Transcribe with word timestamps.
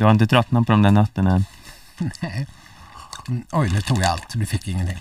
Du 0.00 0.04
har 0.04 0.10
inte 0.10 0.26
tröttnat 0.26 0.66
på 0.66 0.72
de 0.72 0.82
där 0.82 0.90
nötterna? 0.90 1.44
Nej. 2.20 2.46
Mm, 3.28 3.44
oj, 3.52 3.70
nu 3.72 3.80
tog 3.80 3.98
jag 3.98 4.06
allt. 4.06 4.32
Du 4.32 4.46
fick 4.46 4.68
ingenting. 4.68 4.98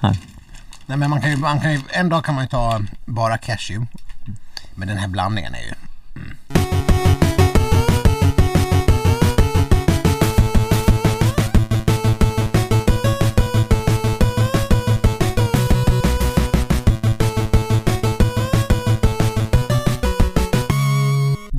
Nej. 0.00 0.20
Nej, 0.86 0.98
men 0.98 1.10
man 1.10 1.20
kan 1.20 1.30
ju, 1.30 1.36
man 1.36 1.60
kan 1.60 1.72
ju, 1.72 1.80
en 1.88 2.08
dag 2.08 2.24
kan 2.24 2.34
man 2.34 2.44
ju 2.44 2.48
ta 2.48 2.80
bara 3.04 3.38
cashew. 3.38 3.86
Men 4.74 4.88
den 4.88 4.98
här 4.98 5.08
blandningen 5.08 5.54
är 5.54 5.58
ju... 5.58 5.74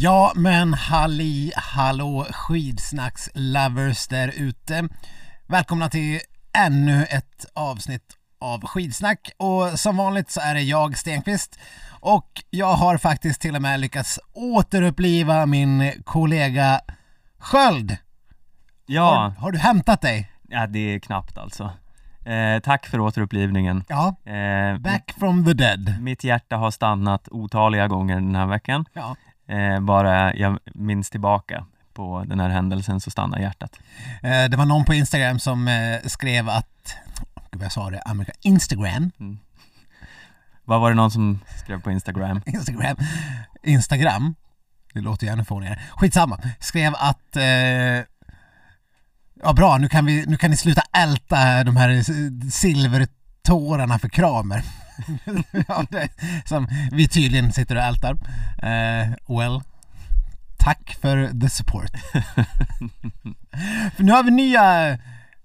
Ja 0.03 0.31
men 0.35 0.73
halli 0.73 1.51
hallå 1.55 2.25
skidsnacks-lovers 2.29 4.09
där 4.09 4.31
ute. 4.35 4.87
Välkomna 5.47 5.89
till 5.89 6.19
ännu 6.57 7.03
ett 7.03 7.45
avsnitt 7.53 8.17
av 8.39 8.65
skidsnack 8.65 9.31
och 9.37 9.79
som 9.79 9.97
vanligt 9.97 10.31
så 10.31 10.41
är 10.41 10.53
det 10.53 10.61
jag 10.61 10.97
Stenqvist 10.97 11.59
och 11.99 12.43
jag 12.49 12.73
har 12.73 12.97
faktiskt 12.97 13.41
till 13.41 13.55
och 13.55 13.61
med 13.61 13.79
lyckats 13.79 14.19
återuppliva 14.33 15.45
min 15.45 15.91
kollega 16.03 16.81
Sköld. 17.37 17.97
Ja, 18.85 19.03
Har, 19.03 19.29
har 19.29 19.51
du 19.51 19.57
hämtat 19.57 20.01
dig? 20.01 20.31
ja 20.49 20.67
det 20.67 20.79
är 20.79 20.99
knappt 20.99 21.37
alltså. 21.37 21.71
Eh, 22.25 22.59
tack 22.59 22.85
för 22.85 22.99
återupplivningen. 22.99 23.83
Ja, 23.87 24.15
Eh, 24.25 24.77
back 24.77 25.13
from 25.19 25.45
the 25.45 25.53
dead. 25.53 25.95
Mitt 26.01 26.23
hjärta 26.23 26.55
har 26.55 26.71
stannat 26.71 27.27
otaliga 27.31 27.87
gånger 27.87 28.15
den 28.15 28.35
här 28.35 28.47
veckan. 28.47 28.85
Ja. 28.93 29.15
Eh, 29.47 29.79
bara 29.79 30.35
jag 30.35 30.59
minns 30.65 31.09
tillbaka 31.09 31.65
på 31.93 32.23
den 32.27 32.39
här 32.39 32.49
händelsen 32.49 32.99
så 33.01 33.11
stannar 33.11 33.39
hjärtat. 33.39 33.79
Eh, 34.23 34.49
Det 34.49 34.57
var 34.57 34.65
någon 34.65 34.85
på 34.85 34.93
Instagram 34.93 35.39
som 35.39 35.67
eh, 35.67 35.99
skrev 36.05 36.49
att, 36.49 36.95
gud 37.51 37.59
vad 37.59 37.65
jag 37.65 37.71
sa 37.71 37.89
det, 37.89 38.01
Amerika, 38.01 38.31
Instagram, 38.41 39.11
Vad 40.65 40.81
var 40.81 40.89
det 40.89 40.95
någon 40.95 41.11
som 41.11 41.39
skrev 41.63 41.81
på 41.81 41.91
Instagram? 41.91 42.41
Instagram, 42.45 42.95
Instagram, 43.63 44.35
det 44.93 45.01
låter 45.01 45.25
ju 45.27 45.33
ännu 45.33 45.43
fånigare, 45.45 45.79
skitsamma, 45.97 46.39
skrev 46.59 46.93
att 46.95 47.35
eh, 47.35 48.05
Ja 49.45 49.53
bra, 49.53 49.77
nu 49.77 49.89
kan, 49.89 50.05
vi, 50.05 50.25
nu 50.27 50.37
kan 50.37 50.51
ni 50.51 50.57
sluta 50.57 50.81
älta 50.97 51.63
de 51.63 51.77
här 51.77 52.03
silvertårarna 52.49 53.99
för 53.99 54.09
Kramer. 54.09 54.63
som 56.45 56.67
vi 56.91 57.07
tydligen 57.07 57.53
sitter 57.53 57.75
och 57.75 57.81
ältar. 57.81 58.17
Eh, 58.57 59.37
well, 59.37 59.61
tack 60.57 60.97
för 61.01 61.41
the 61.41 61.49
support. 61.49 61.91
för 63.95 64.03
nu 64.03 64.11
har 64.11 64.23
vi 64.23 64.31
nya 64.31 64.89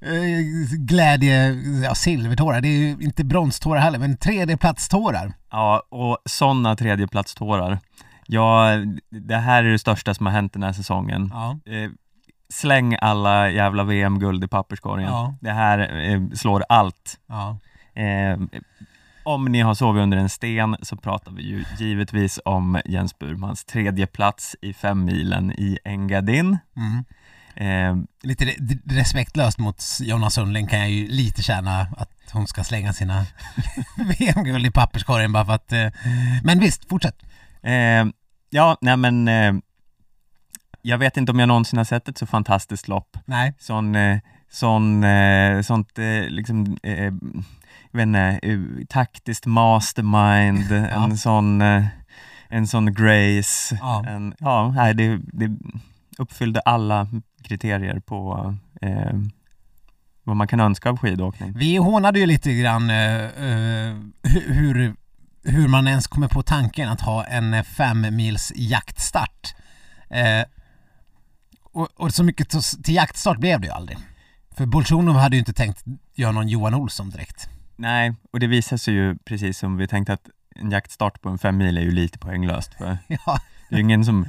eh, 0.00 0.40
glädje, 0.78 1.52
ja 1.84 1.94
silvertårar, 1.94 2.60
det 2.60 2.68
är 2.68 2.78
ju 2.78 2.96
inte 3.00 3.24
bronstårar 3.24 3.80
heller, 3.80 3.98
men 3.98 4.16
tredjeplatstårar. 4.16 5.32
Ja, 5.50 5.82
och 5.88 6.18
sådana 6.24 6.76
tredjeplatstårar. 6.76 7.78
Ja, 8.26 8.70
det 9.10 9.36
här 9.36 9.64
är 9.64 9.72
det 9.72 9.78
största 9.78 10.14
som 10.14 10.26
har 10.26 10.32
hänt 10.32 10.52
den 10.52 10.62
här 10.62 10.72
säsongen. 10.72 11.30
Ja. 11.34 11.72
Eh, 11.72 11.90
släng 12.48 12.96
alla 13.00 13.50
jävla 13.50 13.84
VM-guld 13.84 14.44
i 14.44 14.48
papperskorgen. 14.48 15.10
Ja. 15.10 15.34
Det 15.40 15.50
här 15.50 16.36
slår 16.36 16.64
allt. 16.68 17.18
Ja. 17.26 17.58
Om 19.28 19.44
ni 19.44 19.60
har 19.60 19.74
sovit 19.74 20.02
under 20.02 20.16
en 20.18 20.28
sten 20.28 20.76
så 20.82 20.96
pratar 20.96 21.32
vi 21.32 21.42
ju 21.42 21.64
givetvis 21.78 22.40
om 22.44 22.80
Jens 22.84 23.18
Burmans 23.18 23.64
tredje 23.64 24.06
plats 24.06 24.56
i 24.62 24.72
fem 24.72 25.04
milen 25.04 25.52
i 25.52 25.78
Engadin. 25.84 26.58
Mm. 26.76 27.04
Eh, 27.56 28.04
Lite 28.22 28.44
re- 28.44 28.78
respektlöst 28.84 29.58
mot 29.58 29.82
Jonna 30.00 30.30
Sundling 30.30 30.66
kan 30.66 30.78
jag 30.78 30.90
ju 30.90 31.08
lite 31.08 31.42
känna 31.42 31.80
att 31.80 32.10
hon 32.32 32.46
ska 32.46 32.64
slänga 32.64 32.92
sina 32.92 33.26
VM-guld 34.18 34.66
i 34.66 34.70
papperskorgen 34.70 35.32
bara 35.32 35.44
för 35.44 35.52
att... 35.52 35.72
eh, 35.72 35.88
Men 36.44 36.58
visst, 36.60 36.88
fortsätt. 36.88 37.22
eh, 37.62 38.04
ja, 38.50 38.76
nej 38.80 38.96
men 38.96 39.28
eh, 39.28 39.52
jag 40.82 40.98
vet 40.98 41.16
inte 41.16 41.32
om 41.32 41.38
jag 41.38 41.46
någonsin 41.48 41.76
har 41.76 41.84
sett 41.84 42.08
ett 42.08 42.18
så 42.18 42.26
fantastiskt 42.26 42.88
lopp. 42.88 43.16
Nej. 43.24 43.54
Sån, 43.58 43.94
eh, 43.94 44.18
sån, 44.50 45.04
eh, 45.04 45.60
sånt 45.62 45.98
liksom, 46.28 46.78
jag 47.90 47.98
vet 47.98 48.06
inte, 48.06 48.38
eh, 48.42 48.86
taktiskt 48.88 49.46
mastermind, 49.46 50.72
en 50.92 51.18
sån, 51.18 51.62
eh, 51.62 51.84
en 52.48 52.66
sån 52.66 52.94
grace, 52.94 53.78
Ja. 53.80 54.04
en, 54.06 54.34
ja, 54.38 54.72
nej, 54.76 54.94
det, 54.94 55.20
det 55.32 55.58
uppfyllde 56.18 56.60
alla 56.60 57.08
kriterier 57.42 58.00
på 58.00 58.54
eh, 58.82 59.12
vad 60.24 60.36
man 60.36 60.48
kan 60.48 60.60
önska 60.60 60.90
av 60.90 60.96
skidåkning. 60.98 61.52
Vi 61.56 61.76
hånade 61.76 62.18
ju 62.18 62.26
lite 62.26 62.52
grann 62.54 62.90
eh, 62.90 63.22
eh, 63.24 63.96
hur, 64.46 64.94
hur 65.44 65.68
man 65.68 65.88
ens 65.88 66.06
kommer 66.06 66.28
på 66.28 66.42
tanken 66.42 66.88
att 66.88 67.00
ha 67.00 67.24
en 67.24 67.64
fem 67.64 68.06
mils 68.16 68.52
jaktstart. 68.56 69.54
Eh, 70.10 70.44
och, 71.72 71.88
och 71.96 72.14
så 72.14 72.24
mycket 72.24 72.48
till, 72.48 72.62
till 72.84 72.94
jaktstart 72.94 73.38
blev 73.38 73.60
det 73.60 73.66
ju 73.66 73.72
aldrig. 73.72 73.98
För 74.56 74.66
Bolsjunov 74.66 75.16
hade 75.16 75.36
ju 75.36 75.40
inte 75.40 75.52
tänkt 75.52 75.84
göra 76.14 76.32
någon 76.32 76.48
Johan 76.48 76.74
Olsson 76.74 77.10
direkt. 77.10 77.48
Nej, 77.78 78.14
och 78.32 78.40
det 78.40 78.46
visar 78.46 78.76
sig 78.76 78.94
ju 78.94 79.16
precis 79.24 79.58
som 79.58 79.76
vi 79.76 79.86
tänkte 79.88 80.12
att 80.12 80.28
en 80.56 80.70
jaktstart 80.70 81.20
på 81.22 81.28
en 81.28 81.38
fem 81.38 81.56
mil 81.56 81.78
är 81.78 81.82
ju 81.82 81.90
lite 81.90 82.18
poänglöst 82.18 82.74
för 82.74 82.98
Ja, 83.08 83.40
det 83.70 83.76
är 83.76 83.80
ingen 83.80 84.04
som 84.04 84.28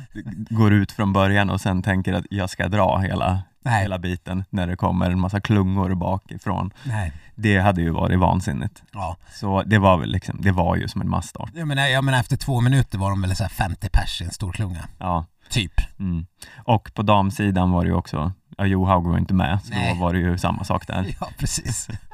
går 0.49 0.73
ut 0.73 0.91
från 0.91 1.13
början 1.13 1.49
och 1.49 1.61
sen 1.61 1.81
tänker 1.83 2.13
att 2.13 2.25
jag 2.29 2.49
ska 2.49 2.67
dra 2.67 2.97
hela, 2.97 3.41
nej, 3.61 3.81
hela 3.81 3.99
biten 3.99 4.43
när 4.49 4.67
det 4.67 4.75
kommer 4.75 5.11
en 5.11 5.19
massa 5.19 5.41
klungor 5.41 5.95
bakifrån. 5.95 6.73
nej, 6.83 7.11
Det 7.35 7.57
hade 7.59 7.81
ju 7.81 7.89
varit 7.89 8.19
vansinnigt. 8.19 8.83
ja. 8.93 9.17
Så 9.33 9.63
det 9.63 9.77
var 9.77 9.97
väl 9.97 10.09
liksom, 10.11 10.41
det 10.41 10.51
var 10.51 10.75
ju 10.75 10.88
som 10.88 11.01
en 11.01 11.09
massstart. 11.09 11.51
Jag 11.55 11.67
menar, 11.67 11.88
jag 11.88 12.03
menar 12.03 12.19
efter 12.19 12.38
två 12.38 12.61
minuter 12.61 12.97
var 12.97 13.09
de 13.09 13.21
väl 13.21 13.35
så 13.35 13.43
här 13.43 13.49
50 13.49 13.89
pers 13.89 14.21
i 14.21 14.25
en 14.25 14.31
stor 14.31 14.51
klunga. 14.51 14.88
Ja. 14.97 15.25
Typ. 15.49 15.73
Mm. 15.99 16.25
Och 16.57 16.91
på 16.93 17.01
damsidan 17.01 17.71
var 17.71 17.83
det 17.83 17.88
ju 17.89 17.95
också, 17.95 18.31
ja 18.57 18.65
Johaug 18.65 19.07
var 19.07 19.17
inte 19.17 19.33
med, 19.33 19.59
så 19.63 19.73
Nej. 19.73 19.93
då 19.93 19.99
var 20.01 20.13
det 20.13 20.19
ju 20.19 20.38
samma 20.38 20.63
sak 20.63 20.88
där. 20.88 21.05
Ja, 21.19 21.29
precis. 21.38 21.88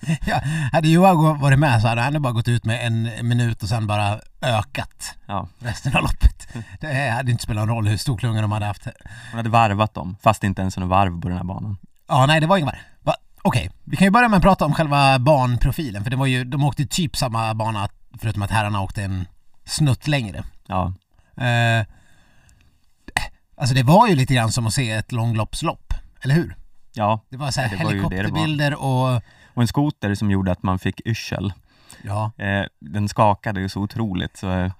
ja, 0.26 0.40
hade 0.72 0.88
Johan 0.88 1.40
varit 1.40 1.58
med 1.58 1.82
så 1.82 1.88
hade 1.88 2.00
han 2.02 2.22
bara 2.22 2.32
gått 2.32 2.48
ut 2.48 2.64
med 2.64 2.86
en 2.86 3.28
minut 3.28 3.62
och 3.62 3.68
sen 3.68 3.86
bara 3.86 4.20
ökat 4.42 5.14
Ja. 5.26 5.48
resten 5.58 5.96
av 5.96 6.02
loppet. 6.02 6.48
Det 6.80 7.10
hade 7.10 7.30
inte 7.30 7.42
spelat 7.42 7.66
någon 7.66 7.76
roll 7.76 7.88
hur 7.88 7.96
stor 7.96 8.16
klunga 8.18 8.40
de 8.42 8.52
hade 8.52 8.66
haft. 8.66 8.86
Hon 9.30 9.36
hade 9.36 9.48
varvat 9.50 9.94
dem, 9.94 10.16
fast 10.22 10.44
inte 10.44 10.62
ens 10.62 10.76
någon 10.76 10.88
varv 10.88 11.20
på 11.20 11.28
den 11.28 11.36
här 11.36 11.44
banan. 11.44 11.76
Ja, 12.08 12.26
nej 12.26 12.40
det 12.40 12.46
var 12.46 12.56
ingen 12.56 12.66
var. 12.66 12.78
Va? 13.02 13.14
Okej, 13.42 13.70
vi 13.84 13.96
kan 13.96 14.04
ju 14.06 14.10
börja 14.10 14.28
med 14.28 14.36
att 14.36 14.42
prata 14.42 14.64
om 14.64 14.74
själva 14.74 15.18
banprofilen 15.18 16.04
för 16.04 16.10
det 16.10 16.16
var 16.16 16.26
ju, 16.26 16.44
de 16.44 16.64
åkte 16.64 16.86
typ 16.86 17.16
samma 17.16 17.54
bana 17.54 17.88
förutom 18.20 18.42
att 18.42 18.50
herrarna 18.50 18.80
åkte 18.80 19.02
en 19.02 19.26
snutt 19.64 20.06
längre. 20.08 20.44
Ja, 20.66 20.92
Eh, 21.40 21.86
alltså 23.56 23.74
det 23.74 23.82
var 23.82 24.08
ju 24.08 24.14
lite 24.14 24.34
grann 24.34 24.52
som 24.52 24.66
att 24.66 24.74
se 24.74 24.90
ett 24.90 25.12
långloppslopp, 25.12 25.94
eller 26.20 26.34
hur? 26.34 26.56
ja. 26.92 27.20
Det 27.30 27.36
var 27.36 27.50
så 27.50 27.60
här 27.60 27.68
Det 27.68 27.74
ju 27.76 27.78
det 27.78 27.84
det 27.84 27.84
var. 27.84 27.92
helikopterbilder 28.10 28.74
och 28.74 29.22
Och 29.56 29.62
en 29.62 29.68
skoter 29.68 30.14
som 30.14 30.30
gjorde 30.30 30.52
att 30.52 30.62
man 30.62 30.78
fick 30.78 31.00
yrsel. 31.06 31.52
ja, 32.02 32.32
Eh, 32.38 32.66
den 32.80 33.08
skakade 33.08 33.60
ju 33.60 33.68
så 33.68 33.80
otroligt 33.80 34.36
så 34.36 34.50
eh, 34.50 34.72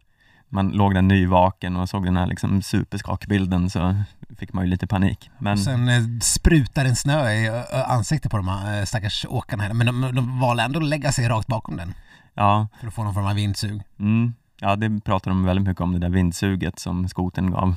man 0.48 0.68
låg 0.68 0.94
där 0.94 1.02
nyvaken 1.02 1.76
och 1.76 1.88
såg 1.88 2.04
den 2.04 2.16
här 2.16 2.26
liksom 2.26 2.62
superskakbilden 2.62 3.70
så 3.70 3.96
fick 4.38 4.52
man 4.52 4.64
ju 4.64 4.70
lite 4.70 4.86
panik. 4.86 5.30
Men 5.38 5.58
sen 5.58 5.88
eh, 5.88 6.02
sprutar 6.22 6.84
en 6.84 6.96
snö 6.96 7.30
i 7.30 7.64
ansiktet 7.86 8.30
på 8.30 8.36
de 8.36 8.48
här 8.48 8.78
eh, 8.78 8.84
stackars 8.84 9.26
åkarna 9.28 9.62
här. 9.62 9.74
Men 9.74 9.86
de, 9.86 10.00
de 10.14 10.40
valde 10.40 10.62
ändå 10.62 10.78
att 10.78 10.84
lägga 10.84 11.12
sig 11.12 11.28
rakt 11.28 11.46
bakom 11.46 11.76
den 11.76 11.94
ja, 12.34 12.68
för 12.80 12.86
att 12.86 12.94
få 12.94 13.04
någon 13.04 13.14
form 13.14 13.26
av 13.26 13.34
vindsug. 13.34 13.82
mm, 13.98 14.34
ja, 14.60 14.76
det 14.76 15.00
pratar 15.00 15.30
de 15.30 15.44
väldigt 15.44 15.66
mycket 15.68 15.80
om, 15.80 15.92
det 15.92 15.98
där 15.98 16.08
vindsuget 16.08 16.78
som 16.78 17.08
skoten 17.08 17.50
gav. 17.50 17.74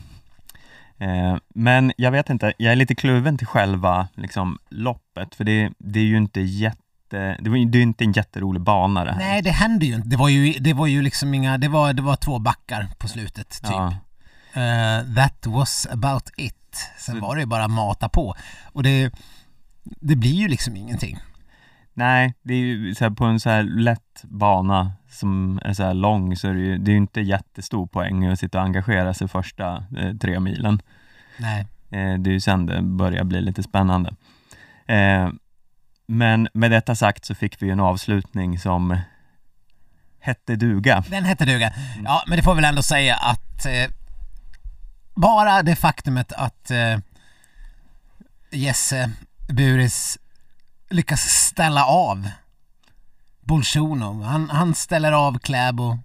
Eh, 0.98 1.38
men 1.50 1.94
jag 1.98 2.12
vet 2.12 2.30
inte, 2.30 2.54
jag 2.58 2.72
är 2.72 2.76
lite 2.76 2.96
kluven 2.96 3.38
till 3.38 3.48
själva 3.48 4.08
liksom, 4.16 4.60
loppet, 4.70 5.36
för 5.36 5.44
det, 5.44 5.72
det 5.78 6.00
är 6.00 6.04
ju 6.04 6.18
inte 6.18 6.42
jätte 6.42 6.82
det, 7.10 7.50
var, 7.50 7.58
ju- 7.58 7.66
det 7.66 7.78
är 7.78 7.82
inte 7.82 8.04
en 8.04 8.12
jätterolig 8.12 8.62
bana 8.62 9.06
det 9.06 9.12
här. 9.12 9.20
Nej, 9.20 9.42
det 9.42 9.52
hände 9.52 9.86
ju 9.86 9.96
inte. 9.96 10.08
Det 10.10 10.16
var 10.18 10.30
ju, 10.30 10.54
det 10.60 10.74
var 10.74 10.88
ju 10.88 11.02
liksom 11.02 11.34
inga, 11.34 11.58
det 11.58 11.68
var, 11.68 11.94
det 11.94 12.02
var 12.02 12.16
två 12.16 12.40
backar 12.40 12.88
på 12.98 13.08
slutet 13.08 13.50
typ. 13.50 13.72
Ja. 13.72 13.94
Eh, 14.54 15.16
that 15.16 15.48
was 15.48 15.88
about 15.92 16.30
it. 16.38 16.56
Sen 16.98 17.16
Så- 17.16 17.22
var 17.22 17.36
det 17.36 17.42
ju 17.42 17.48
bara 17.48 17.68
mata 17.68 18.10
på. 18.10 18.36
Och 18.74 18.84
det, 18.84 19.14
det 19.84 20.16
blir 20.16 20.34
ju 20.34 20.48
liksom 20.48 20.76
ingenting. 20.76 21.18
Nej, 21.94 22.34
det 22.42 22.54
är 22.54 22.58
ju 22.58 22.96
så 22.96 23.04
här, 23.06 23.12
på 23.12 23.26
en 23.26 23.40
så 23.40 23.50
här 23.50 23.64
lätt 23.64 24.22
bana 24.24 24.92
som 25.12 25.60
är 25.66 25.74
så 25.74 25.84
här 25.84 25.94
lång 25.94 26.36
så 26.36 26.48
är 26.48 26.54
det 26.54 26.60
ju, 26.62 26.78
det 26.78 26.92
är 26.92 26.94
ju 26.94 26.98
inte 26.98 27.22
jättestor 27.22 27.88
poäng 27.88 28.26
att 28.26 28.40
sitta 28.40 28.58
och 28.60 28.64
engagera 28.66 29.14
sig 29.14 29.28
första 29.28 29.84
eh, 29.98 30.14
tre 30.22 30.40
milen. 30.40 30.82
Nej. 31.38 31.62
Eh, 31.90 32.20
det 32.20 32.30
är 32.30 32.34
ju 32.34 32.40
sen 32.42 32.66
det 32.66 32.82
börjar 32.82 33.24
bli 33.24 33.42
lite 33.42 33.64
spännande. 33.64 34.16
Eh, 34.86 35.30
men 36.12 36.48
med 36.54 36.72
detta 36.72 36.96
sagt 36.96 37.26
så 37.26 37.36
fick 37.36 37.62
vi 37.62 37.66
ju 37.66 37.72
en 37.72 37.80
avslutning 37.80 38.60
som 38.60 38.98
hette 40.20 40.56
duga. 40.56 41.04
Den 41.10 41.24
hette 41.24 41.46
duga. 41.46 41.74
Ja, 42.04 42.24
men 42.28 42.38
det 42.38 42.44
får 42.44 42.56
väl 42.56 42.66
ändå 42.66 42.84
säga 42.84 43.16
att 43.16 43.66
eh, 43.66 43.92
bara 45.16 45.64
det 45.64 45.76
faktumet 45.76 46.34
att 46.34 46.72
eh, 46.72 46.98
Jesse 48.52 49.12
Buris 49.48 50.18
lyckas 50.90 51.22
ställa 51.22 51.86
av 51.86 52.30
Bolsjunov. 53.42 54.24
Han, 54.24 54.50
han 54.50 54.76
ställer 54.76 55.12
av 55.12 55.40
Kläbo 55.40 56.00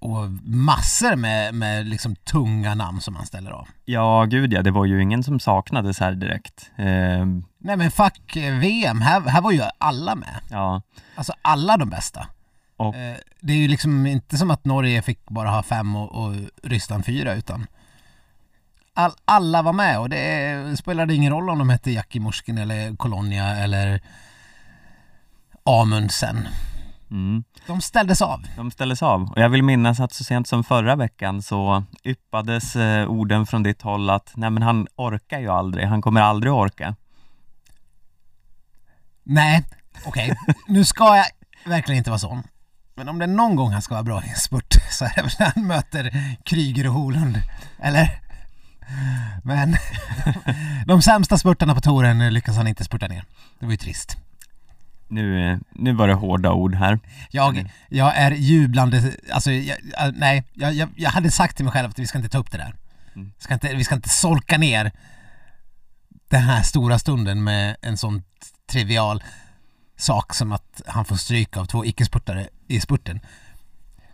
och 0.00 0.30
massor 0.44 1.16
med, 1.16 1.54
med 1.54 1.86
liksom 1.86 2.16
tunga 2.16 2.74
namn 2.74 3.00
som 3.00 3.16
han 3.16 3.26
ställer 3.26 3.50
av. 3.50 3.68
Ja, 3.84 4.24
gud 4.24 4.52
ja, 4.52 4.62
det 4.62 4.70
var 4.70 4.84
ju 4.84 5.02
ingen 5.02 5.22
som 5.22 5.40
saknades 5.40 6.00
här 6.00 6.12
direkt. 6.12 6.70
Eh, 6.76 7.26
Nej 7.58 7.76
men 7.76 7.90
fuck 7.90 8.36
eh, 8.36 8.54
VM, 8.58 9.00
här, 9.00 9.20
här 9.20 9.40
var 9.40 9.52
ju 9.52 9.62
alla 9.78 10.14
med. 10.14 10.40
ja, 10.50 10.82
Alltså 11.14 11.32
alla 11.42 11.76
de 11.76 11.90
bästa. 11.90 12.26
Och- 12.76 12.94
Eh, 12.96 13.16
det 13.40 13.52
är 13.52 13.56
ju 13.56 13.68
liksom 13.68 14.06
inte 14.06 14.38
som 14.38 14.50
att 14.50 14.64
Norge 14.64 15.02
fick 15.02 15.24
bara 15.30 15.50
ha 15.50 15.62
fem 15.62 15.96
och, 15.96 16.24
och 16.24 16.32
Ryssland 16.62 17.04
fyra 17.06 17.34
utan 17.34 17.66
all, 18.94 19.12
alla 19.24 19.62
var 19.62 19.72
med 19.72 19.98
och 19.98 20.08
det 20.08 20.76
spelade 20.78 21.14
ingen 21.14 21.32
roll 21.32 21.50
om 21.50 21.58
de 21.58 21.70
hette 21.70 21.90
Jackie 21.90 22.20
Morskin 22.20 22.58
eller 22.58 22.96
Colonia 22.96 23.56
eller 23.56 24.00
Amundsen. 25.64 26.48
Mm. 27.14 27.44
De 27.66 27.80
ställdes 27.80 28.22
av. 28.22 28.46
De 28.56 28.70
ställdes 28.70 29.02
av. 29.02 29.30
Och 29.30 29.38
jag 29.38 29.48
vill 29.48 29.62
minnas 29.62 30.00
att 30.00 30.12
så 30.12 30.24
sent 30.24 30.48
som 30.48 30.64
förra 30.64 30.96
veckan 30.96 31.42
så 31.42 31.84
yppades 32.04 32.76
eh, 32.76 33.10
orden 33.10 33.46
från 33.46 33.62
ditt 33.62 33.82
håll 33.82 34.10
att 34.10 34.32
nej 34.34 34.50
men 34.50 34.62
han 34.62 34.86
orkar 34.96 35.38
ju 35.38 35.48
aldrig, 35.48 35.86
han 35.86 36.02
kommer 36.02 36.20
aldrig 36.20 36.52
orka. 36.52 36.94
Nej, 39.22 39.64
okej. 40.06 40.36
nu 40.68 40.84
ska 40.84 41.16
jag 41.16 41.26
verkligen 41.64 41.98
inte 41.98 42.10
vara 42.10 42.18
sån. 42.18 42.42
Men 42.94 43.08
om 43.08 43.18
det 43.18 43.24
är 43.24 43.28
någon 43.28 43.56
gång 43.56 43.72
han 43.72 43.82
ska 43.82 43.94
vara 43.94 44.04
bra 44.04 44.24
i 44.24 44.28
en 44.28 44.36
spurt 44.36 44.74
så 44.90 45.04
är 45.04 45.12
det 45.16 45.22
väl 45.22 45.30
när 45.38 45.52
han 45.54 45.66
möter 45.66 46.36
Kryger 46.44 46.86
och 46.86 46.92
Holund. 46.92 47.40
Eller? 47.78 48.20
Men 49.42 49.76
de 50.86 51.02
sämsta 51.02 51.38
spurtarna 51.38 51.74
på 51.74 51.80
touren 51.80 52.34
lyckas 52.34 52.56
han 52.56 52.66
inte 52.66 52.84
spurta 52.84 53.08
ner. 53.08 53.24
Det 53.58 53.66
var 53.66 53.72
ju 53.72 53.78
trist. 53.78 54.16
Nu, 55.14 55.60
nu 55.72 55.92
var 55.92 56.08
det 56.08 56.14
hårda 56.14 56.52
ord 56.52 56.74
här. 56.74 56.98
Jag, 57.30 57.70
jag 57.88 58.16
är 58.16 58.30
jublande, 58.30 59.12
alltså 59.32 59.50
jag, 59.50 59.76
nej, 60.14 60.44
jag, 60.52 60.74
jag, 60.74 60.88
jag 60.96 61.10
hade 61.10 61.30
sagt 61.30 61.56
till 61.56 61.64
mig 61.64 61.72
själv 61.72 61.90
att 61.90 61.98
vi 61.98 62.06
ska 62.06 62.18
inte 62.18 62.30
ta 62.30 62.38
upp 62.38 62.50
det 62.50 62.58
där. 62.58 62.74
Mm. 63.14 63.32
Ska 63.38 63.54
inte, 63.54 63.74
vi 63.74 63.84
ska 63.84 63.94
inte 63.94 64.08
solka 64.08 64.58
ner 64.58 64.92
den 66.30 66.42
här 66.42 66.62
stora 66.62 66.98
stunden 66.98 67.44
med 67.44 67.76
en 67.82 67.96
sån 67.96 68.22
trivial 68.70 69.22
sak 69.96 70.34
som 70.34 70.52
att 70.52 70.82
han 70.86 71.04
får 71.04 71.16
stryk 71.16 71.56
av 71.56 71.64
två 71.64 71.84
icke-spurtare 71.84 72.48
i 72.68 72.80
spurten. 72.80 73.20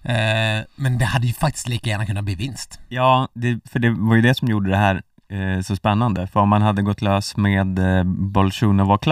Eh, 0.03 0.65
men 0.77 0.99
det 0.99 1.05
hade 1.05 1.27
ju 1.27 1.33
faktiskt 1.33 1.69
lika 1.69 1.91
gärna 1.91 2.07
kunnat 2.07 2.25
bli 2.25 2.35
vinst. 2.35 2.81
Ja, 2.89 3.29
det, 3.35 3.61
för 3.65 3.79
det 3.79 3.91
var 3.91 4.15
ju 4.15 4.23
det 4.23 4.35
som 4.35 4.49
gjorde 4.49 4.71
det 4.71 4.77
här 4.77 5.03
eh, 5.29 5.61
så 5.63 5.77
spännande. 5.77 6.27
För 6.27 6.41
om 6.41 6.49
man 6.49 6.63
hade 6.63 6.83
gått 6.83 7.03
lös 7.03 7.37
med 7.37 7.79
eh, 7.79 8.05
Bolsjunov 8.05 8.93
och 8.93 9.03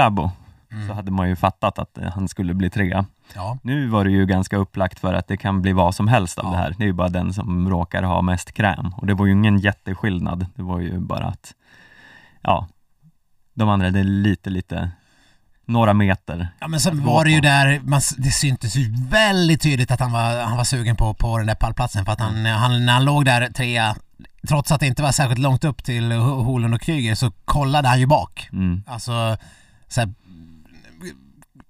Kläbo 0.70 0.86
så 0.88 0.92
hade 0.94 1.10
man 1.10 1.28
ju 1.28 1.36
fattat 1.36 1.78
att 1.78 1.98
eh, 1.98 2.10
han 2.12 2.28
skulle 2.28 2.54
bli 2.54 2.70
trea. 2.70 3.04
Ja, 3.34 3.58
Nu 3.62 3.88
var 3.88 4.04
det 4.04 4.10
ju 4.10 4.26
ganska 4.26 4.56
upplagt 4.56 4.98
för 4.98 5.14
att 5.14 5.28
det 5.28 5.36
kan 5.36 5.62
bli 5.62 5.72
vad 5.72 5.94
som 5.94 6.08
helst 6.08 6.38
av 6.38 6.44
Ja. 6.44 6.50
det 6.50 6.56
här. 6.56 6.74
Det 6.78 6.84
är 6.84 6.86
ju 6.86 6.92
bara 6.92 7.08
den 7.08 7.32
som 7.34 7.68
råkar 7.70 8.02
ha 8.02 8.22
mest 8.22 8.52
kräm. 8.52 8.94
Och 8.96 9.06
det 9.06 9.14
var 9.14 9.26
ju 9.26 9.32
ingen 9.32 9.58
jätteskillnad. 9.58 10.46
Det 10.54 10.62
var 10.62 10.80
ju 10.80 10.98
bara 10.98 11.24
att, 11.26 11.54
ja, 12.42 12.68
de 13.54 13.68
andra, 13.68 13.86
är 13.86 14.04
lite, 14.04 14.50
lite, 14.50 14.90
några 15.64 15.94
meter. 15.94 16.48
ja 16.60 16.68
men 16.68 16.80
sen 16.80 17.04
var 17.04 17.24
det 17.24 17.30
ju 17.30 17.40
där, 17.40 17.80
man, 17.84 18.00
det 18.18 18.30
syntes 18.30 18.76
ju 18.76 18.94
väldigt 19.10 19.62
tydligt 19.62 19.90
att 19.90 20.00
han 20.00 20.12
var, 20.12 20.42
han 20.42 20.56
var 20.56 20.64
sugen 20.64 20.96
på, 20.96 21.14
på 21.14 21.38
den 21.38 21.46
där 21.46 21.54
pallplatsen 21.54 22.04
för 22.04 22.12
att 22.12 22.20
han, 22.20 22.46
han, 22.46 22.86
när 22.86 22.92
han 22.92 23.04
låg 23.04 23.24
där 23.24 23.46
trea, 23.48 23.96
trots 24.48 24.72
att 24.72 24.80
det 24.80 24.86
inte 24.86 25.02
var 25.02 25.12
särskilt 25.12 25.40
långt 25.40 25.64
upp 25.64 25.84
till 25.84 26.12
Ho- 26.12 26.42
Holund 26.44 26.74
och 26.74 26.80
Kryger 26.80 27.14
så 27.14 27.30
kollade 27.44 27.88
han 27.88 28.00
ju 28.00 28.06
bak. 28.06 28.48
Mm. 28.52 28.82
Alltså, 28.86 29.36
så 29.88 30.00
här, 30.00 30.10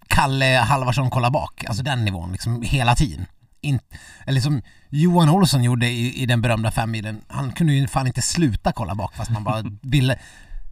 Kalle 0.09 0.45
Halvarsson 0.45 1.11
kollar 1.11 1.31
bak, 1.31 1.65
alltså 1.69 1.83
den 1.83 2.05
nivån 2.05 2.33
liksom 2.33 2.63
hela 2.63 2.95
tiden. 2.95 3.27
In, 3.61 3.81
eller 4.27 4.41
som 4.41 4.63
Johan 4.91 5.29
Olsson 5.29 5.65
gjorde 5.65 5.87
i, 5.87 6.23
i 6.23 6.27
den 6.27 6.43
berömda 6.43 6.71
femmilen, 6.71 7.21
han 7.29 7.53
kunde 7.53 7.73
ju 7.73 7.89
fan 7.89 8.07
inte 8.07 8.23
sluta 8.23 8.73
kolla 8.73 8.95
bak 8.95 9.15
fast 9.15 9.31
man 9.31 9.45
bara 9.45 9.65
ville, 9.83 10.19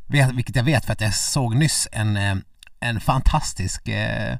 vet, 0.06 0.32
vilket 0.32 0.56
jag 0.56 0.62
vet 0.62 0.84
för 0.84 0.92
att 0.92 1.00
jag 1.00 1.14
såg 1.14 1.56
nyss 1.56 1.88
en, 1.92 2.16
eh, 2.16 2.36
en 2.80 3.00
fantastisk 3.00 3.88
eh, 3.88 4.36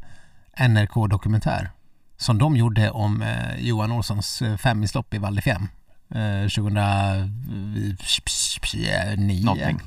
NRK-dokumentär 0.59 1.71
som 2.17 2.39
de 2.39 2.57
gjorde 2.57 2.91
om 2.91 3.23
eh, 3.23 3.57
Johan 3.59 3.93
Olssons 3.93 4.43
eh, 4.43 4.57
femmilslopp 4.57 5.15
i 5.15 5.19
Val 5.19 5.39
eh, 5.39 5.45
2009. 5.45 5.69
Någonting. 9.45 9.81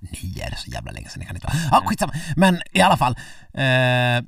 Nio 0.00 0.46
är 0.46 0.50
det 0.50 0.56
så 0.56 0.70
jävla 0.70 0.92
länge 0.92 1.08
sedan, 1.08 1.20
det 1.20 1.26
kan 1.26 1.36
inte 1.36 1.46
vara. 1.46 1.56
Ja, 1.70 1.82
skitsamma. 1.86 2.12
Men 2.36 2.62
i 2.72 2.80
alla 2.80 2.96
fall. 2.96 3.16
Eh, 3.54 4.24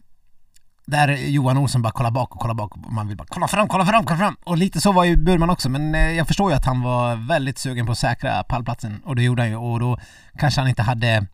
där 0.86 1.08
Johan 1.08 1.58
Olsson 1.58 1.82
bara 1.82 1.92
kollar 1.92 2.10
bak 2.10 2.34
och 2.34 2.40
kollar 2.40 2.54
bak 2.54 2.76
och 2.76 2.92
man 2.92 3.08
vill 3.08 3.16
bara 3.16 3.26
kolla 3.28 3.48
fram, 3.48 3.68
kolla 3.68 3.86
fram, 3.86 4.04
kolla 4.04 4.18
fram. 4.18 4.36
Och 4.44 4.56
lite 4.56 4.80
så 4.80 4.92
var 4.92 5.04
ju 5.04 5.16
Burman 5.16 5.50
också 5.50 5.68
men 5.68 5.94
eh, 5.94 6.10
jag 6.10 6.26
förstår 6.26 6.50
ju 6.50 6.56
att 6.56 6.64
han 6.64 6.82
var 6.82 7.16
väldigt 7.16 7.58
sugen 7.58 7.86
på 7.86 7.92
att 7.92 7.98
säkra 7.98 8.42
pallplatsen 8.42 9.02
och 9.04 9.16
det 9.16 9.22
gjorde 9.22 9.42
han 9.42 9.50
ju 9.50 9.56
och 9.56 9.80
då 9.80 9.98
kanske 10.38 10.60
han 10.60 10.68
inte 10.68 10.82
hade 10.82 11.26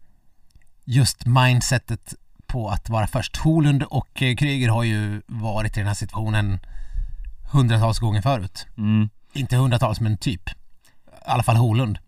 just 0.84 1.26
mindsetet 1.26 2.14
på 2.46 2.68
att 2.68 2.88
vara 2.88 3.06
först. 3.06 3.36
Holund 3.36 3.82
och 3.82 4.22
eh, 4.22 4.36
Kryger 4.36 4.68
har 4.68 4.82
ju 4.82 5.22
varit 5.26 5.76
i 5.76 5.80
den 5.80 5.86
här 5.86 5.94
situationen 5.94 6.60
hundratals 7.52 7.98
gånger 7.98 8.22
förut. 8.22 8.66
Mm. 8.76 9.08
Inte 9.32 9.56
hundratals 9.56 10.00
men 10.00 10.16
typ. 10.16 10.48
I 10.48 10.52
alla 11.26 11.42
fall 11.42 11.56
Holund. 11.56 11.98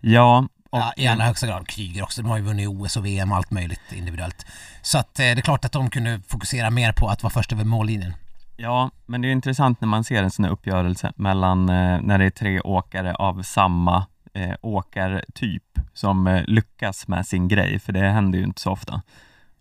Ja, 0.00 0.48
Ja, 0.78 0.92
I 0.96 1.06
allra 1.06 1.24
högsta 1.24 1.46
grad. 1.46 1.68
Kryger 1.68 2.02
också. 2.02 2.22
De 2.22 2.30
har 2.30 2.36
ju 2.36 2.42
vunnit 2.42 2.68
OS 2.68 2.96
och 2.96 3.06
VM 3.06 3.30
och 3.32 3.36
allt 3.36 3.50
möjligt 3.50 3.92
individuellt. 3.92 4.46
Så 4.82 4.98
att 4.98 5.18
eh, 5.18 5.22
det 5.22 5.30
är 5.30 5.40
klart 5.40 5.64
att 5.64 5.72
de 5.72 5.90
kunde 5.90 6.20
fokusera 6.28 6.70
mer 6.70 6.92
på 6.92 7.08
att 7.08 7.22
vara 7.22 7.30
först 7.30 7.52
över 7.52 7.64
mållinjen. 7.64 8.14
ja, 8.56 8.90
men 9.06 9.20
det 9.20 9.28
är 9.28 9.32
intressant 9.32 9.80
när 9.80 9.88
man 9.88 10.04
ser 10.04 10.22
en 10.22 10.30
sån 10.30 10.44
här 10.44 10.52
uppgörelse 10.52 11.12
mellan 11.16 11.68
eh, 11.68 12.00
när 12.02 12.18
det 12.18 12.24
är 12.24 12.30
tre 12.30 12.60
åkare 12.60 13.14
av 13.14 13.42
samma 13.42 14.06
eh, 14.34 14.54
åkartyp 14.60 15.78
som 15.94 16.26
eh, 16.26 16.44
lyckas 16.44 17.08
med 17.08 17.26
sin 17.26 17.48
grej, 17.48 17.78
för 17.78 17.92
det 17.92 18.00
händer 18.00 18.38
ju 18.38 18.44
inte 18.44 18.60
så 18.60 18.70
ofta. 18.70 19.02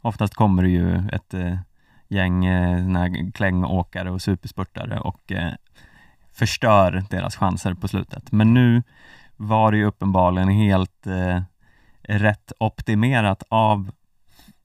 Oftast 0.01 0.33
kommer 0.35 0.63
det 0.63 0.69
ju 0.69 0.95
ett 1.09 1.33
eh, 1.33 1.57
gäng 2.07 2.45
eh, 2.45 3.09
klängåkare 3.33 4.11
och 4.11 4.21
superspurtare 4.21 4.99
och 4.99 5.31
eh, 5.31 5.53
förstör 6.33 7.03
deras 7.09 7.35
chanser 7.35 7.73
på 7.73 7.87
slutet. 7.87 8.31
Men 8.31 8.53
nu 8.53 8.83
var 9.37 9.71
det 9.71 9.77
ju 9.77 9.85
uppenbarligen 9.85 10.49
helt 10.49 11.07
eh, 11.07 11.41
rätt 12.01 12.51
optimerat 12.59 13.43
av 13.49 13.91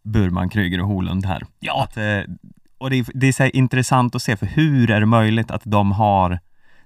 Burman, 0.03 0.49
Kryger 0.49 0.81
och 0.81 0.87
Holund 0.87 1.27
här. 1.27 1.43
Ja, 1.61 1.83
Att, 1.83 1.97
eh, 1.97 2.35
och 2.79 2.91
det 2.91 2.97
är, 2.97 3.07
det 3.15 3.27
är 3.27 3.33
så 3.33 3.45
intressant 3.45 4.15
att 4.15 4.23
se, 4.23 4.37
för 4.37 4.47
hur 4.47 4.91
är 4.91 5.01
det 5.01 5.07
möjligt 5.07 5.51
att 5.51 5.63
de 5.65 5.93
har 5.93 6.41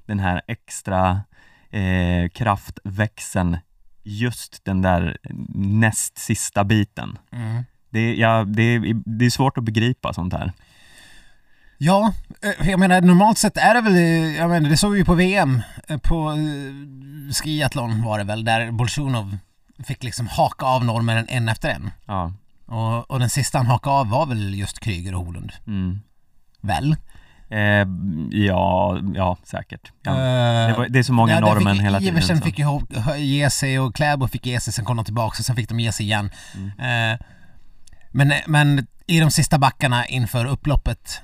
den 0.07 0.19
här 0.19 0.43
extra 0.47 1.21
eh, 1.71 2.29
kraftväxeln 2.29 3.59
just 4.03 4.64
den 4.64 4.83
där 4.83 5.19
näst 5.55 6.19
sista 6.19 6.64
biten? 6.64 7.19
mm. 7.33 7.64
Det, 7.91 8.14
ja, 8.14 8.45
det, 8.45 8.79
det 9.07 9.25
är 9.25 9.31
svårt 9.31 9.59
att 9.59 9.64
begripa 9.64 10.12
sånt 10.12 10.33
här. 10.33 10.53
Ja 11.78 12.12
eh, 12.43 12.71
jag 12.71 12.81
menar 12.81 13.00
normalt 13.00 13.38
sett 13.38 13.57
är 13.57 13.75
det 13.75 13.81
väl, 13.81 13.95
eh, 13.95 14.37
jag 14.37 14.50
menar 14.50 14.71
det 14.71 14.76
såg 14.76 14.93
vi 14.93 14.99
ju 14.99 15.04
på 15.04 15.14
VM, 15.14 15.62
eh, 15.88 15.99
på 15.99 16.37
skiathlon 17.33 18.02
var 18.02 18.19
det 18.19 18.25
väl, 18.25 18.45
där 18.45 18.71
Bolsjunov 18.71 19.38
fick 19.85 20.04
liksom 20.04 20.26
haka 20.26 20.66
av 20.66 20.85
norrmännen 20.85 21.26
en 21.28 21.49
efter 21.49 21.69
en. 21.69 21.90
Ja. 22.07 22.33
Och, 22.66 23.11
och 23.11 23.19
den 23.21 23.31
sista 23.31 23.59
han 23.59 23.66
hakade 23.66 23.97
av 23.97 24.09
var 24.09 24.26
väl 24.26 24.54
just 24.54 24.81
Kryger 24.81 25.14
och 25.14 25.26
Holund. 25.26 25.52
Mm. 25.66 26.00
Väl? 26.61 26.97
Eh, 27.50 27.87
ja, 28.31 28.99
ja, 29.14 29.37
säkert. 29.45 29.93
Ja. 30.02 30.11
Eh, 30.11 30.69
Det, 30.69 30.75
var, 30.76 30.88
det 30.88 30.99
är 30.99 31.02
så 31.02 31.12
många 31.12 31.33
Ja, 31.35 31.40
norrmän 31.40 31.78
hela 31.78 31.99
tiden. 31.99 32.14
Iversen 32.14 32.40
fick 32.40 32.59
ju 32.59 32.81
ge 33.16 33.50
sig 33.50 33.81
och 33.81 33.95
Kläbo 33.95 34.28
fick 34.28 34.47
ge 34.47 34.61
sig, 34.61 34.73
sen 34.73 34.85
kom 34.85 34.97
de 34.97 35.04
tillbaka 35.04 35.37
och 35.38 35.45
sen 35.45 35.57
fick 35.57 35.69
de 35.69 35.81
ge 35.81 35.93
sig 35.93 36.07
igen. 36.07 36.31
Mm. 36.54 37.12
Eh, 37.12 37.19
men, 38.11 38.33
men 38.47 38.87
i 39.07 39.21
de 39.21 39.31
sista 39.31 39.59
backarna 39.59 40.07
inför 40.07 40.45
upploppet 40.45 41.21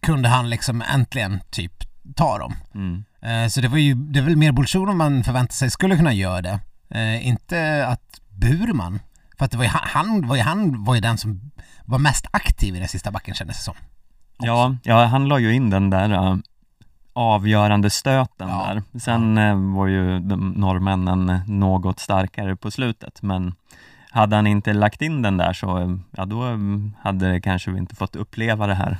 kunde 0.00 0.28
han 0.28 0.50
liksom 0.50 0.82
äntligen 0.82 1.40
typ 1.50 1.72
ta 2.16 2.38
dem. 2.38 2.54
Mm. 2.74 3.04
Eh, 3.22 3.48
så 3.48 3.60
det 3.60 3.68
var 3.68 3.78
ju, 3.78 3.94
det 3.94 4.18
är 4.18 4.22
väl 4.22 4.36
mer 4.36 4.52
Bolsjunov 4.52 4.96
man 4.96 5.24
förväntade 5.24 5.54
sig 5.54 5.70
skulle 5.70 5.96
kunna 5.96 6.12
göra 6.12 6.42
det. 6.42 6.60
Eh, 6.90 7.26
inte 7.28 7.86
att 7.86 8.20
Burman, 8.28 9.00
för 9.38 9.44
att 9.44 9.50
det 9.50 9.56
var 9.56 9.64
ju, 9.64 9.70
han, 9.72 10.26
var 10.26 10.36
ju, 10.36 10.42
han 10.42 10.84
var 10.84 10.94
ju 10.94 11.00
den 11.00 11.18
som 11.18 11.50
var 11.84 11.98
mest 11.98 12.26
aktiv 12.30 12.76
i 12.76 12.78
den 12.78 12.88
sista 12.88 13.10
backen 13.10 13.34
kändes 13.34 13.56
det 13.56 13.62
som. 13.62 13.74
Ja, 14.38 14.76
ja, 14.82 15.04
han 15.04 15.28
la 15.28 15.38
ju 15.38 15.54
in 15.54 15.70
den 15.70 15.90
där 15.90 16.10
äh, 16.10 16.36
avgörande 17.12 17.90
stöten 17.90 18.48
Ja, 18.48 18.74
där. 18.74 18.98
Sen 19.00 19.38
äh, 19.38 19.74
var 19.74 19.86
ju 19.86 20.20
de 20.20 20.50
norrmännen 20.50 21.40
något 21.46 22.00
starkare 22.00 22.56
på 22.56 22.70
slutet, 22.70 23.22
men 23.22 23.54
hade 24.10 24.36
han 24.36 24.46
inte 24.46 24.72
lagt 24.72 25.02
in 25.02 25.22
den 25.22 25.36
där 25.36 25.52
så, 25.52 25.98
ja 26.16 26.24
då 26.24 26.42
mm, 26.42 26.94
hade 27.00 27.40
kanske 27.40 27.70
vi 27.70 27.78
inte 27.78 27.96
fått 27.96 28.16
uppleva 28.16 28.66
det 28.66 28.74
här. 28.74 28.98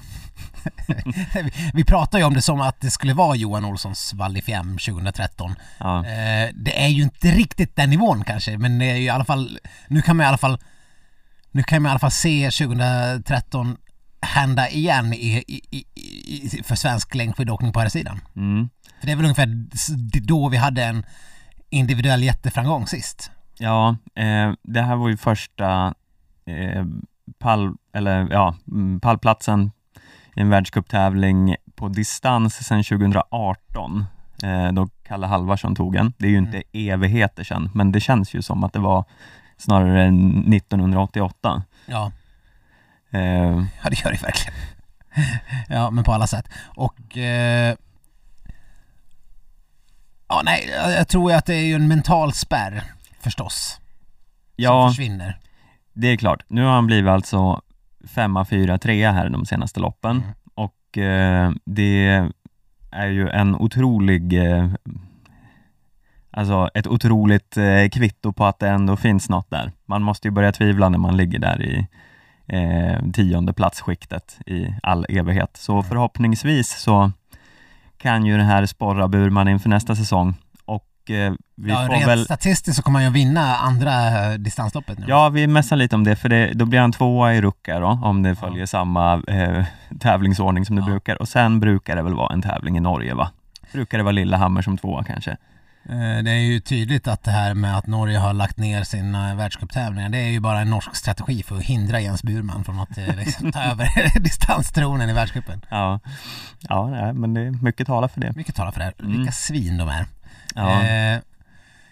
vi, 1.75 1.85
pratar 1.85 2.19
ju 2.19 2.25
om 2.25 2.35
det 2.35 2.43
som 2.43 2.61
att 2.61 2.81
det 2.81 2.91
skulle 2.91 3.15
vara 3.15 3.37
Johan 3.37 3.65
Olssons 3.65 4.15
Val 4.15 4.35
di 4.35 4.43
Fiemme 4.43 4.79
2013. 4.79 5.55
Ja, 5.79 5.99
Eh, 5.99 6.51
det 6.55 6.85
är 6.85 6.89
ju 6.89 7.03
inte 7.03 7.31
riktigt 7.31 7.77
den 7.77 7.91
nivån 7.91 8.25
kanske, 8.25 8.59
men 8.59 8.79
det 8.79 8.91
är 8.91 8.97
ju 8.97 9.05
i 9.05 9.09
alla 9.09 9.25
fall, 9.25 9.59
nu 9.89 10.03
kan 10.03 10.17
man 10.17 10.25
i 10.25 10.29
alla 10.29 10.39
fall, 10.39 10.59
nu 11.51 11.63
kan 11.63 11.83
man 11.83 11.91
i 11.91 11.91
alla 11.91 11.99
fall 11.99 12.11
se 12.11 12.51
2013 12.51 13.77
hända 14.21 14.69
igen 14.69 15.15
i, 15.15 15.45
i, 15.49 15.85
i, 15.95 16.63
för 16.63 16.75
svensk 16.75 17.15
längdskidåkning 17.15 17.73
på 17.73 17.81
här 17.81 17.89
sidan. 17.89 18.21
mm. 18.37 18.69
För 19.01 19.07
det 19.07 19.13
är 19.13 19.17
väl 19.17 19.25
ungefär 19.25 19.67
då 20.21 20.49
vi 20.49 20.57
hade 20.57 20.85
en 20.85 21.07
individuell 21.71 22.23
jätteframgång 22.23 22.87
sist. 22.87 23.31
Ja 23.59 23.97
eh, 24.15 24.53
det 24.63 24.83
här 24.83 24.97
var 24.97 25.09
ju 25.09 25.17
första 25.17 25.95
eh, 26.47 26.85
pall, 27.39 27.75
eller 27.93 28.29
ja, 28.31 28.55
mm, 28.69 29.01
pallplatsen 29.01 29.71
i 30.37 30.41
en 30.41 30.51
världscuptävling 30.51 31.57
på 31.75 31.89
distans 31.89 32.55
sedan 32.55 32.85
2018 32.85 34.05
eh, 34.43 34.73
då 34.73 34.89
Kalle 35.03 35.27
Halvarsson 35.27 35.75
tog 35.75 35.97
en. 35.97 36.13
Det 36.19 36.27
är 36.27 36.31
ju 36.31 36.39
inte 36.39 36.63
evigheter 36.73 37.45
sedan, 37.45 37.71
men 37.75 37.93
det 37.93 38.01
känns 38.01 38.35
ju 38.35 38.43
som 38.43 38.65
att 38.65 38.73
det 38.73 38.79
var 38.79 39.05
snarare 39.57 40.07
1988. 40.07 41.63
Ja, 41.87 42.13
Eh, 43.11 43.65
ja 43.83 43.91
det 43.91 44.05
gör 44.05 44.13
det 44.13 44.23
verkligen. 44.23 44.59
ja, 45.69 45.91
men 45.91 46.05
på 46.05 46.13
alla 46.13 46.27
sätt. 46.27 46.49
Och 46.77 47.19
eh, 47.19 47.77
Ja, 50.29 50.43
nej, 50.45 50.71
jag 50.77 50.93
jag 50.93 51.09
tror 51.09 51.31
ju 51.31 51.37
att 51.37 51.47
det 51.47 51.55
är 51.55 51.65
ju 51.67 51.75
en 51.75 51.89
mental 51.89 52.33
spärr 52.33 52.85
förstås. 53.21 53.75
Som 53.75 53.83
ja, 54.57 54.89
försvinner. 54.89 55.39
det 55.93 56.07
är 56.09 56.17
klart. 56.17 56.43
Nu 56.49 56.63
har 56.65 56.73
han 56.73 56.87
blivit 56.87 57.11
alltså 57.11 57.61
femma, 58.15 58.45
fyra, 58.45 58.79
trea 58.79 59.13
här 59.13 59.29
de 59.29 59.47
senaste 59.47 59.81
loppen 59.81 60.17
Mm. 60.17 60.35
och 60.55 60.99
eh, 60.99 61.53
det 61.65 62.29
är 62.91 63.07
ju 63.09 63.29
en 63.29 63.55
otrolig 63.55 64.33
eh, 64.53 64.69
Alltså 66.31 66.71
ett 66.75 66.87
otroligt 66.87 67.57
eh, 67.57 67.89
kvitto 67.93 68.33
på 68.33 68.45
att 68.45 68.59
det 68.59 68.69
ändå 68.69 68.97
finns 68.97 69.29
något 69.29 69.51
där. 69.51 69.73
Man 69.87 70.03
måste 70.03 70.29
ju 70.29 70.33
börja 70.33 70.53
tvivla 70.53 70.89
när 70.89 70.99
man 70.99 71.17
ligger 71.17 71.39
där 71.39 71.63
i 71.63 71.87
eh, 72.47 73.11
tionde 73.13 73.53
platsskiktet 73.53 74.39
i 74.47 74.75
all 74.83 75.07
evighet. 75.09 75.57
Så 75.57 75.83
förhoppningsvis 75.83 76.81
så 76.81 77.13
kan 77.99 78.27
ju 78.27 78.37
det 78.37 78.43
här 78.45 78.67
sporra 78.67 79.09
Burman 79.09 79.49
inför 79.49 79.69
nästa 79.69 79.97
säsong 79.97 80.35
vi 81.11 81.71
ja, 81.71 81.87
får 81.87 81.95
rent 81.95 82.07
väl 82.09 82.25
statistiskt 82.25 82.77
så 82.77 82.83
kommer 82.83 82.99
han 82.99 83.07
ju 83.07 83.13
vinna 83.13 83.57
andra 83.57 84.25
eh, 84.33 84.39
distansloppet 84.39 84.99
nu. 84.99 85.05
Ja, 85.09 85.29
vi 85.29 85.47
mässar 85.47 85.77
lite 85.77 85.97
om 85.97 86.05
det, 86.05 86.17
för 86.17 86.29
det, 86.29 86.53
då 86.55 86.65
blir 86.65 86.81
han 86.81 86.93
tvåa 86.93 87.35
i 87.35 87.41
Ruka 87.41 87.81
då, 87.81 87.87
om 87.87 88.23
det 88.23 88.37
följer 88.37 88.67
samma 88.67 89.23
eh, 89.29 89.65
tävlingsordning 90.01 90.65
som 90.67 90.77
det 90.77 90.83
Ja. 90.83 90.87
brukar. 90.87 91.23
Och 91.23 91.29
sen 91.29 91.61
brukar 91.61 91.97
det 91.97 92.03
väl 92.03 92.15
vara 92.15 92.33
en 92.33 92.43
tävling 92.43 92.77
i 92.77 92.81
Norge, 92.81 93.15
va? 93.15 93.31
Brukar 93.73 93.99
det 93.99 94.05
vara 94.05 94.13
Lillehammer 94.13 94.63
som 94.63 94.79
tvåa 94.79 95.05
kanske? 95.05 95.31
Eh, 95.89 96.23
Det 96.25 96.31
är 96.31 96.41
ju 96.53 96.61
tydligt 96.61 97.09
att 97.09 97.25
det 97.25 97.31
här 97.31 97.55
med 97.55 97.79
att 97.79 97.87
Norge 97.87 98.19
har 98.19 98.33
lagt 98.33 98.57
ner 98.59 98.83
sina 98.85 99.35
världscuptävlingar, 99.35 100.09
det 100.09 100.19
är 100.19 100.29
ju 100.31 100.41
bara 100.41 100.61
en 100.61 100.71
norsk 100.71 100.97
strategi 100.97 101.43
för 101.43 101.57
att 101.57 101.63
hindra 101.63 102.01
Jens 102.01 102.23
Burman 102.23 102.65
från 102.65 102.81
att 102.81 102.99
eh, 102.99 103.17
liksom, 103.17 103.53
ta 103.53 103.61
över 103.73 104.19
distanstronen 104.21 105.11
i 105.11 105.13
världscupen. 105.13 105.61
Ja, 105.69 106.01
ja 106.61 107.13
men 107.13 107.35
det 107.35 107.41
är 107.41 107.51
mycket 107.65 107.87
talar 107.87 108.09
för 108.09 108.21
det. 108.21 108.33
Mycket 108.37 108.55
talar 108.55 108.71
för 108.73 108.81
det. 108.81 108.93
Mm. 109.01 109.13
Vilka 109.13 109.33
svin 109.33 109.77
de 109.79 109.89
är. 109.89 110.07
Ja. 110.55 110.83
Eh, 110.83 111.19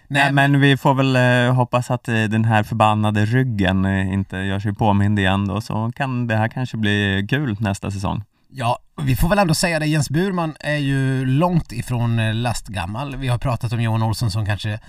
Nej, 0.09 0.33
men 0.33 0.61
vi 0.61 0.77
får 0.77 0.95
väl 0.95 1.17
eh, 1.17 1.55
hoppas 1.55 1.91
att 1.91 2.09
eh, 2.09 2.15
den 2.15 2.45
här 2.45 2.63
förbannade 2.63 3.25
ryggen 3.25 3.85
eh, 3.85 4.13
inte 4.13 4.37
gör 4.37 4.61
sig 4.61 4.75
påmind 4.75 5.19
igen 5.19 5.49
då, 5.49 5.61
så 5.61 5.93
kan 5.97 6.27
det 6.27 6.37
här 6.37 6.49
kanske 6.49 6.77
bli 6.77 7.27
kul 7.31 7.57
nästa 7.61 7.91
säsong. 7.91 8.23
Ja, 8.49 8.79
vi 9.03 9.17
får 9.17 9.29
väl 9.29 9.39
ändå 9.39 9.55
säga 9.55 9.79
det, 9.79 9.87
Jens 9.87 10.11
Burman 10.11 10.55
är 10.61 10.77
ju 10.77 11.25
långt 11.27 11.73
ifrån 11.73 12.19
eh, 12.19 12.35
lastgammal. 12.35 13.17
Vi 13.17 13.29
har 13.29 13.39
pratat 13.39 13.73
om 13.73 13.81
Johan 13.81 14.03
Olsson 14.03 14.31
som 14.31 14.47
kanske 14.47 14.81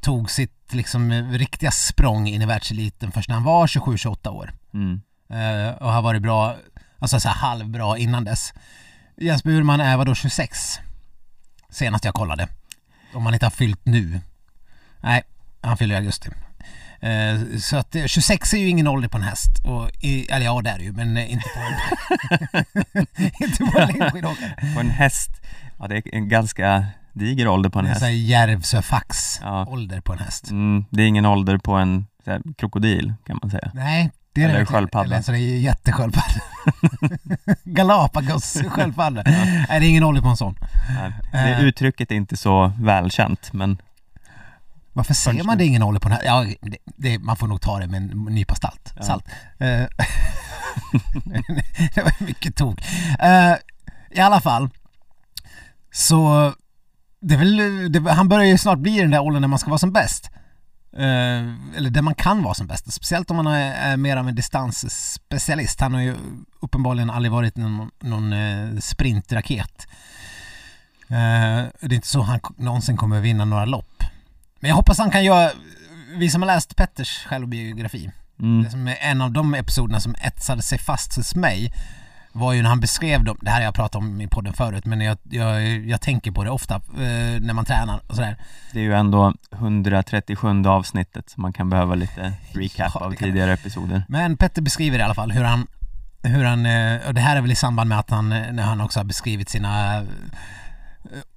tog 0.00 0.30
sitt 0.30 0.72
liksom 0.72 1.12
eh, 1.12 1.30
riktiga 1.30 1.70
språng 1.70 2.28
in 2.28 2.42
i 2.42 2.46
världseliten 2.46 3.12
först 3.12 3.28
när 3.28 3.34
han 3.34 3.44
var 3.44 3.66
27-28 3.66 4.28
år. 4.28 4.52
Mm. 4.74 5.00
Eh, 5.30 5.74
och 5.74 5.92
har 5.92 6.02
varit 6.02 6.22
bra, 6.22 6.54
alltså 6.98 7.20
så 7.20 7.28
här 7.28 7.36
halvbra 7.36 7.98
innan 7.98 8.24
dess. 8.24 8.52
Jens 9.16 9.44
Burman 9.44 9.80
är 9.80 9.96
vadå 9.96 10.14
26? 10.14 10.78
Senast 11.70 12.04
jag 12.04 12.14
kollade. 12.14 12.48
Om 13.16 13.24
han 13.26 13.34
inte 13.34 13.46
har 13.46 13.50
fyllt 13.50 13.80
nu. 13.86 14.20
Nej, 15.00 15.22
han 15.60 15.76
fyller 15.76 15.94
i 15.94 15.98
augusti. 15.98 16.28
Eh, 17.00 17.58
så 17.58 17.76
att 17.76 17.94
eh, 17.94 18.04
26 18.06 18.54
är 18.54 18.58
ju 18.58 18.68
ingen 18.68 18.86
ålder 18.86 19.08
på 19.08 19.16
en 19.16 19.22
häst. 19.22 19.50
Och 19.64 19.90
i, 20.00 20.26
eller 20.30 20.46
ja, 20.46 20.62
det 20.62 20.70
är 20.70 20.78
det 20.78 20.84
ju, 20.84 20.92
men 20.92 21.16
eh, 21.16 21.32
inte 21.32 21.44
på 21.54 21.60
en, 21.60 23.06
inte 23.40 23.64
på 23.64 23.78
en 23.78 23.88
längdskidåkare. 23.88 24.54
På 24.74 24.80
en 24.80 24.90
häst, 24.90 25.30
ja 25.78 25.86
det 25.88 25.96
är 25.96 26.02
en 26.14 26.28
ganska 26.28 26.86
diger 27.12 27.48
ålder 27.48 27.70
på 27.70 27.78
en 27.78 27.84
Det 27.84 27.90
är 27.90 27.94
häst. 27.94 28.06
Järvsöfax 28.12 29.38
Ja. 29.42 29.66
ålder 29.68 30.00
på 30.00 30.12
en 30.12 30.18
häst. 30.18 30.50
Mm, 30.50 30.84
det 30.90 31.02
är 31.02 31.06
ingen 31.06 31.26
ålder 31.26 31.58
på 31.58 31.72
en 31.74 32.06
krokodil 32.58 33.14
kan 33.26 33.38
man 33.42 33.50
säga. 33.50 33.70
Nej, 33.74 34.10
det 34.36 34.44
är 34.44 34.48
Eller 34.48 34.64
sköldpadda. 34.64 35.04
Eller 35.14 35.22
så 35.22 35.32
det 35.32 35.38
är 35.38 35.58
jättesköldpadda. 35.58 36.40
Galapagos 37.64 38.56
sköldpadda. 38.68 39.22
Nej, 39.26 39.66
det 39.80 39.86
är 39.86 39.88
ingen 39.88 40.02
ålder 40.04 40.22
på 40.22 40.28
en 40.28 40.36
sån. 40.36 40.58
Nej, 40.98 41.12
Det 41.32 41.38
Eh. 41.38 41.60
uttrycket 41.64 42.10
är 42.10 42.14
inte 42.14 42.36
så 42.36 42.72
välkänt 42.80 43.52
men 43.52 43.78
Varför 44.92 45.14
säger 45.14 45.44
man 45.44 45.58
det 45.58 45.64
ingen 45.64 45.82
ålder 45.82 46.00
på 46.00 46.08
den 46.08 46.18
här? 46.18 46.24
Ja, 46.24 46.46
det, 46.62 46.76
det, 46.84 47.18
man 47.18 47.36
får 47.36 47.46
nog 47.46 47.60
ta 47.60 47.78
det 47.78 47.86
med 47.86 48.02
en 48.02 48.24
nypa 48.30 48.54
salt. 48.54 48.92
Ja. 48.96 49.02
salt. 49.02 49.24
Eh, 49.58 49.66
det 51.94 52.02
var 52.02 52.24
mycket 52.26 52.56
tok. 52.56 52.80
Eh, 53.20 53.54
I 54.10 54.20
alla 54.20 54.40
fall, 54.40 54.70
så 55.92 56.52
det 57.20 57.34
är 57.34 57.38
väl, 57.38 57.92
det, 57.92 58.12
han 58.12 58.28
börjar 58.28 58.44
ju 58.46 58.58
snart 58.58 58.78
bli 58.78 59.00
den 59.00 59.10
där 59.10 59.20
åldern 59.20 59.40
när 59.40 59.48
man 59.48 59.58
ska 59.58 59.70
vara 59.70 59.78
som 59.78 59.92
bäst. 59.92 60.30
Eh, 60.98 61.76
eller 61.76 61.90
där 61.90 62.02
man 62.02 62.14
kan 62.14 62.42
vara 62.42 62.54
som 62.54 62.66
bäst. 62.66 62.92
Speciellt 62.92 63.30
om 63.30 63.36
man 63.36 63.46
är, 63.46 63.96
mer 63.96 64.16
av 64.16 64.28
en 64.28 64.34
distansspecialist. 64.34 65.80
Han 65.80 65.94
har 65.94 66.00
ju 66.00 66.14
uppenbarligen 66.60 67.10
aldrig 67.10 67.32
varit 67.32 67.56
någon, 67.56 67.90
någon 68.00 68.32
eh, 68.32 68.78
sprintraket. 68.80 69.86
Eh, 71.08 71.64
det 71.80 71.92
är 71.92 71.92
inte 71.92 72.08
så 72.08 72.22
han 72.22 72.40
någonsin 72.56 72.96
kommer 72.96 73.20
vinna 73.20 73.44
några 73.44 73.64
lopp. 73.64 74.02
Men 74.60 74.68
jag 74.68 74.76
hoppas 74.76 74.98
han 74.98 75.10
kan 75.10 75.24
göra, 75.24 75.50
vi 76.16 76.30
som 76.30 76.42
har 76.42 76.46
läst 76.46 76.76
Petters 76.76 77.24
självbiografi, 77.26 78.10
mm, 78.40 78.62
det 78.64 78.70
som 78.70 78.88
är 78.88 78.96
en 79.00 79.20
av 79.20 79.30
de 79.30 79.54
episoderna 79.54 80.00
som 80.00 80.14
etsade 80.14 80.62
sig 80.62 80.78
fast 80.78 81.16
hos 81.16 81.34
mig 81.34 81.72
var 82.38 82.52
ju 82.52 82.62
när 82.62 82.68
han 82.68 82.80
beskrev 82.80 83.24
dem, 83.24 83.38
det 83.40 83.50
här 83.50 83.56
har 83.56 83.64
jag 83.64 83.74
pratat 83.74 83.94
om 83.94 84.20
i 84.20 84.28
podden 84.28 84.52
förut 84.52 84.84
men 84.84 85.00
jag, 85.00 85.18
jag, 85.22 85.62
jag 85.86 86.00
tänker 86.00 86.30
på 86.30 86.44
det 86.44 86.50
ofta 86.50 86.74
eh, 86.74 87.40
när 87.40 87.52
man 87.52 87.64
tränar 87.64 88.00
och 88.06 88.14
sådär. 88.14 88.36
det 88.72 88.78
är 88.78 88.82
ju 88.82 88.94
ändå 88.94 89.34
137 89.52 90.64
avsnittet 90.66 91.30
så 91.30 91.40
man 91.40 91.52
kan 91.52 91.70
behöva 91.70 91.94
lite 91.94 92.32
recap 92.52 92.92
Ja, 92.94 93.00
av 93.00 93.14
tidigare 93.14 93.52
episoder. 93.52 94.02
Men 94.08 94.36
Petter 94.36 94.62
beskriver 94.62 94.98
i 94.98 95.02
alla 95.02 95.14
fall 95.14 95.30
hur 95.30 95.44
han, 95.44 95.66
hur 96.22 96.44
han, 96.44 96.66
eh, 96.66 97.06
och 97.06 97.14
det 97.14 97.20
här 97.20 97.36
är 97.36 97.40
väl 97.40 97.52
i 97.52 97.56
samband 97.56 97.88
med 97.88 97.98
att 97.98 98.10
han, 98.10 98.32
eh, 98.32 98.52
när 98.52 98.62
han 98.62 98.80
också 98.80 99.00
har 99.00 99.04
beskrivit 99.04 99.48
sina 99.48 100.04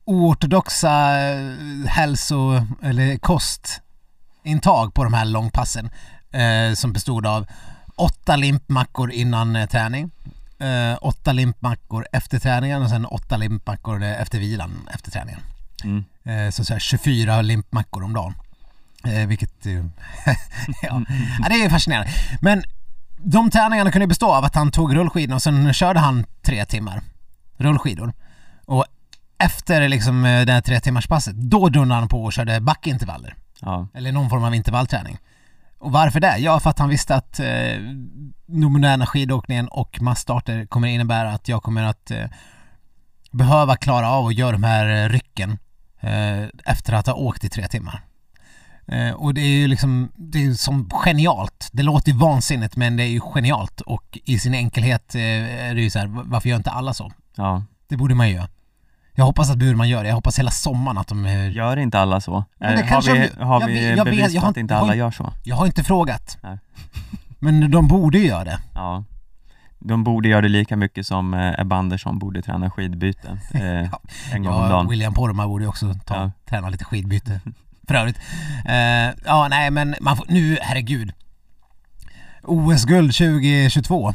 oortodoxa 0.06 1.20
eh, 1.20 1.56
hälso 1.88 2.66
eller 2.84 3.18
kostintag 3.18 4.94
på 4.94 5.04
de 5.04 5.14
här 5.14 5.26
långpassen 5.26 5.90
eh, 6.32 6.74
som 6.74 6.94
bestod 6.94 7.26
av 7.26 7.48
åtta 7.96 8.36
limpmackor 8.36 9.12
innan 9.12 9.68
träning, 9.72 10.12
eh, 10.60 10.98
åtta 11.02 11.32
limpmackor 11.32 12.08
efter 12.12 12.40
träningen 12.40 12.82
och 12.82 12.90
sen 12.90 13.06
åtta 13.06 13.38
limpmackor 13.38 14.04
efter 14.04 14.40
vilan 14.40 14.90
efter 14.94 15.12
träningen. 15.12 15.42
Mm. 15.84 16.04
Eh, 16.24 16.52
så, 16.52 16.66
så 16.66 16.74
här 16.74 16.80
24 16.80 17.42
limpmackor 17.42 18.04
om 18.04 18.14
dagen. 18.14 18.34
Eh, 19.04 19.28
vilket 19.28 19.66
ja. 19.66 21.02
ja, 21.42 21.50
det 21.50 21.56
är 21.56 21.70
fascinerande. 21.70 22.12
Men 22.42 22.64
de 23.18 23.52
träningarna 23.52 23.92
kunde 23.92 24.08
bestå 24.08 24.34
av 24.34 24.46
att 24.46 24.56
han 24.56 24.72
tog 24.72 24.96
rullskidorna 24.96 25.36
och 25.36 25.42
sen 25.42 25.74
körde 25.74 26.00
han 26.00 26.26
tre 26.42 26.66
timmar 26.66 27.02
rullskidor. 27.58 28.14
Och 28.66 28.86
efter 29.38 29.90
liksom 29.90 30.26
eh, 30.26 30.46
det 30.46 30.54
här 30.54 30.62
tre 30.62 30.80
timmars 30.80 31.08
passet, 31.08 31.36
då 31.36 31.70
dundrade 31.70 32.02
han 32.02 32.10
på 32.10 32.24
och 32.24 32.34
körde 32.34 32.62
backintervaller. 32.62 33.36
Ja, 33.62 33.88
Eller 33.94 34.12
någon 34.12 34.30
form 34.30 34.44
av 34.44 34.56
intervallträning. 34.56 35.18
Och 35.80 35.92
varför 35.92 36.20
det? 36.20 36.38
Ja, 36.38 36.60
för 36.60 36.70
att 36.70 36.80
han 36.80 36.90
visste 36.90 37.16
att 37.16 37.40
eh, 37.40 37.46
den 38.46 38.72
moderna 38.72 39.06
skidåkningen 39.06 39.68
och 39.68 40.02
massstarter 40.02 40.66
kommer 40.66 40.88
innebära 40.88 41.32
att 41.32 41.48
jag 41.48 41.64
kommer 41.64 41.84
att 41.84 42.12
eh, 42.12 42.26
behöva 43.32 43.76
klara 43.76 44.12
av 44.12 44.26
att 44.28 44.36
göra 44.36 44.52
de 44.52 44.64
här 44.64 45.04
eh, 45.04 45.10
rycken 45.10 45.58
eh, 46.00 46.44
efter 46.66 46.94
att 46.94 47.08
ha 47.08 47.14
åkt 47.14 47.44
i 47.44 47.50
tre 47.50 47.68
timmar. 47.68 48.02
Eh, 48.88 49.12
och 49.12 49.34
det 49.34 49.42
är 49.42 49.48
ju 49.48 49.68
liksom, 49.68 50.12
det 50.16 50.46
är 50.46 50.54
som 50.54 50.90
genialt. 50.90 51.70
Det 51.72 51.84
låter 51.84 52.12
ju 52.12 52.18
vansinnigt 52.18 52.76
men 52.76 52.98
det 52.98 53.04
är 53.04 53.08
ju 53.08 53.22
genialt 53.22 53.82
och 53.82 54.20
i 54.24 54.40
sin 54.40 54.54
enkelhet 54.54 55.16
eh, 55.16 55.22
är 55.70 55.76
det 55.76 55.82
ju 55.82 55.90
så 55.90 56.00
här, 56.00 56.08
varför 56.08 56.50
gör 56.50 56.58
inte 56.58 56.72
alla 56.72 56.94
så? 56.94 57.12
ja, 57.36 57.64
Det 57.88 57.98
borde 57.98 58.16
man 58.16 58.30
ju 58.30 58.36
göra. 58.36 58.48
Jag 59.20 59.26
hoppas 59.26 59.50
att 59.50 59.58
Burman 59.58 59.90
gör 59.90 60.04
det. 60.04 60.08
Jag 60.10 60.16
hoppas 60.16 60.40
hela 60.40 60.52
sommaren 60.52 60.98
att 60.98 61.08
de... 61.08 61.26
eh, 61.26 61.52
Gör 61.52 61.78
inte 61.78 62.00
alla 62.00 62.22
så? 62.22 62.44
Men 62.60 62.70
det 62.72 62.76
Eh, 62.76 62.82
har 62.82 62.88
kanske 62.90 63.14
vi, 63.14 63.30
de- 63.38 63.44
har 63.46 63.62
jag 63.62 63.68
vi 63.68 63.90
jag 63.90 63.96
vet, 63.96 64.06
bevis 64.06 64.20
jag 64.20 64.34
på 64.34 64.40
har 64.46 64.50
att 64.52 64.58
inte 64.58 64.76
alla 64.78 64.88
jag 64.88 64.98
gör 64.98 65.12
så? 65.12 65.34
Jag 65.44 65.56
har 65.56 65.66
inte 65.66 65.84
frågat. 65.84 66.38
Nej. 66.44 66.58
Men 67.40 67.72
de 67.72 67.88
borde 67.88 68.18
ju 68.18 68.28
göra 68.28 68.44
det. 68.44 68.60
Ja. 68.74 69.04
De 69.80 70.04
borde 70.04 70.30
göra 70.30 70.42
det 70.42 70.48
lika 70.50 70.76
mycket 70.76 71.08
som 71.08 71.34
eh, 71.34 71.60
Ebba 71.60 71.76
Andersson 71.76 72.20
borde 72.20 72.42
träna 72.42 72.70
skidbyte 72.72 73.28
eh, 73.54 73.62
en 74.34 74.44
gång 74.44 74.54
om 74.54 74.64
Ja, 74.64 74.70
dagen. 74.70 74.88
William 74.90 75.14
Poromaa 75.14 75.48
borde 75.48 75.68
också 75.68 75.94
ta, 76.06 76.16
Ja. 76.16 76.32
träna 76.50 76.70
lite 76.70 76.86
skidbyte. 76.86 77.40
För 77.88 77.96
övrigt. 77.96 78.18
Eh, 78.66 78.76
ja, 79.26 79.48
nej 79.50 79.72
men 79.72 79.96
man 80.02 80.18
får, 80.18 80.26
nu, 80.30 80.58
herregud. 80.62 81.14
OS-guld 82.44 83.14
2022 83.16 84.14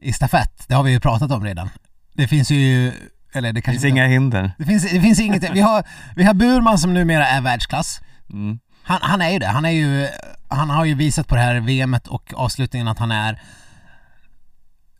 i 0.00 0.12
stafett, 0.12 0.64
det 0.68 0.74
har 0.74 0.82
vi 0.82 0.90
ju 0.92 1.00
pratat 1.00 1.30
om 1.30 1.44
redan. 1.44 1.68
Det 2.12 2.28
finns 2.28 2.50
ju, 2.50 2.92
eller 3.32 3.48
det 3.48 3.52
Det 3.52 3.62
kanske 3.62 3.80
finns 3.80 3.92
inga 3.92 4.06
hinder. 4.06 4.52
det 4.58 4.64
finns, 4.64 4.82
det 4.82 5.00
finns 5.00 5.20
inget, 5.20 5.50
vi 5.54 5.60
har, 5.60 5.84
vi 6.16 6.24
har 6.24 6.34
Burman 6.34 6.78
som 6.78 6.94
numera 6.94 7.26
är 7.26 7.40
världsklass. 7.40 8.00
Mm. 8.32 8.58
Han, 8.82 8.98
han 9.02 9.22
är 9.22 9.30
ju 9.30 9.38
det, 9.38 9.46
han 9.46 9.64
är 9.64 9.70
ju, 9.70 10.08
han 10.48 10.70
har 10.70 10.84
ju 10.84 10.94
visat 10.94 11.28
på 11.28 11.34
det 11.34 11.40
här 11.40 11.60
VMet 11.60 12.06
och 12.06 12.32
avslutningen 12.36 12.88
att 12.88 12.98
han 12.98 13.10
är 13.10 13.40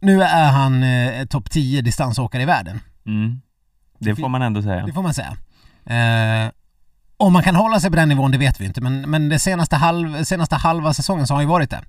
nu 0.00 0.23
är 0.23 0.50
han 0.50 0.83
eh, 0.83 1.26
topp 1.26 1.50
10 1.50 1.83
distansåkare 1.83 2.42
i 2.42 2.47
världen. 2.47 2.80
Mm. 3.06 3.40
Det 3.99 4.16
får 4.16 4.28
man 4.28 4.42
ändå 4.42 4.62
säga. 4.62 4.87
Det 4.87 4.92
får 4.92 5.02
man 5.02 5.14
säga. 5.14 5.37
Eh, 5.87 6.50
om 7.16 7.33
man 7.33 7.42
kan 7.42 7.56
hålla 7.56 7.80
sig 7.80 7.90
på 7.90 7.97
den 7.97 8.09
nivån, 8.09 8.30
det 8.30 8.38
vet 8.38 8.61
vi 8.61 8.64
inte. 8.64 8.80
Men, 8.80 9.11
men 9.11 9.28
det 9.28 9.38
senaste, 9.38 9.76
halv, 9.76 10.25
senaste 10.25 10.56
halva 10.56 10.95
säsongen 10.95 11.26
så 11.26 11.35
har 11.35 11.37
han 11.37 11.45
ju 11.45 11.49
varit 11.49 11.71
det. 11.71 11.80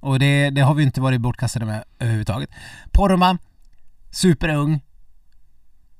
Och 0.00 0.18
det, 0.18 0.50
det 0.50 0.60
har 0.60 0.74
vi 0.74 0.82
inte 0.82 1.00
varit 1.00 1.20
bortkastade 1.20 1.64
med 1.64 1.84
överhuvudtaget. 1.98 2.50
Poromaa, 2.92 3.38
superung, 4.10 4.80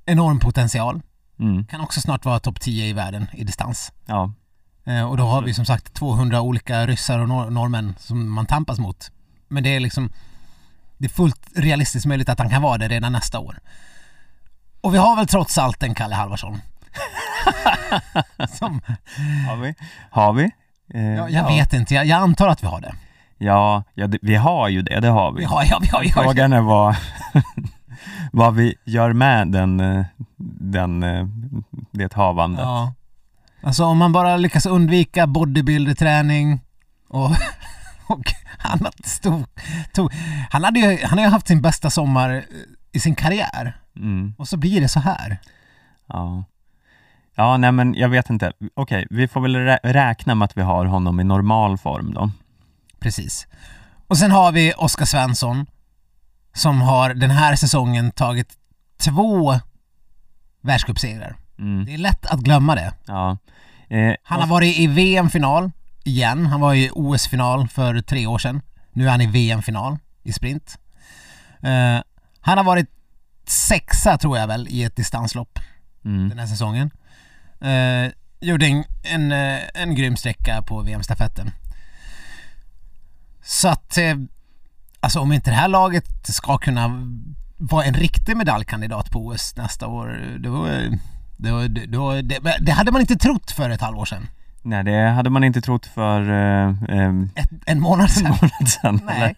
enorm 0.06 0.38
potential. 0.40 1.00
Mm. 1.38 1.64
Kan 1.66 1.80
också 1.80 2.00
snart 2.00 2.24
vara 2.24 2.38
topp 2.38 2.60
10 2.60 2.86
i 2.86 2.92
världen 2.92 3.26
i 3.32 3.44
distans. 3.44 3.92
Ja. 4.06 4.32
Eh, 4.84 5.02
och 5.10 5.16
då 5.16 5.24
har 5.24 5.42
vi 5.42 5.54
som 5.54 5.64
sagt 5.64 5.94
200 5.94 6.40
olika 6.40 6.86
ryssar 6.86 7.18
och 7.18 7.28
nor- 7.28 7.50
norrmän 7.50 7.94
som 7.98 8.30
man 8.32 8.46
tampas 8.46 8.78
mot. 8.78 9.10
Men 9.48 9.62
det 9.62 9.76
är 9.76 9.80
liksom 9.80 10.10
det 10.98 11.04
är 11.04 11.08
fullt 11.08 11.46
realistiskt 11.54 12.06
möjligt 12.06 12.28
att 12.28 12.38
han 12.38 12.50
kan 12.50 12.62
vara 12.62 12.78
det 12.78 12.88
redan 12.88 13.12
nästa 13.12 13.38
år. 13.38 13.58
Och 14.80 14.94
vi 14.94 14.98
har 14.98 15.16
väl 15.16 15.26
trots 15.26 15.58
allt 15.58 15.82
en 15.82 15.94
Kalle 15.94 16.14
Halvarsson. 16.14 16.60
som, 18.52 18.80
Har 19.48 19.56
vi? 19.56 19.74
Har 20.10 20.32
vi? 20.32 20.50
Eh, 20.94 21.02
jag, 21.02 21.30
jag 21.30 21.46
vet 21.48 21.72
inte, 21.72 21.94
jag, 21.94 22.06
jag 22.06 22.18
antar 22.18 22.48
att 22.48 22.62
vi 22.62 22.66
har 22.66 22.80
det. 22.80 22.94
Ja, 23.38 23.84
ja 23.94 24.06
det, 24.06 24.18
vi 24.22 24.34
har 24.34 24.68
ju 24.68 24.82
det, 24.82 25.00
det 25.00 25.08
har 25.08 25.32
vi. 25.32 25.44
Har, 25.44 25.64
ja, 25.70 25.78
vi 25.82 25.88
har, 25.88 26.02
vi 26.02 26.08
har. 26.08 26.22
Frågan 26.22 26.52
är 26.52 26.60
vad, 26.60 26.96
vad 28.32 28.54
vi 28.54 28.74
gör 28.84 29.12
med 29.12 29.48
den, 29.48 29.80
eh, 29.80 30.04
den, 30.60 31.02
eh, 31.02 31.26
det 31.90 32.12
havandet. 32.14 32.60
Ja. 32.64 32.92
Alltså 33.62 33.84
om 33.84 33.98
man 33.98 34.12
bara 34.12 34.36
lyckas 34.36 34.66
undvika 34.66 35.26
bodybuilder-träning 35.26 36.60
och, 37.08 37.30
och 38.06 38.22
annat 38.58 39.06
stort. 39.06 39.60
Tog, 39.92 40.12
han, 40.50 40.64
hade 40.64 40.80
ju, 40.80 40.98
han 41.06 41.18
har 41.18 41.24
ju 41.24 41.30
haft 41.30 41.48
sin 41.48 41.62
bästa 41.62 41.90
sommar 41.90 42.30
eh, 42.34 42.42
i 42.92 43.00
sin 43.00 43.14
karriär 43.14 43.76
Mm, 43.96 44.34
och 44.38 44.48
så 44.48 44.56
blir 44.56 44.80
det 44.80 44.88
så 44.88 45.00
här. 45.00 45.38
ja. 46.06 46.44
ja, 47.34 47.56
nej 47.56 47.72
men 47.72 47.94
jag 47.94 48.08
vet 48.08 48.30
inte. 48.30 48.52
Okej, 48.74 49.06
vi 49.10 49.28
får 49.28 49.40
väl 49.40 49.56
rä- 49.56 49.78
räkna 49.82 50.34
med 50.34 50.44
att 50.46 50.56
vi 50.56 50.62
har 50.62 50.84
honom 50.84 51.20
i 51.20 51.24
normal 51.24 51.78
form 51.78 52.14
då. 52.14 52.30
Precis. 53.00 53.46
Och 54.08 54.18
sen 54.18 54.30
har 54.30 54.52
vi 54.52 54.72
Oskar 54.76 55.04
Svensson 55.04 55.66
som 56.56 56.80
har 56.82 57.14
den 57.14 57.30
här 57.30 57.56
säsongen 57.56 58.10
tagit 58.10 58.52
två 58.98 59.60
världscupsegrar. 60.60 61.36
Mm, 61.58 61.84
Det 61.84 61.94
är 61.94 61.98
lätt 61.98 62.26
att 62.26 62.40
glömma 62.40 62.74
det. 62.74 62.92
ja. 63.06 63.38
Eh, 63.88 64.14
Han 64.22 64.40
har 64.40 64.46
varit 64.46 64.78
i 64.78 64.86
VM-final 64.86 65.70
igen. 66.04 66.46
Han 66.46 66.60
var 66.60 66.74
i 66.74 66.90
OS-final 66.92 67.68
för 67.68 68.00
tre 68.00 68.26
år 68.26 68.38
sedan. 68.38 68.62
Nu 68.92 69.06
är 69.06 69.10
han 69.10 69.20
i 69.20 69.26
VM-final 69.26 69.98
i 70.22 70.32
sprint. 70.32 70.78
Eh, 71.62 72.00
han 72.40 72.58
har 72.58 72.64
varit 72.64 72.90
sexa 73.46 74.18
tror 74.18 74.38
jag 74.38 74.46
väl 74.46 74.68
i 74.68 74.82
ett 74.84 74.96
distanslopp 74.96 75.58
mm, 76.04 76.28
den 76.28 76.38
här 76.38 76.46
säsongen. 76.46 76.90
Eh, 77.60 78.12
gjorde 78.40 78.66
en, 78.66 78.84
en, 79.02 79.32
eh, 79.32 79.60
en 79.74 79.94
grym 79.94 80.16
sträcka 80.16 80.62
på 80.62 80.80
VM-stafetten. 80.82 81.50
Så 83.42 83.68
att, 83.68 83.98
eh, 83.98 84.14
alltså 85.06 85.20
om 85.20 85.32
inte 85.32 85.50
det 85.50 85.56
här 85.56 85.68
laget 85.68 86.04
ska 86.26 86.58
kunna 86.58 86.90
vara 87.56 87.84
en 87.84 87.94
riktig 87.94 88.36
medaljkandidat 88.36 89.10
på 89.10 89.26
OS 89.26 89.56
nästa 89.56 89.86
år, 89.86 90.36
då, 90.38 90.66
då, 91.36 91.68
då, 91.88 92.12
det, 92.22 92.38
det 92.60 92.72
hade 92.72 92.92
man 92.92 93.00
inte 93.00 93.16
trott 93.16 93.50
för 93.50 93.70
ett 93.70 93.80
halvår 93.80 94.04
sedan. 94.04 94.26
Nej, 94.62 94.84
det 94.84 95.08
hade 95.10 95.30
man 95.30 95.44
inte 95.44 95.60
trott 95.60 95.86
för 95.86 96.20
eh, 96.30 96.68
eh, 96.98 97.12
Ett, 97.34 97.50
en 97.66 97.80
månad 97.80 98.10
sedan. 98.10 98.34
månad 98.42 98.68
sedan. 98.68 99.00
Nej. 99.06 99.16
eller? 99.16 99.34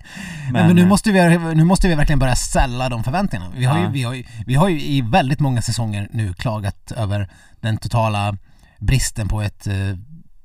Men, 0.53 0.67
men 0.67 0.77
nu, 0.77 0.83
eh, 0.83 0.89
måste 0.89 1.13
vi, 1.13 1.39
nu 1.55 1.65
måste 1.65 1.89
vi 1.89 1.95
verkligen 1.95 2.19
börja 2.19 2.37
ställa 2.37 2.89
de 2.89 3.05
förväntningarna. 3.05 3.51
Vi 3.57 3.65
har, 3.65 3.79
ju, 3.79 3.85
Ja. 3.85 3.91
vi, 3.91 4.03
har 4.03 4.15
ju, 4.15 4.25
vi 4.47 4.55
har 4.55 4.69
ju 4.69 4.81
i 4.81 5.01
väldigt 5.01 5.41
många 5.41 5.63
säsonger 5.63 6.09
nu 6.13 6.33
klagat 6.35 6.93
över 6.93 7.29
den 7.61 7.77
totala 7.77 8.37
bristen 8.79 9.29
på 9.29 9.43
ett 9.43 9.67
eh, 9.67 9.75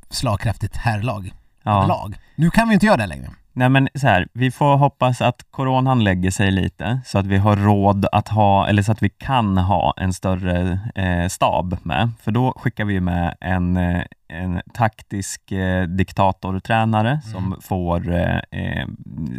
slagkraftigt 0.09 0.77
herrlag. 0.77 1.33
ja. 1.63 1.85
Lag. 1.87 2.15
Nu 2.35 2.49
kan 2.49 2.67
vi 2.67 2.73
inte 2.73 2.85
göra 2.85 2.97
det 2.97 3.07
längre. 3.07 3.29
Nej 3.55 3.69
men 3.69 3.89
så 3.95 4.07
här, 4.07 4.27
vi 4.33 4.51
får 4.51 4.77
hoppas 4.77 5.21
att 5.21 5.45
coronan 5.51 6.03
lägger 6.03 6.31
sig 6.31 6.51
lite 6.51 7.01
så 7.05 7.19
att 7.19 7.25
vi 7.25 7.37
har 7.37 7.55
råd 7.55 8.05
att 8.11 8.27
ha, 8.27 8.67
eller 8.67 8.81
så 8.83 8.91
att 8.91 9.03
vi 9.03 9.09
kan 9.09 9.57
ha 9.57 9.93
en 9.97 10.13
större 10.13 10.79
eh, 10.95 11.27
stab 11.27 11.77
med. 11.83 12.11
För 12.21 12.31
då 12.31 12.53
skickar 12.57 12.85
vi 12.85 12.99
med 12.99 13.35
en, 13.41 13.77
eh, 13.77 14.01
en 14.27 14.61
taktisk 14.73 15.51
eh, 15.51 15.83
diktatortränare 15.87 17.21
som 17.31 17.55
får 17.61 18.13
eh, 18.13 18.37
eh, 18.51 18.87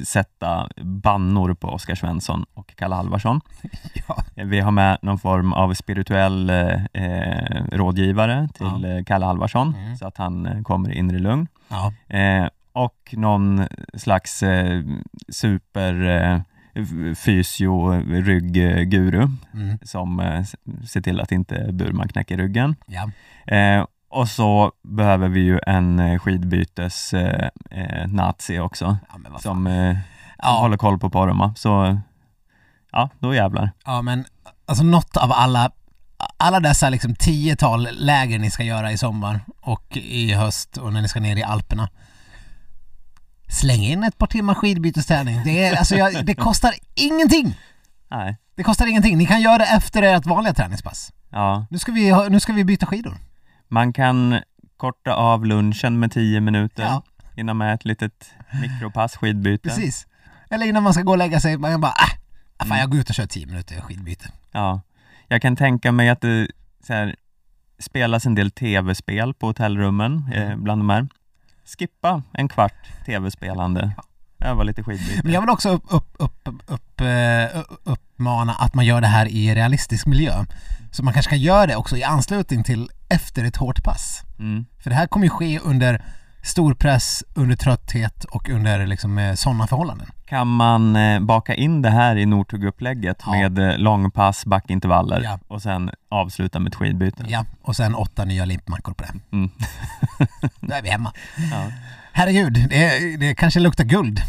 sätta 0.05 0.69
bannor 0.83 1.55
på 1.55 1.69
Oskar 1.69 1.95
Svensson 1.95 2.45
och 2.55 2.77
Kalle 2.77 2.95
Halvarsson. 2.95 3.41
Ja. 4.09 4.17
Vi 4.35 4.61
har 4.61 4.71
med 4.71 4.99
någon 5.03 5.19
form 5.19 5.53
av 5.53 5.75
spirituell 5.75 6.51
eh, 6.51 7.65
rådgivare 7.73 8.49
till 8.55 8.85
Ja. 8.99 9.05
Kalle 9.07 9.27
Halvarsson 9.27 9.75
Mm. 9.79 9.97
så 9.97 10.07
att 10.07 10.17
han 10.17 10.65
kommer 10.65 10.91
i 10.93 10.99
inre 10.99 11.19
lugn. 11.19 11.47
Ja. 11.69 11.93
Och 12.75 13.15
någon 13.17 13.67
slags 13.95 14.43
eh, 14.43 14.83
super 15.29 16.09
eh, 16.09 16.41
fysio 17.15 17.91
ryggguru 18.23 19.29
Mm. 19.55 19.79
som 19.83 20.21
eh, 20.21 20.45
ser 20.89 21.01
till 21.01 21.21
att 21.21 21.33
inte 21.33 21.69
Burman 21.73 22.09
knäcker 22.09 22.37
ryggen. 22.37 22.77
Ja. 22.87 23.11
Eh, 23.55 23.87
och 24.09 24.29
så 24.29 24.73
behöver 24.83 25.29
vi 25.29 25.41
ju 25.41 25.61
en 25.67 25.99
eh, 25.99 26.19
skidbytes 26.19 27.15
eh, 27.15 27.49
eh, 27.71 28.07
nazi 28.09 28.59
också 28.59 28.97
Ja, 29.33 29.39
som 29.39 29.67
Ja. 30.39 30.49
håller 30.61 30.77
koll 30.77 30.99
på 30.99 31.11
Poromaa. 31.11 31.55
Så 31.57 31.99
ja, 32.93 33.09
då 33.19 33.35
jävlar. 33.35 33.71
ja, 33.85 34.03
men 34.03 34.25
alltså 34.67 34.85
något 34.85 35.17
av 35.17 35.33
alla 35.33 35.71
alla 36.37 36.61
dessa 36.61 36.89
liksom 36.91 37.15
tiotal 37.15 37.89
läger 37.93 38.39
ni 38.39 38.51
ska 38.51 38.63
göra 38.63 38.93
i 38.93 38.99
sommar 38.99 39.41
och 39.61 39.97
i 39.97 40.33
höst 40.33 40.77
och 40.77 40.93
när 40.93 41.03
ni 41.03 41.09
ska 41.09 41.21
ner 41.21 41.37
i 41.37 41.43
Alperna. 41.43 41.89
Släng 43.49 43.81
in 43.83 44.05
ett 44.05 44.19
par 44.19 44.27
timmar 44.27 44.55
skidbytesträning. 44.55 45.41
Det, 45.45 45.65
är, 45.65 45.77
alltså 45.77 45.97
jag, 45.97 46.27
det 46.27 46.35
kostar 46.35 46.75
ingenting! 46.95 47.55
Nej, 48.11 48.37
Det 48.55 48.63
kostar 48.63 48.87
ingenting. 48.87 49.19
Ni 49.19 49.27
kan 49.27 49.41
göra 49.41 49.59
det 49.59 49.65
efter 49.67 50.03
ert 50.03 50.27
vanliga 50.27 50.55
träningspass. 50.55 51.13
ja. 51.31 51.67
Nu 51.71 51.79
ska 51.79 51.93
vi, 51.93 52.29
nu 52.31 52.41
ska 52.41 52.53
vi 52.53 52.65
byta 52.65 52.87
skidor. 52.87 53.17
Man 53.69 53.93
kan 53.93 54.41
korta 54.77 55.15
av 55.15 55.47
lunchen 55.47 56.01
med 56.01 56.13
10 56.13 56.41
minuter, 56.41 56.83
Ja. 56.83 57.03
hinna 57.37 57.55
med 57.55 57.75
ett 57.75 57.85
litet 57.85 58.31
mikropass 58.63 59.17
skidbyte. 59.17 59.69
Precis. 59.69 60.07
Eller 60.51 60.67
innan 60.67 60.83
man 60.83 60.95
ska 60.95 61.03
gå 61.03 61.13
och 61.13 61.19
lägga 61.19 61.41
sig, 61.41 61.59
man 61.59 61.71
kan 61.71 61.81
bara 61.81 61.93
ah, 62.59 62.65
fan 62.65 62.79
jag 62.79 62.91
går 62.91 63.01
ut 63.01 63.09
och 63.09 63.15
kör 63.15 63.27
10 63.27 63.47
minuter 63.47 63.81
skidbyte. 63.81 64.31
Ja, 64.53 64.81
jag 65.29 65.43
kan 65.43 65.57
tänka 65.57 65.93
mig 65.93 66.09
att 66.09 66.21
det 66.21 66.49
så 66.87 66.93
här, 66.93 67.17
spelas 67.79 68.27
en 68.27 68.35
del 68.35 68.51
tv-spel 68.51 69.35
på 69.35 69.47
hotellrummen 69.47 70.31
eh, 70.35 70.43
Mm. 70.47 70.63
bland 70.65 70.81
de 70.81 70.91
här. 70.91 71.09
Skippa 71.65 72.23
en 72.33 72.49
kvart 72.49 73.05
tv-spelande, 73.07 73.93
öva 74.39 74.63
lite 74.63 74.83
skidbyte. 74.83 75.21
Men 75.25 75.33
jag 75.33 75.41
vill 75.41 75.51
också 75.51 75.69
upp, 75.69 75.85
upp, 75.89 76.17
upp, 76.19 76.49
upp, 76.67 77.01
eh, 77.01 77.63
uppmana 77.85 78.55
att 78.55 78.75
man 78.75 78.87
gör 78.87 79.01
det 79.01 79.07
här 79.07 79.27
i 79.27 79.55
realistisk 79.55 80.07
miljö. 80.07 80.45
Så 80.93 81.03
man 81.03 81.15
kanske 81.15 81.31
kan 81.31 81.39
göra 81.39 81.67
det 81.67 81.77
också 81.77 81.97
i 81.97 82.03
anslutning 82.03 82.65
till 82.65 82.91
efter 83.09 83.45
ett 83.45 83.57
hårt 83.57 83.85
pass. 83.85 84.23
Mm. 84.39 84.67
För 84.79 84.91
det 84.91 84.97
här 84.97 85.07
kommer 85.07 85.27
ju 85.27 85.31
ske 85.31 85.59
under 85.59 86.05
stor 86.43 86.75
press, 86.75 87.25
under 87.35 87.57
trötthet 87.57 88.25
och 88.25 88.49
under 88.49 88.87
liksom, 88.87 89.19
eh, 89.19 89.35
sådana 89.35 89.67
förhållanden. 89.67 90.09
Kan 90.27 90.47
man 90.49 90.97
eh, 90.97 91.21
baka 91.21 91.55
in 91.55 91.83
det 91.83 91.91
här 91.91 92.17
i 92.17 92.27
Northug-upplägget 92.27 93.23
Ja. 93.27 93.33
med 93.33 93.59
eh, 93.59 93.79
långpass, 93.79 94.47
backintervaller 94.47 95.21
Ja. 95.25 95.39
och 95.49 95.63
sen 95.63 95.91
avsluta 96.09 96.59
med 96.59 96.71
ett 96.71 96.75
skidbyte? 96.75 97.25
Ja, 97.29 97.45
och 97.63 97.77
sen 97.77 97.95
åtta 97.95 98.25
nya 98.25 98.45
limpmackor 98.45 98.93
på 98.95 99.05
det. 99.05 99.13
Mm. 99.37 99.51
Då 100.61 100.75
är 100.75 100.83
vi 100.83 100.89
hemma. 100.91 101.13
Ja. 101.53 101.65
Herregud, 102.13 102.53
det, 102.71 103.17
det 103.17 103.35
kanske 103.35 103.61
luktar 103.61 103.85
guld. 103.85 104.21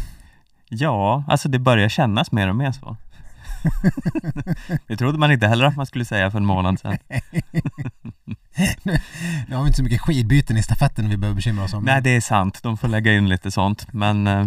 ja, 0.68 1.24
alltså 1.28 1.48
det 1.48 1.58
börjar 1.58 1.88
kännas 1.88 2.32
mer 2.32 2.48
och 2.48 2.56
mer 2.56 2.72
så. 2.72 2.96
Det 4.86 4.96
trodde 4.96 5.18
man 5.18 5.32
inte 5.32 5.46
heller 5.48 5.64
att 5.64 5.76
man 5.76 5.86
skulle 5.86 6.04
säga 6.04 6.30
för 6.30 6.38
en 6.38 6.44
månad 6.44 6.80
sedan. 6.80 6.98
Nu 9.48 9.56
har 9.56 9.62
vi 9.62 9.66
inte 9.66 9.76
så 9.76 9.82
mycket 9.82 10.00
skidbyten 10.00 10.56
i 10.56 10.62
stafetten 10.62 11.08
vi 11.08 11.16
behöver 11.16 11.36
bekymra 11.36 11.64
oss 11.64 11.74
om. 11.74 11.84
Nej, 11.84 12.02
det 12.02 12.10
är 12.16 12.20
sant. 12.20 12.62
De 12.62 12.76
får 12.78 12.88
lägga 12.88 13.12
in 13.12 13.28
lite 13.28 13.50
sånt. 13.50 13.92
Men 13.92 14.26
eh, 14.26 14.46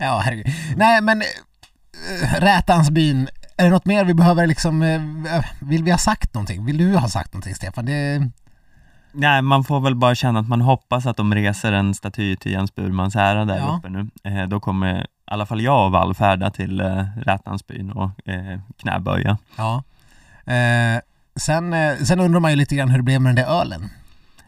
Ja, 0.00 0.22
herregud. 0.24 0.46
Nej, 0.76 1.00
men 1.00 1.22
äh, 1.22 2.40
Rätansbyn, 2.40 3.28
är 3.56 3.64
det 3.64 3.70
något 3.70 3.86
mer 3.86 4.04
vi 4.04 4.14
behöver 4.14 4.46
liksom, 4.46 4.82
eh, 4.82 5.44
vill 5.60 5.84
vi 5.84 5.90
ha 5.90 5.98
sagt 5.98 6.34
någonting? 6.34 6.64
Vill 6.64 6.78
du 6.78 6.96
ha 6.96 7.08
sagt 7.08 7.32
någonting 7.34 7.54
Stefan? 7.54 7.84
Det, 7.84 8.30
nej, 9.12 9.42
man 9.42 9.64
får 9.64 9.80
väl 9.80 9.94
bara 9.94 10.14
känna 10.14 10.40
att 10.40 10.48
man 10.48 10.60
hoppas 10.60 11.06
att 11.06 11.16
de 11.16 11.34
reser 11.34 11.72
en 11.72 11.94
staty 11.94 12.36
till 12.36 12.52
Jens 12.52 12.74
Burmans 12.74 13.16
ära 13.16 13.44
där 13.44 13.56
Ja. 13.58 13.76
uppe 13.78 13.88
nu. 13.88 14.10
Eh, 14.24 14.48
då 14.48 14.60
kommer 14.60 15.06
i 15.30 15.34
alla 15.34 15.46
fall 15.46 15.60
jag 15.60 15.90
vallfärda 15.90 16.50
till 16.50 16.80
eh, 16.80 17.04
Rätansbyn 17.16 17.92
och 17.92 18.28
eh, 18.28 18.60
knäböja. 18.78 19.38
ja. 19.56 19.82
Eh, 20.52 21.00
sen, 21.36 21.72
eh, 21.72 21.96
sen 21.96 22.20
undrar 22.20 22.40
man 22.40 22.50
ju 22.50 22.56
lite 22.56 22.76
grann 22.76 22.90
hur 22.90 22.96
det 22.96 23.02
blev 23.02 23.20
med 23.20 23.34
den 23.36 23.44
där 23.44 23.60
ölen. 23.60 23.88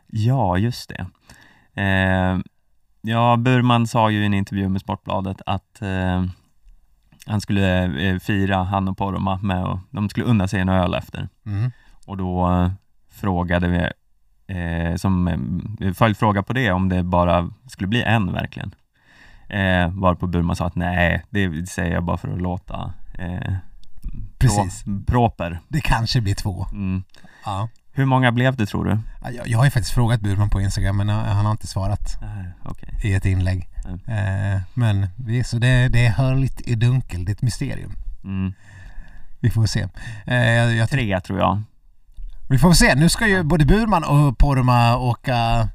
Ja, 0.07 0.59
just 0.59 0.89
det. 0.89 1.07
Eh, 1.83 2.39
ja, 3.03 3.37
Burman 3.37 3.87
sa 3.87 4.11
ju 4.11 4.23
i 4.23 4.27
en 4.27 4.35
intervju 4.35 4.69
med 4.69 4.81
Sportbladet 4.81 5.43
att 5.47 5.83
eh, 5.83 6.25
han 7.27 7.41
skulle 7.41 7.85
eh, 8.09 8.19
fira 8.19 8.63
han 8.63 8.89
och 8.89 8.99
Poromaa 8.99 9.39
med 9.43 9.65
och 9.65 9.79
de 9.91 10.09
skulle 10.09 10.27
unna 10.27 10.49
sig 10.49 10.61
en 10.61 10.69
öl 10.69 10.95
efter. 10.95 11.29
Mm. 11.47 11.71
Och 12.07 12.17
då 12.17 12.51
eh, 12.51 12.71
frågade 13.11 13.69
vi, 13.69 13.91
som 14.99 15.31
följdfråga 15.95 16.43
på 16.43 16.53
det, 16.53 16.73
om 16.73 16.89
det 16.89 17.03
bara 17.03 17.51
skulle 17.69 17.89
bli 17.89 18.03
en 18.03 18.33
verkligen. 18.33 18.75
Eh, 19.55 19.89
varpå 19.89 20.27
Burman 20.27 20.57
sa 20.57 20.67
att 20.67 20.75
nej, 20.77 21.23
det 21.31 21.69
säger 21.69 21.93
jag 21.95 22.05
bara 22.05 22.17
för 22.17 22.29
att 22.29 22.41
låta 22.43 22.93
eh, 23.19 23.55
Precis. 24.39 24.85
Pro, 24.85 25.01
proper. 25.07 25.61
Det 25.69 25.81
kanske 25.81 26.21
blir 26.21 26.35
två. 26.35 26.67
Mm. 26.73 27.03
Ja. 27.45 27.69
Hur 27.93 28.05
många 28.05 28.33
blev 28.33 28.57
det 28.57 28.67
tror 28.67 28.85
du? 28.85 28.99
Ja, 29.23 29.31
Jag, 29.31 29.49
jag 29.49 29.59
har 29.59 29.65
ju 29.65 29.71
faktiskt 29.71 29.95
frågat 29.95 30.21
Burman 30.21 30.51
på 30.51 30.61
Instagram 30.61 30.97
men 30.97 31.09
han 31.09 31.45
har 31.45 31.51
inte 31.53 31.67
svarat 31.67 32.19
Nej, 32.21 32.53
Okej. 32.65 32.89
i 33.03 33.15
ett 33.15 33.25
inlägg. 33.25 33.69
Mm. 33.85 34.55
Eh, 34.55 34.61
men 34.75 35.07
vi, 35.17 35.45
så 35.45 35.59
det, 35.59 35.89
det 35.89 36.07
är 36.07 36.11
hörligt 36.11 36.61
i 36.61 36.75
dunkel, 36.75 37.25
det 37.25 37.31
är 37.33 37.35
ett 37.35 37.43
mysterium. 37.43 37.93
Mm. 38.25 38.53
Vi 39.41 39.51
får 39.51 39.67
se. 39.67 39.89
Eh, 40.27 40.37
jag, 40.37 40.75
jag, 40.75 40.91
Tre 40.91 41.21
tror 41.21 41.39
jag. 41.39 41.63
vi 42.49 42.59
får 42.59 42.73
se, 42.73 42.95
nu 42.95 43.09
ska 43.09 43.27
ju 43.27 43.43
både 43.43 43.65
Burman 43.65 44.05
och 44.05 44.39
Poromaa 44.39 44.97
åka 44.97 45.69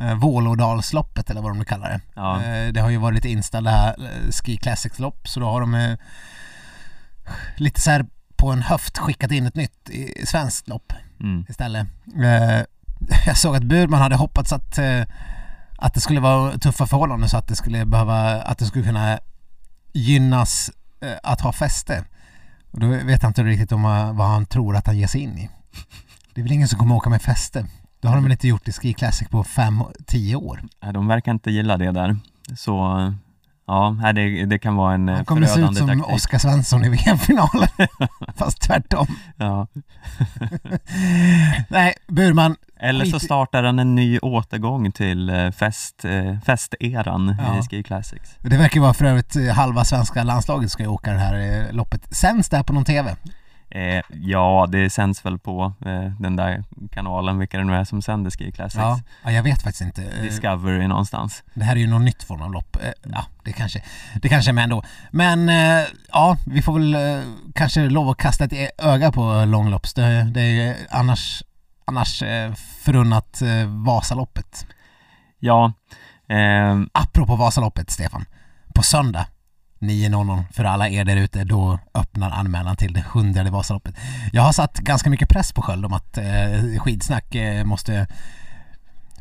eh, 0.00 0.14
Vålådalsloppet 0.14 1.30
eller 1.30 1.40
vad 1.40 1.50
de 1.50 1.58
nu 1.58 1.64
kallar 1.64 1.88
det. 1.88 2.00
Ja. 2.14 2.42
Eh, 2.42 2.72
det 2.72 2.80
har 2.80 2.90
ju 2.90 2.96
varit 2.96 3.14
lite 3.14 3.28
inställda 3.28 3.70
här 3.70 3.88
eh, 3.98 4.30
Ski 4.30 4.56
Classics-lopp 4.56 5.28
så 5.28 5.40
då 5.40 5.46
har 5.46 5.60
de 5.60 5.74
eh, 5.74 5.98
lite 7.56 7.80
så 7.80 7.90
här 7.90 8.06
på 8.36 8.52
en 8.52 8.62
höft 8.62 8.98
skickat 8.98 9.30
in 9.32 9.46
ett 9.46 9.54
nytt 9.54 9.90
i, 9.90 10.26
svenskt 10.26 10.68
lopp 10.68 10.92
Mm. 11.20 11.44
istället. 11.48 11.86
Eh, 12.16 12.64
jag 13.26 13.36
såg 13.36 13.56
att 13.56 13.62
Burman 13.62 14.00
hade 14.00 14.16
hoppats 14.16 14.52
att, 14.52 14.78
eh, 14.78 15.02
att 15.78 15.94
det 15.94 16.00
skulle 16.00 16.20
vara 16.20 16.58
tuffa 16.58 16.86
förhållanden 16.86 17.28
så 17.28 17.36
att 17.36 17.48
det 17.48 17.56
skulle 17.56 17.86
behöva, 17.86 18.42
att 18.42 18.58
det 18.58 18.64
skulle 18.66 18.84
kunna 18.84 19.18
gynnas 19.92 20.70
eh, 21.00 21.12
att 21.22 21.40
ha 21.40 21.52
fäste. 21.52 22.04
Och 22.70 22.80
då 22.80 22.86
vet 22.86 23.22
jag 23.22 23.30
inte 23.30 23.42
riktigt 23.42 23.72
om 23.72 23.84
eh, 23.84 24.12
vad 24.12 24.28
han 24.28 24.46
tror 24.46 24.76
att 24.76 24.86
han 24.86 24.98
ger 24.98 25.06
sig 25.06 25.20
in 25.20 25.38
i. 25.38 25.50
Det 26.34 26.40
är 26.40 26.42
väl 26.42 26.52
ingen 26.52 26.68
som 26.68 26.78
kommer 26.78 26.94
åka 26.94 27.10
med 27.10 27.22
fäste? 27.22 27.66
Det 28.00 28.08
har 28.08 28.14
de 28.14 28.22
väl 28.22 28.32
inte 28.32 28.48
gjort 28.48 28.68
i 28.68 28.72
Ski 28.72 28.92
Classic 28.94 29.28
på 29.28 29.44
5-10 29.44 30.34
år? 30.34 30.62
Nej, 30.82 30.92
de 30.92 31.08
verkar 31.08 31.32
inte 31.32 31.50
gilla 31.50 31.76
det 31.76 31.90
där. 31.90 32.16
Så 32.56 32.72
ja, 33.66 33.96
det, 34.14 34.44
det 34.44 34.58
kan 34.58 34.76
vara 34.76 34.94
en 34.94 35.08
eh, 35.08 35.14
Han 35.14 35.24
kommer 35.24 35.46
se 35.46 35.60
ut 35.60 35.76
som 35.76 35.88
taktik. 35.88 36.08
Oskar 36.14 36.38
Svensson 36.38 36.84
i 36.84 36.88
VM-finalen. 36.88 37.68
Fast 38.36 38.60
tvärtom. 38.60 39.06
Ja. 39.36 39.66
Nej, 41.68 41.94
Burman. 42.08 42.56
Eller 42.80 43.04
så 43.04 43.20
startar 43.20 43.62
han 43.62 43.78
en 43.78 43.94
ny 43.94 44.18
återgång 44.18 44.92
till 44.92 45.30
eh, 45.30 45.50
fest, 45.50 46.04
eh, 46.04 46.40
festeran 46.40 47.36
Ja. 47.38 47.58
i 47.58 47.62
Ski 47.62 47.82
Classics. 47.82 48.30
Det 48.40 48.56
verkar 48.56 48.80
vara 48.80 48.94
för 48.94 49.04
övrigt 49.04 49.36
halva 49.54 49.84
svenska 49.84 50.24
landslaget 50.24 50.70
ska 50.70 50.82
ju 50.82 50.88
åka 50.88 51.12
det 51.12 51.18
här 51.18 51.68
loppet. 51.72 52.16
Sänds 52.16 52.48
det 52.48 52.56
här 52.56 52.64
på 52.64 52.72
någon 52.72 52.84
TV? 52.84 53.16
Eh, 53.70 54.02
ja, 54.08 54.66
det 54.72 54.90
sänds 54.90 55.24
väl 55.24 55.38
på 55.38 55.72
eh, 55.86 56.12
den 56.20 56.36
där 56.36 56.64
kanalen, 56.92 57.38
vilka 57.38 57.58
det 57.58 57.64
nu 57.64 57.74
är 57.74 57.84
som 57.84 58.02
sänder 58.02 58.30
Ski 58.30 58.52
Classics. 58.52 58.82
Ja, 58.82 59.00
ja 59.24 59.32
jag 59.32 59.42
vet 59.42 59.62
faktiskt 59.62 59.80
inte. 59.80 60.02
Eh, 60.02 60.22
Discovery 60.22 60.86
någonstans. 60.86 61.42
Det 61.54 61.64
här 61.64 61.76
är 61.76 61.80
ju 61.80 61.86
någon 61.86 62.04
nytt 62.04 62.22
form 62.22 62.42
av 62.42 62.52
lopp. 62.52 62.76
Eh, 62.76 62.90
Ja, 63.12 63.24
det 63.44 63.52
kanske, 63.52 63.82
det 64.22 64.28
kanske 64.28 64.50
är 64.50 64.52
med 64.52 64.64
ändå. 64.64 64.82
Men 65.10 65.48
eh, 65.48 65.86
ja, 66.12 66.36
vi 66.46 66.62
får 66.62 66.72
väl 66.72 66.94
eh, 66.94 67.22
kanske 67.54 67.80
lov 67.88 68.08
att 68.08 68.16
kasta 68.16 68.44
ett 68.44 68.52
e- 68.52 68.70
öga 68.78 69.12
på 69.12 69.44
långlopps. 69.44 69.94
Det, 69.94 70.30
det 70.34 70.40
är 70.40 70.66
ju 70.66 70.74
annars, 70.90 71.42
annars 71.84 72.22
förunnat 72.82 73.42
Vasaloppet. 73.66 74.66
Ja, 75.38 75.72
eh, 76.28 76.80
Apropå 76.92 77.36
Vasaloppet, 77.36 77.90
Stefan. 77.90 78.24
På 78.74 78.82
söndag 78.82 79.26
9.00 79.78 80.44
för 80.52 80.64
alla 80.64 80.88
er 80.88 81.04
där 81.04 81.16
ute, 81.16 81.44
då 81.44 81.78
öppnar 81.94 82.30
anmälan 82.30 82.76
till 82.76 82.92
det 82.92 83.04
hundrade 83.12 83.50
Vasaloppet. 83.50 83.94
Jag 84.32 84.42
har 84.42 84.52
satt 84.52 84.78
ganska 84.78 85.10
mycket 85.10 85.28
press 85.28 85.52
på 85.52 85.62
Sköld 85.62 85.84
om 85.84 85.92
att 85.92 86.18
eh, 86.18 86.80
skidsnack 86.80 87.34
eh, 87.34 87.64
måste 87.64 88.06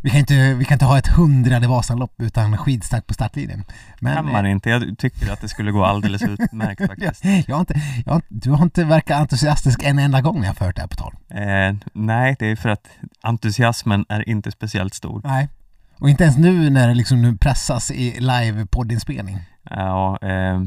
vi 0.01 0.09
kan, 0.09 0.19
inte, 0.19 0.53
vi 0.53 0.65
kan 0.65 0.75
inte 0.75 0.85
ha 0.85 0.97
ett 0.97 1.07
hundrade 1.07 1.67
Vasalopp 1.67 2.21
utan 2.21 2.57
skidsnack 2.57 3.07
på 3.07 3.13
startlinjen. 3.13 3.63
Men, 3.99 4.15
kan 4.15 4.31
man 4.31 4.45
inte. 4.45 4.69
Jag 4.69 4.97
tycker 4.97 5.31
att 5.31 5.41
det 5.41 5.49
skulle 5.49 5.71
gå 5.71 5.85
alldeles 5.85 6.21
utmärkt 6.39 6.87
faktiskt. 6.87 7.25
eh, 7.25 7.49
jag 7.49 7.55
har 7.55 7.59
inte, 7.59 7.81
jag 8.05 8.13
har, 8.13 8.21
du 8.27 8.51
har 8.51 8.63
inte 8.63 8.83
verkat 8.83 9.19
entusiastisk 9.19 9.83
en 9.83 9.99
enda 9.99 10.21
gång 10.21 10.39
när 10.39 10.47
jag 10.47 10.57
fört 10.57 10.75
det 10.75 10.81
här 10.81 10.87
på 10.87 10.95
tal. 10.95 11.13
Eh, 11.29 11.75
nej, 11.93 12.35
det 12.39 12.45
är 12.45 12.55
för 12.55 12.69
att 12.69 12.87
entusiasmen 13.21 14.05
är 14.09 14.29
inte 14.29 14.51
speciellt 14.51 14.93
stor. 14.93 15.21
Nej. 15.23 15.49
Och 15.99 16.09
inte 16.09 16.23
ens 16.23 16.37
nu 16.37 16.69
när 16.69 16.87
det 16.87 16.93
liksom 16.93 17.21
nu 17.21 17.37
pressas 17.37 17.91
i 17.91 18.19
live-poddinspelning. 18.19 19.39
Ja, 19.69 20.17
eh, 20.21 20.61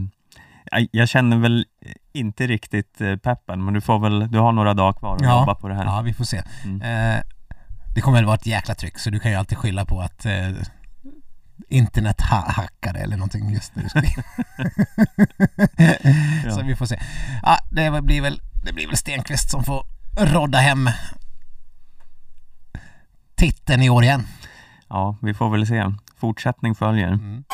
jag- 0.91 1.09
känner 1.09 1.37
väl 1.37 1.67
inte 2.13 2.47
riktigt 2.47 3.01
eh, 3.01 3.17
peppen, 3.17 3.65
men 3.65 3.75
du 3.75 3.81
får 3.81 3.99
väl, 3.99 4.31
du 4.31 4.39
har 4.39 4.53
några 4.53 4.75
dagar 4.75 4.93
kvar 4.93 5.17
att 5.17 5.23
Ja. 5.23 5.41
jobba 5.41 5.55
på 5.55 5.69
det 5.69 5.75
här. 5.75 5.85
Ja, 5.85 6.01
vi 6.01 6.15
får 6.15 6.25
se. 6.25 6.43
Mm. 6.65 6.83
Eh, 6.83 7.23
det 7.95 8.01
kommer 8.01 8.19
väl 8.19 8.25
vara 8.25 8.35
ett 8.35 8.47
jäkla 8.47 8.75
tryck 8.75 8.99
så 8.99 9.11
du 9.11 9.19
kan 9.21 9.31
ju 9.31 9.37
alltid 9.37 9.59
skylla 9.59 9.85
på 9.85 10.01
att 10.01 10.27
eh, 10.27 10.49
internet 11.69 12.21
ha- 12.21 12.51
hackade 12.53 12.99
eller 12.99 13.17
någonting 13.17 13.51
just 13.51 13.73
skriver. 13.91 14.25
Ja. 16.45 16.51
Så 16.51 16.63
vi 16.63 16.77
får 16.77 16.87
se. 16.87 17.01
Ja, 17.43 17.57
det 17.71 18.03
blir 18.03 18.21
väl, 18.23 18.41
det 18.65 18.73
blir 18.73 18.87
väl 18.87 18.97
Stenqvist 18.97 19.51
som 19.51 19.65
får 19.65 19.85
rodda 20.17 20.59
hem 20.59 20.91
titeln 23.37 23.83
i 23.83 23.91
år 23.91 24.05
igen. 24.05 24.27
Ja, 24.89 25.17
vi 25.23 25.35
får 25.35 25.51
väl 25.51 25.67
se. 25.67 25.85
Fortsättning 26.17 26.75
följer. 26.75 27.09
Mm. 27.09 27.45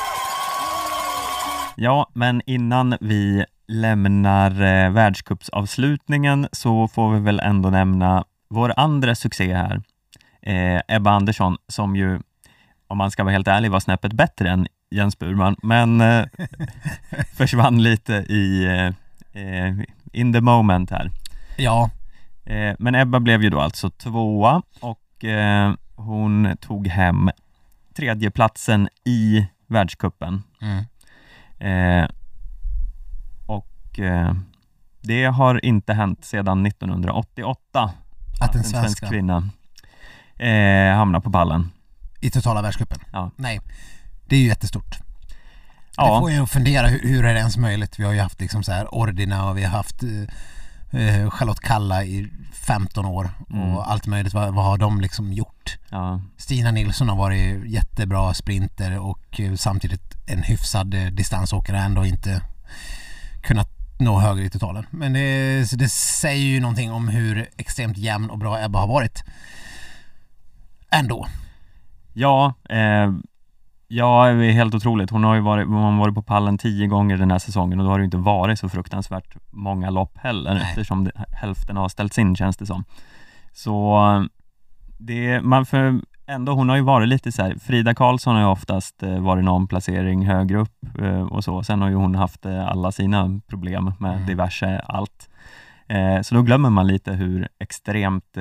Ja, 1.77 2.11
men 2.12 2.43
innan 2.47 2.97
vi 3.01 3.45
lämnar 3.69 4.51
eh, 4.51 4.91
världscupsavslutningen 4.91 6.49
så 6.53 6.89
får 6.89 7.12
vi 7.12 7.21
väl 7.21 7.41
ändå 7.41 7.71
nämna 7.71 8.25
vår 8.49 8.73
andra 8.77 9.15
succé 9.15 9.55
här, 9.55 9.83
eh, 10.43 10.81
Ebba 10.89 11.11
Andersson, 11.11 11.57
som 11.69 11.97
ju, 11.97 12.21
om 12.89 12.99
man 12.99 13.11
ska 13.11 13.25
vara 13.25 13.33
helt 13.33 13.49
ärlig, 13.49 13.71
var 13.71 13.81
snäppet 13.81 14.12
bättre 14.12 14.51
än 14.51 14.67
Jens 14.91 15.19
Burman, 15.19 15.57
men 15.62 16.01
eh, 16.01 16.25
försvann 17.37 17.83
lite 17.83 18.12
i 18.15 18.65
eh, 18.65 18.87
eh, 19.43 19.75
in 20.12 20.33
the 20.33 20.41
moment 20.41 20.91
här. 20.91 21.11
Ja, 21.57 21.91
Eh, 22.47 22.75
men 22.79 22.95
Ebba 22.95 23.21
blev 23.21 23.43
ju 23.43 23.51
då 23.51 23.61
alltså 23.61 23.91
tvåa 23.91 24.62
och 24.81 25.25
eh, 25.25 25.73
hon 25.95 26.57
tog 26.61 26.87
hem 26.87 27.31
tredjeplatsen 27.97 28.89
i 29.05 29.47
världscupen. 29.67 30.43
mm. 30.62 30.85
Eh, 31.59 32.07
och 33.47 33.99
eh, 33.99 34.35
det 35.01 35.25
har 35.25 35.64
inte 35.64 35.92
hänt 35.92 36.25
sedan 36.25 36.66
1988 36.66 37.92
att 38.40 38.55
en 38.55 38.59
en 38.59 38.64
svensk 38.64 38.71
svenska 38.71 39.09
kvinna 39.09 39.49
eh, 40.37 40.97
hamnar 40.97 41.21
på 41.21 41.31
pallen. 41.31 41.71
i 42.21 42.31
totala 42.31 42.62
världscupen. 42.62 42.99
Ja. 43.12 43.31
Nej, 43.37 43.61
det 44.27 44.37
är 44.37 44.40
ju 44.40 44.47
jättestort. 44.47 44.90
Det 44.90 46.03
Ja, 46.03 46.21
får 46.21 46.31
ju 46.31 46.42
att 46.42 46.51
fundera, 46.51 46.87
hur, 46.87 47.01
hur 47.01 47.25
är 47.25 47.35
det 47.35 47.38
ens 47.38 47.57
möjligt? 47.57 47.99
Vi 47.99 48.05
har 48.05 48.12
ju 48.12 48.21
haft 48.21 48.40
liksom 48.40 48.62
så 48.62 48.73
här 48.73 48.95
Ordina 48.95 49.51
och 49.51 49.59
vi 49.59 49.64
har 49.64 49.71
haft 49.71 50.03
eh, 50.96 51.30
Charlotte 51.30 51.61
Kalla 51.61 52.04
i 52.04 52.28
15 52.52 53.04
år 53.06 53.30
Mm. 53.50 53.74
och 53.76 53.90
allt 53.90 54.06
möjligt. 54.06 54.35
Vad, 54.35 54.54
vad 54.54 54.64
har 54.64 54.78
de 54.78 55.00
liksom 55.00 55.32
gjort? 55.32 55.78
ja, 55.90 56.20
Stina 56.37 56.70
Nilsson 56.70 57.09
har 57.09 57.16
varit 57.16 57.70
jättebra 57.70 58.35
sprinter 58.35 58.98
och 58.98 59.40
eh, 59.40 59.54
samtidigt 59.54 60.14
en 60.26 60.42
hyfsad 60.42 60.94
eh, 60.94 61.06
distansåkare 61.06 61.78
ändå 61.78 62.04
inte 62.06 62.42
kunnat 63.42 63.68
nå 63.98 64.18
högre 64.18 64.44
i 64.44 64.50
totalen. 64.50 64.87
Men 64.90 65.12
det, 65.12 65.78
det 65.78 65.88
säger 65.88 66.44
ju 66.46 66.61
någonting 66.61 66.92
om 66.92 67.09
hur 67.09 67.48
extremt 67.56 67.96
jämn 67.98 68.30
och 68.30 68.38
bra 68.38 68.64
Ebba 68.64 68.78
har 68.78 68.87
varit. 68.87 69.24
Ändå. 70.90 71.26
ja 72.12 72.54
eh, 72.70 73.12
Ja, 73.88 74.27
det 74.33 74.46
är 74.46 74.53
helt 74.53 74.75
otroligt. 74.75 75.11
Hon 75.11 75.25
har 75.25 75.35
ju 75.35 75.40
varit, 75.40 75.66
hon 75.66 75.77
har 75.77 75.99
varit 75.99 76.14
på 76.14 76.22
pallen 76.22 76.59
tio 76.59 76.87
gånger 76.87 77.16
den 77.16 77.31
här 77.31 77.38
säsongen 77.38 77.81
och 77.81 77.85
då 77.87 77.90
har 77.92 77.99
det 77.99 78.05
inte 78.05 78.16
varit 78.16 78.59
så 78.59 78.68
fruktansvärt 78.68 79.37
många 79.51 79.90
lopp 79.90 80.18
heller 80.18 80.55
Nej. 80.55 80.62
eftersom 80.62 81.05
det, 81.05 81.12
hälften 81.33 81.77
har 81.77 81.88
ställts 81.88 82.18
in 82.18 82.37
känns 82.37 82.57
det 82.57 82.66
som. 82.66 82.85
Så 83.53 83.99
det, 84.99 85.40
man 85.40 85.66
för 85.66 86.01
ändå, 86.27 86.53
hon 86.53 86.68
har 86.68 86.77
ju 86.77 86.83
varit 86.83 87.09
lite 87.09 87.33
så 87.33 87.42
här, 87.42 87.55
Frida 87.62 87.94
Karlsson 87.94 88.35
har 88.35 88.42
ju 88.42 88.49
oftast 88.49 89.03
eh, 89.03 89.18
varit 89.18 89.44
någon 89.44 89.66
placering 89.66 90.27
högre 90.27 90.59
upp 90.59 90.99
eh, 91.03 91.22
och 91.22 91.44
så. 91.44 91.62
Sen 91.62 91.83
har 91.83 91.88
ju 91.88 91.94
hon 91.94 92.14
haft 92.14 92.46
eh, 92.46 92.68
alla 92.68 92.92
sina 92.92 93.40
problem 93.46 93.92
med 93.99 94.14
Mm. 94.14 94.27
diverse 94.27 94.79
allt. 94.79 95.29
Så 96.22 96.35
då 96.35 96.42
glömmer 96.42 96.70
man 96.70 96.87
lite 96.87 97.12
hur 97.12 97.49
extremt 97.59 98.37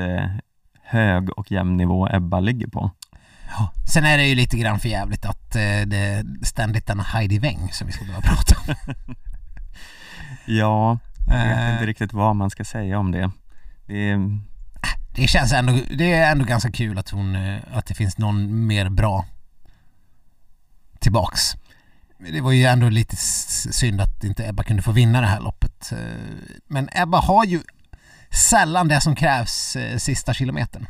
hög 0.84 1.30
och 1.30 1.52
jämn 1.52 1.78
nivå 1.78 2.08
Ebba 2.12 2.40
ligger 2.40 2.68
på. 2.68 2.92
Ja. 3.50 3.72
Sen 3.94 4.06
är 4.06 4.18
det 4.18 4.28
ju 4.28 4.36
lite 4.36 4.58
grann 4.58 4.80
för 4.80 4.90
jävligt 4.90 5.26
att 5.26 5.56
eh, 5.56 5.62
det 5.86 5.98
är 5.98 6.26
ständigt 6.46 6.86
denna 6.88 7.04
Heidi 7.04 7.40
Weng 7.40 7.70
som 7.72 7.88
vi 7.88 7.94
ska 7.94 8.06
behöva 8.06 8.22
prata 8.22 8.56
om. 8.68 8.76
Ja, 10.48 11.00
jag 11.28 11.34
vet 11.48 11.58
Eh. 11.58 11.74
inte 11.74 11.86
riktigt 11.86 12.14
vad 12.14 12.36
man 12.36 12.50
ska 12.50 12.64
säga 12.66 13.00
om 13.00 13.12
det. 13.12 13.32
Det 13.88 14.10
är, 14.10 14.40
Det 15.16 15.28
känns 15.28 15.54
ändå, 15.54 15.80
det 15.98 16.14
är 16.14 16.32
ändå 16.32 16.46
ganska 16.46 16.72
kul 16.72 16.98
att 16.98 17.10
hon, 17.10 17.36
eh, 17.36 17.60
att 17.74 17.86
det 17.86 17.94
finns 17.94 18.18
någon 18.18 18.68
mer 18.68 18.90
bra 18.90 19.26
tillbaks. 21.00 21.42
Det 22.32 22.42
var 22.42 22.52
ju 22.52 22.66
ändå 22.66 22.90
lite 22.90 23.16
synd 23.72 24.02
att 24.02 24.24
inte 24.24 24.48
Ebba 24.48 24.64
kunde 24.64 24.82
få 24.84 24.92
vinna 24.92 25.22
det 25.22 25.28
här 25.28 25.40
loppet. 25.40 25.92
Eh, 25.92 25.98
Men 26.68 26.90
Ebba 26.92 27.18
har 27.20 27.46
ju 27.46 27.62
sällan 28.50 28.88
det 28.88 29.02
som 29.02 29.16
krävs 29.16 29.78
sista 29.98 30.34
kilometern. 30.34 30.88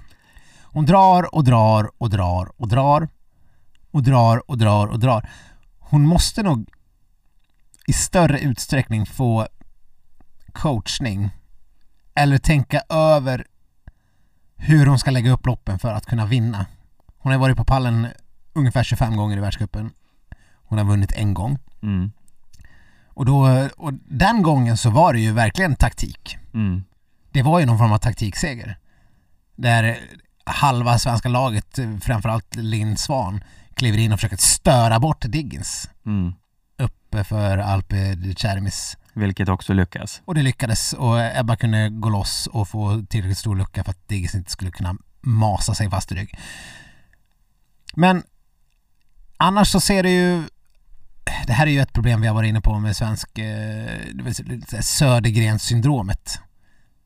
Hon 0.75 0.85
drar 0.85 1.35
och 1.35 1.43
drar 1.43 1.91
och 1.97 2.09
drar 2.09 2.51
och 2.57 2.67
drar 2.67 3.09
och 3.91 4.03
drar 4.03 4.49
och 4.51 4.57
drar 4.57 4.87
och 4.87 4.99
drar. 4.99 5.29
Hon 5.79 6.05
måste 6.07 6.43
nog 6.43 6.69
i 7.87 7.93
större 7.93 8.39
utsträckning 8.39 9.05
få 9.05 9.47
coachning 10.51 11.29
eller 12.15 12.37
tänka 12.37 12.81
över 12.89 13.45
hur 14.55 14.85
hon 14.85 14.99
ska 14.99 15.11
lägga 15.11 15.31
upp 15.31 15.45
loppen 15.45 15.79
för 15.79 15.93
att 15.93 16.05
kunna 16.05 16.25
vinna. 16.25 16.65
Hon 17.17 17.31
har 17.31 17.39
varit 17.39 17.57
på 17.57 17.65
pallen 17.65 18.07
ungefär 18.53 18.83
25 18.83 19.17
gånger 19.17 19.37
i 19.37 19.39
världscupen. 19.39 19.91
Hon 20.63 20.77
har 20.77 20.85
vunnit 20.85 21.11
en 21.11 21.33
gång. 21.33 21.57
mm, 21.83 22.11
Och, 23.07 23.25
då, 23.25 23.67
och 23.77 23.93
den 23.93 24.41
gången 24.43 24.77
så 24.77 24.89
var 24.89 25.13
det 25.13 25.19
ju 25.19 25.31
verkligen 25.31 25.75
taktik. 25.75 26.37
mm, 26.53 26.83
Det 27.31 27.41
var 27.43 27.59
ju 27.59 27.65
någon 27.65 27.77
form 27.77 27.91
av 27.91 27.97
taktikseger. 27.97 28.77
Där 29.55 29.97
halva 30.45 30.99
svenska 30.99 31.29
laget, 31.29 31.79
framförallt 32.01 32.55
Linn 32.55 32.97
Svan, 32.97 33.43
kliver 33.75 33.97
in 33.97 34.13
och 34.13 34.19
försöker 34.19 34.37
störa 34.37 34.99
bort 34.99 35.21
Diggins 35.21 35.89
mm. 36.05 36.33
uppe 36.77 37.23
för 37.23 37.57
Alpe 37.57 38.17
Cermis. 38.37 38.97
Vilket 39.13 39.49
också 39.49 39.73
lyckas. 39.73 40.21
Och 40.25 40.35
det 40.35 40.41
lyckades 40.41 40.93
och 40.93 41.37
Ebba 41.37 41.55
kunde 41.55 41.89
gå 41.89 42.09
loss 42.09 42.47
och 42.47 42.67
få 42.67 43.03
tillräckligt 43.09 43.37
stor 43.37 43.55
lucka 43.55 43.83
för 43.83 43.91
att 43.91 44.07
Diggins 44.07 44.35
inte 44.35 44.51
skulle 44.51 44.71
kunna 44.71 44.95
masa 45.21 45.73
sig 45.73 45.89
fast 45.89 46.11
i 46.11 46.15
rygg. 46.15 46.39
Men 47.93 48.23
annars 49.37 49.67
så 49.67 49.79
ser 49.79 50.03
det 50.03 50.09
ju 50.09 50.43
det 51.47 51.53
här 51.53 51.67
är 51.67 51.71
ju 51.71 51.79
ett 51.79 51.93
problem 51.93 52.21
vi 52.21 52.27
har 52.27 52.35
varit 52.35 52.49
inne 52.49 52.61
på 52.61 52.79
med 52.79 52.95
svensk 52.95 53.37
eh, 53.37 53.45
här 53.45 54.81
Södergrens-syndromet 54.81 56.39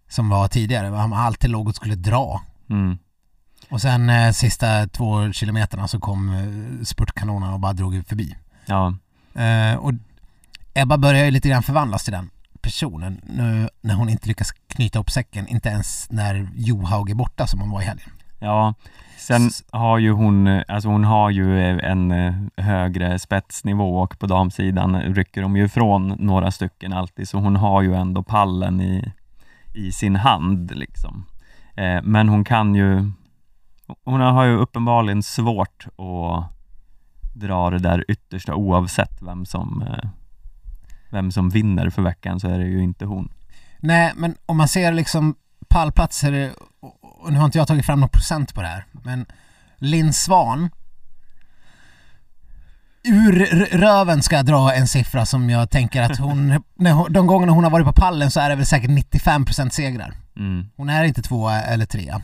som 0.10 0.30
var 0.30 0.48
tidigare. 0.48 0.88
Han 0.88 1.14
alltid 1.14 1.50
låg 1.50 1.68
och 1.68 1.76
skulle 1.76 1.96
dra. 1.96 2.42
Mm, 2.70 2.98
Och 3.72 3.82
sen 3.82 4.10
eh, 4.10 4.32
sista 4.32 4.88
två 4.88 5.32
kilometerna 5.32 5.88
så 5.88 6.00
kom 6.00 6.30
eh, 6.34 6.84
spurtkanonen 6.84 7.54
och 7.54 7.60
bara 7.60 7.74
drog 7.74 8.08
förbi. 8.08 8.36
ja, 8.66 8.94
Eh, 9.34 9.76
och 9.76 9.92
Ebba 10.74 10.98
börjar 10.98 11.26
ju 11.26 11.32
lite 11.32 11.50
grann 11.50 11.64
förvandlas 11.64 12.04
till 12.04 12.14
den 12.14 12.30
personen 12.62 13.22
nu 13.24 13.70
när 13.82 13.96
hon 13.96 14.10
inte 14.10 14.28
lyckas 14.28 14.52
knyta 14.52 15.00
upp 15.00 15.10
säcken, 15.12 15.48
inte 15.48 15.70
ens 15.70 16.08
när 16.12 16.50
Johaug 16.56 17.10
är 17.10 17.16
borta 17.16 17.48
som 17.48 17.60
hon 17.60 17.70
var 17.70 17.82
i 17.82 17.86
helgen. 17.86 18.10
ja. 18.40 18.74
Sen 19.18 19.48
S- 19.48 19.64
har 19.72 19.98
ju 19.98 20.12
hon, 20.12 20.48
eh, 20.48 20.64
alltså 20.68 20.90
hon 20.90 21.04
har 21.04 21.30
ju 21.30 21.60
eh, 21.60 21.92
en 21.92 22.12
eh, 22.12 22.34
högre 22.66 23.20
spetsnivå 23.20 24.00
och 24.02 24.20
på 24.20 24.28
damsidan 24.28 25.02
rycker 25.02 25.42
de 25.42 25.58
ju 25.58 25.66
ifrån 25.66 26.16
några 26.20 26.52
stycken 26.52 26.94
alltid, 26.94 27.30
så 27.30 27.38
hon 27.38 27.56
har 27.56 27.82
ju 27.82 27.96
ändå 27.96 28.24
pallen 28.24 28.82
i, 28.82 29.12
i 29.74 29.92
sin 29.92 30.16
hand 30.16 30.72
liksom. 30.76 31.26
Eh, 31.76 32.02
men 32.04 32.30
hon 32.30 32.44
kan 32.44 32.76
ju, 32.76 33.12
hon 34.06 34.22
har 34.22 34.44
ju 34.44 34.56
uppenbarligen 34.58 35.24
svårt 35.24 35.86
att 35.88 36.52
dra 37.36 37.70
det 37.70 37.80
där 37.80 38.06
yttersta 38.12 38.56
oavsett 38.56 39.22
vem 39.22 39.46
som, 39.46 39.82
eh, 39.82 40.10
vem 41.10 41.32
som 41.32 41.50
vinner 41.50 41.90
för 41.90 42.02
veckan 42.02 42.40
så 42.40 42.48
är 42.48 42.60
det 42.60 42.66
ju 42.66 42.84
inte 42.84 43.06
hon. 43.06 43.32
Nej, 43.80 44.14
men 44.16 44.36
om 44.46 44.58
man 44.58 44.68
ser 44.68 44.92
liksom 44.94 45.36
pallplatser, 45.68 46.52
och- 46.80 47.24
och 47.26 47.34
nu 47.34 47.40
har 47.40 47.46
inte 47.46 47.58
jag 47.58 47.68
tagit 47.68 47.86
fram 47.86 48.00
någon 48.00 48.10
procent 48.10 48.54
på 48.56 48.62
det 48.62 48.68
här, 48.68 48.86
men 48.92 49.26
Linn 49.78 50.14
Svan 50.14 50.70
Ur 53.04 53.32
röven 53.78 54.22
ska 54.22 54.36
jag 54.36 54.46
dra 54.46 54.74
en 54.74 54.88
siffra 54.88 55.26
som 55.26 55.50
jag 55.50 55.70
tänker 55.70 56.02
att 56.02 56.18
hon, 56.18 56.48
när 56.76 56.92
hon, 56.92 57.14
de 57.14 57.28
gångerna 57.28 57.52
hon 57.52 57.64
har 57.64 57.72
varit 57.72 57.86
på 57.86 57.94
pallen 57.94 58.32
så 58.32 58.40
är 58.40 58.50
det 58.50 58.56
väl 58.56 58.66
säkert 58.66 58.90
95% 58.90 59.70
segrar. 59.70 60.14
Mm, 60.38 60.66
Hon 60.76 60.90
är 60.90 61.04
inte 61.04 61.22
tvåa 61.22 61.62
eller 61.62 61.86
trea. 61.86 62.22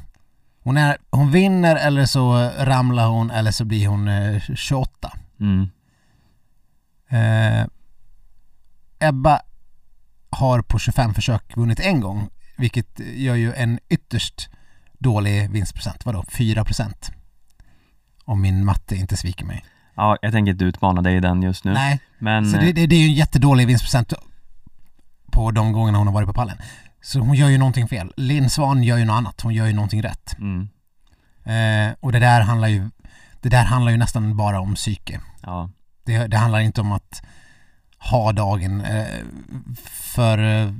Hon, 0.65 0.77
är, 0.77 0.97
hon 1.11 1.31
vinner 1.31 1.75
eller 1.75 2.05
så 2.05 2.49
ramlar 2.59 3.07
hon 3.07 3.31
eller 3.31 3.51
så 3.51 3.65
blir 3.65 3.87
hon 3.87 4.07
eh, 4.07 4.41
28. 4.55 5.11
mm, 5.39 5.69
Eh, 7.09 7.65
Ebba 8.99 9.41
har 10.29 10.61
på 10.61 10.79
25 10.79 11.13
försök 11.13 11.57
vunnit 11.57 11.79
en 11.79 12.01
gång, 12.01 12.29
vilket 12.57 12.99
gör 12.99 13.35
ju 13.35 13.53
en 13.53 13.79
ytterst 13.89 14.49
dålig 14.99 15.49
vinstprocent. 15.51 16.05
Vadå, 16.05 16.21
4%? 16.21 17.11
Om 18.25 18.41
min 18.41 18.65
matte 18.65 18.95
inte 18.95 19.17
sviker 19.17 19.45
mig. 19.45 19.65
Ja, 19.95 20.17
jag 20.21 20.31
tänker 20.31 20.51
inte 20.51 20.65
utmana 20.65 21.01
dig 21.01 21.15
i 21.15 21.19
den 21.19 21.41
just 21.41 21.63
nu. 21.65 21.73
Nej, 21.73 21.99
Men 22.19 22.51
så 22.51 22.57
det, 22.57 22.71
det, 22.71 22.87
det 22.87 22.95
är 22.95 22.99
ju 22.99 23.07
en 23.07 23.13
jättedålig 23.13 23.67
vinstprocent 23.67 24.13
på 25.31 25.51
de 25.51 25.71
gångerna 25.71 25.97
hon 25.97 26.07
har 26.07 26.13
varit 26.13 26.27
på 26.27 26.33
pallen. 26.33 26.57
Så 27.05 27.19
hon 27.19 27.35
gör 27.35 27.49
ju 27.49 27.57
någonting 27.57 27.87
fel. 27.87 28.13
Linn 28.17 28.49
Svan 28.49 28.83
gör 28.83 28.97
ju 28.97 29.05
något 29.05 29.13
annat, 29.13 29.41
hon 29.41 29.53
gör 29.53 29.67
ju 29.67 29.73
någonting 29.73 30.03
rätt. 30.03 30.35
mm, 30.39 30.69
Eh, 31.43 31.93
och 31.99 32.11
det 32.11 32.19
där 32.19 32.41
handlar 32.41 32.67
ju 32.67 32.89
det 33.41 33.49
där 33.49 33.63
handlar 33.63 33.91
ju 33.91 33.97
nästan 33.97 34.37
bara 34.37 34.59
om 34.59 34.75
psyke. 34.75 35.21
ja, 35.41 35.69
Det, 36.03 36.27
det 36.27 36.37
handlar 36.37 36.59
inte 36.59 36.81
om 36.81 36.91
att 36.91 37.21
ha 37.97 38.31
dagen 38.31 38.81
eh, 38.81 39.05
för 39.85 40.37
eh, 40.37 40.71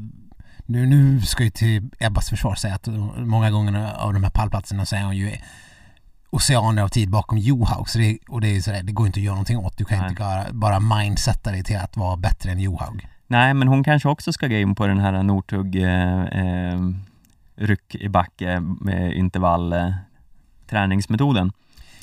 nu, 0.65 0.85
nu 0.85 1.21
ska 1.21 1.43
ju 1.43 1.49
till 1.49 1.89
Ebbas 1.99 2.29
försvar 2.29 2.55
säga 2.55 2.75
att 2.75 2.87
många 3.17 3.51
gånger 3.51 3.93
av 3.93 4.13
de 4.13 4.23
här 4.23 4.29
pallplatserna 4.29 4.85
så 4.85 4.95
är 4.95 5.03
hon 5.03 5.17
ju 5.17 5.37
oceaner 6.29 6.81
av 6.83 6.89
tid 6.89 7.09
bakom 7.09 7.37
Johaug 7.37 7.87
det, 7.95 8.17
och 8.29 8.41
det 8.41 8.47
är 8.47 8.61
sådär, 8.61 8.83
det 8.83 8.91
går 8.91 9.07
inte 9.07 9.19
att 9.19 9.23
göra 9.23 9.35
någonting 9.35 9.57
åt. 9.57 9.77
Du 9.77 9.85
kan 9.85 9.99
Nej. 9.99 10.09
inte 10.09 10.21
bara, 10.21 10.45
bara 10.51 10.79
mindsetta 10.79 11.51
dig 11.51 11.63
till 11.63 11.77
att 11.77 11.97
vara 11.97 12.17
bättre 12.17 12.51
än 12.51 12.59
Johaug. 12.59 13.07
Nej, 13.27 13.53
men 13.53 13.67
hon 13.67 13.83
kanske 13.83 14.09
också 14.09 14.33
ska 14.33 14.47
gå 14.47 14.55
in 14.55 14.75
på 14.75 14.87
den 14.87 14.99
här 14.99 15.23
Northug 15.23 15.75
eh, 15.75 16.21
eh, 16.23 16.79
ryck 17.55 17.95
i 17.95 18.09
backe 18.09 18.59
med 18.59 19.13
intervall 19.13 19.73
eh, 19.73 19.93
träningsmetoden. 20.69 21.51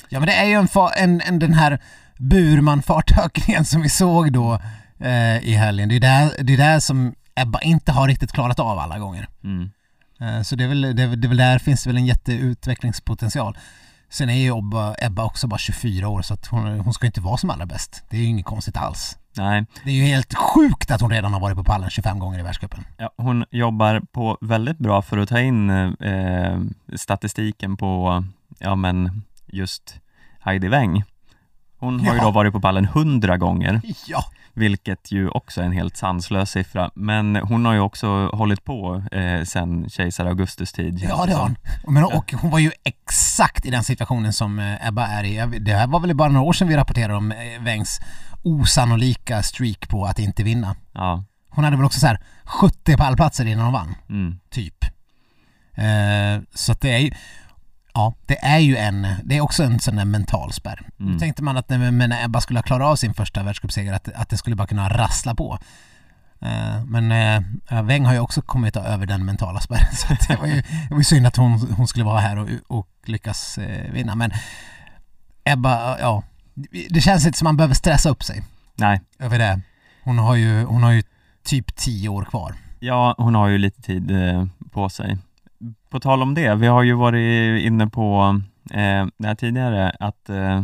Ja 0.09 0.19
men 0.19 0.27
det 0.27 0.33
är 0.35 0.45
ju 0.45 0.53
en, 0.53 0.67
fa- 0.67 0.91
en, 0.97 1.21
en 1.21 1.39
den 1.39 1.53
här 1.53 1.79
Burman-fartökningen 2.17 3.65
som 3.65 3.81
vi 3.81 3.89
såg 3.89 4.31
då 4.33 4.59
eh, 4.99 5.37
i 5.37 5.53
helgen. 5.53 5.89
Det 5.89 5.95
är 5.95 5.99
där, 5.99 6.43
det 6.43 6.53
är 6.53 6.57
där 6.57 6.79
som 6.79 7.15
Ebba 7.35 7.59
inte 7.61 7.91
har 7.91 8.07
riktigt 8.07 8.31
klarat 8.31 8.59
av 8.59 8.79
alla 8.79 8.99
gånger. 8.99 9.27
Mm. 9.43 9.69
Eh, 10.21 10.41
Så 10.41 10.55
det 10.55 10.63
är, 10.63 10.67
väl, 10.67 10.81
det, 10.81 11.03
är, 11.03 11.15
det 11.15 11.27
är 11.27 11.29
väl 11.29 11.37
där 11.37 11.59
finns 11.59 11.83
det 11.83 11.89
väl 11.89 11.97
en 11.97 12.05
jätteutvecklingspotential. 12.05 13.57
Sen 14.09 14.29
är 14.29 14.33
ju 14.33 14.57
Ebba, 14.57 14.95
Ebba 14.99 15.23
också 15.25 15.47
bara 15.47 15.57
24 15.57 16.07
år 16.07 16.21
så 16.21 16.33
att 16.33 16.47
hon, 16.47 16.79
hon 16.79 16.93
ska 16.93 17.05
inte 17.05 17.21
vara 17.21 17.37
som 17.37 17.49
allra 17.49 17.65
bäst. 17.65 18.03
Det 18.09 18.17
är 18.17 18.21
ju 18.21 18.27
inget 18.27 18.45
konstigt 18.45 18.77
alls. 18.77 19.17
Nej, 19.37 19.65
Det 19.83 19.89
är 19.89 19.95
ju 19.95 20.03
helt 20.03 20.33
sjukt 20.37 20.91
att 20.91 21.01
hon 21.01 21.09
redan 21.11 21.33
har 21.33 21.39
varit 21.39 21.57
på 21.57 21.63
pallen 21.63 21.89
25 21.89 22.19
gånger 22.19 22.39
i 22.39 22.41
världscupen. 22.41 22.83
ja, 22.97 23.09
hon 23.17 23.45
jobbar 23.51 24.01
på 24.11 24.37
väldigt 24.41 24.77
bra 24.77 25.01
för 25.01 25.17
att 25.17 25.29
ta 25.29 25.39
in 25.39 25.69
eh, 25.69 26.57
statistiken 26.95 27.77
på, 27.77 28.23
ja 28.59 28.75
men 28.75 29.23
just 29.45 29.95
Heidi 30.39 30.67
Weng. 30.67 31.03
Hon 31.79 31.99
har 31.99 32.13
ju 32.13 32.17
Ja. 32.19 32.23
då 32.25 32.31
varit 32.31 32.53
på 32.53 32.61
pallen 32.61 32.85
100 32.85 33.37
gånger, 33.37 33.81
Ja, 34.07 34.23
vilket 34.53 35.11
ju 35.11 35.29
också 35.29 35.61
är 35.61 35.65
en 35.65 35.71
helt 35.71 35.97
sanslös 35.97 36.51
siffra. 36.51 36.91
Men 36.95 37.35
hon 37.35 37.65
har 37.65 37.73
ju 37.73 37.79
också 37.79 38.27
hållit 38.27 38.63
på 38.63 39.03
eh, 39.11 39.43
sen 39.43 39.89
kejsar 39.89 40.25
Augustus 40.25 40.71
tid. 40.71 40.99
ja 41.09 41.25
det 41.25 41.33
har 41.33 41.41
hon. 41.41 41.55
Men, 41.93 42.03
och 42.03 42.33
hon 42.33 42.51
var 42.51 42.59
ju 42.59 42.71
exakt 42.83 43.65
i 43.65 43.69
den 43.71 43.83
situationen 43.83 44.33
som 44.33 44.59
eh, 44.59 44.87
Ebba 44.87 45.07
är 45.07 45.23
i. 45.23 45.59
Det 45.59 45.73
här 45.73 45.87
var 45.87 45.99
väl 45.99 46.15
bara 46.15 46.29
några 46.29 46.45
år 46.45 46.53
sedan 46.53 46.67
vi 46.67 46.77
rapporterade 46.77 47.13
om 47.15 47.31
eh, 47.31 47.37
Wengs 47.61 47.99
osannolika 48.43 49.43
streak 49.43 49.89
på 49.89 50.05
att 50.05 50.19
inte 50.19 50.43
vinna. 50.43 50.75
Ja, 50.93 51.23
Hon 51.49 51.63
hade 51.63 51.77
väl 51.77 51.85
också 51.85 51.99
så 51.99 52.07
här 52.07 52.19
70 52.45 52.97
pallplatser 52.97 53.45
innan 53.45 53.63
hon 53.63 53.73
vann. 53.73 53.95
mm, 54.09 54.39
typ. 54.49 54.83
Eh, 55.75 56.41
så 56.53 56.71
att 56.71 56.81
det 56.81 56.91
är 56.91 56.99
ju... 56.99 57.11
Ja, 57.93 58.13
det 58.25 58.45
är 58.45 58.59
ju 58.59 58.77
en, 58.77 59.07
det 59.23 59.37
är 59.37 59.41
också 59.41 59.63
en 59.63 59.79
sån 59.79 59.95
där 59.95 60.05
mental 60.05 60.53
spärr. 60.53 60.81
Mm. 60.99 61.13
Då 61.13 61.19
tänkte 61.19 61.43
man 61.43 61.57
att 61.57 61.69
när, 61.69 61.91
men 61.91 62.09
när 62.09 62.25
Ebba 62.25 62.41
skulle 62.41 62.61
klara 62.61 62.87
av 62.87 62.95
sin 62.95 63.13
första 63.13 63.43
världscupseger 63.43 63.93
att, 63.93 64.09
att 64.15 64.29
det 64.29 64.37
skulle 64.37 64.55
bara 64.55 64.67
kunna 64.67 64.89
rassla 64.89 65.35
på. 65.35 65.59
Eh, 66.41 66.85
Men 66.85 67.11
eh, 67.69 67.83
Weng 67.83 68.05
har 68.05 68.13
ju 68.13 68.19
också 68.19 68.41
kommit 68.41 68.75
över 68.75 69.05
den 69.05 69.25
mentala 69.25 69.59
spärren 69.59 69.93
så 69.95 70.07
det 70.27 70.35
var 70.39 70.47
ju, 70.47 70.61
det 70.61 70.87
var 70.89 70.97
ju 70.97 71.03
synd 71.03 71.27
att 71.27 71.35
hon, 71.37 71.73
hon 71.77 71.87
skulle 71.87 72.05
vara 72.05 72.19
här 72.19 72.37
och, 72.37 72.49
och 72.67 72.87
lyckas 73.05 73.57
eh, 73.57 73.91
vinna. 73.91 74.15
Men 74.15 74.31
Ebba, 75.43 75.99
ja, 75.99 76.23
det 76.89 77.01
känns 77.01 77.25
inte 77.25 77.37
som 77.37 77.45
man 77.45 77.57
behöver 77.57 77.75
stressa 77.75 78.09
upp 78.09 78.23
sig 78.23 78.43
Nej, 78.75 79.01
över 79.19 79.39
det. 79.39 79.61
Hon 80.03 80.19
har 80.19 80.35
ju, 80.35 80.63
hon 80.63 80.83
har 80.83 80.91
ju 80.91 81.03
typ 81.43 81.75
tio 81.75 82.09
år 82.09 82.23
kvar. 82.25 82.55
ja 82.79 83.15
hon 83.17 83.35
har 83.35 83.47
ju 83.47 83.57
lite 83.57 83.81
tid 83.81 84.11
på 84.71 84.89
sig. 84.89 85.17
På 85.89 85.99
tal 85.99 86.21
om 86.21 86.33
det, 86.33 86.55
vi 86.55 86.67
har 86.67 86.83
ju 86.83 86.93
varit 86.93 87.61
inne 87.61 87.87
på 87.87 88.39
eh, 88.71 89.05
det 89.17 89.27
här 89.27 89.35
tidigare 89.35 89.95
att 89.99 90.29
eh, 90.29 90.57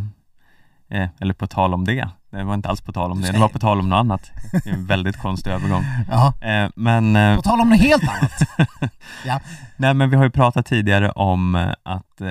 eh, 0.89 1.09
eller 1.19 1.33
på 1.33 1.47
tal 1.47 1.73
om 1.73 1.85
det, 1.85 2.09
det 2.29 2.43
var 2.43 2.53
inte 2.53 2.69
alls 2.69 2.81
på 2.81 2.91
tal 2.91 3.11
om 3.11 3.21
det, 3.21 3.31
det 3.31 3.39
var 3.39 3.49
på 3.49 3.59
tal 3.59 3.79
om 3.79 3.89
något 3.89 3.97
annat. 3.97 4.31
Det 4.63 4.69
är 4.69 4.73
en 4.73 4.85
väldigt 4.85 5.17
konstig 5.17 5.51
övergång. 5.51 5.83
Ja, 6.09 6.33
Eh, 6.41 6.69
men 6.75 7.15
eh, 7.15 7.35
på 7.35 7.41
tal 7.41 7.61
om 7.61 7.69
något 7.69 7.79
helt 7.79 8.03
annat. 8.03 8.71
Ja, 9.25 9.39
Nej 9.77 9.93
men 9.93 10.09
vi 10.09 10.15
har 10.15 10.23
ju 10.23 10.29
pratat 10.29 10.65
tidigare 10.65 11.11
om 11.11 11.73
att 11.83 12.21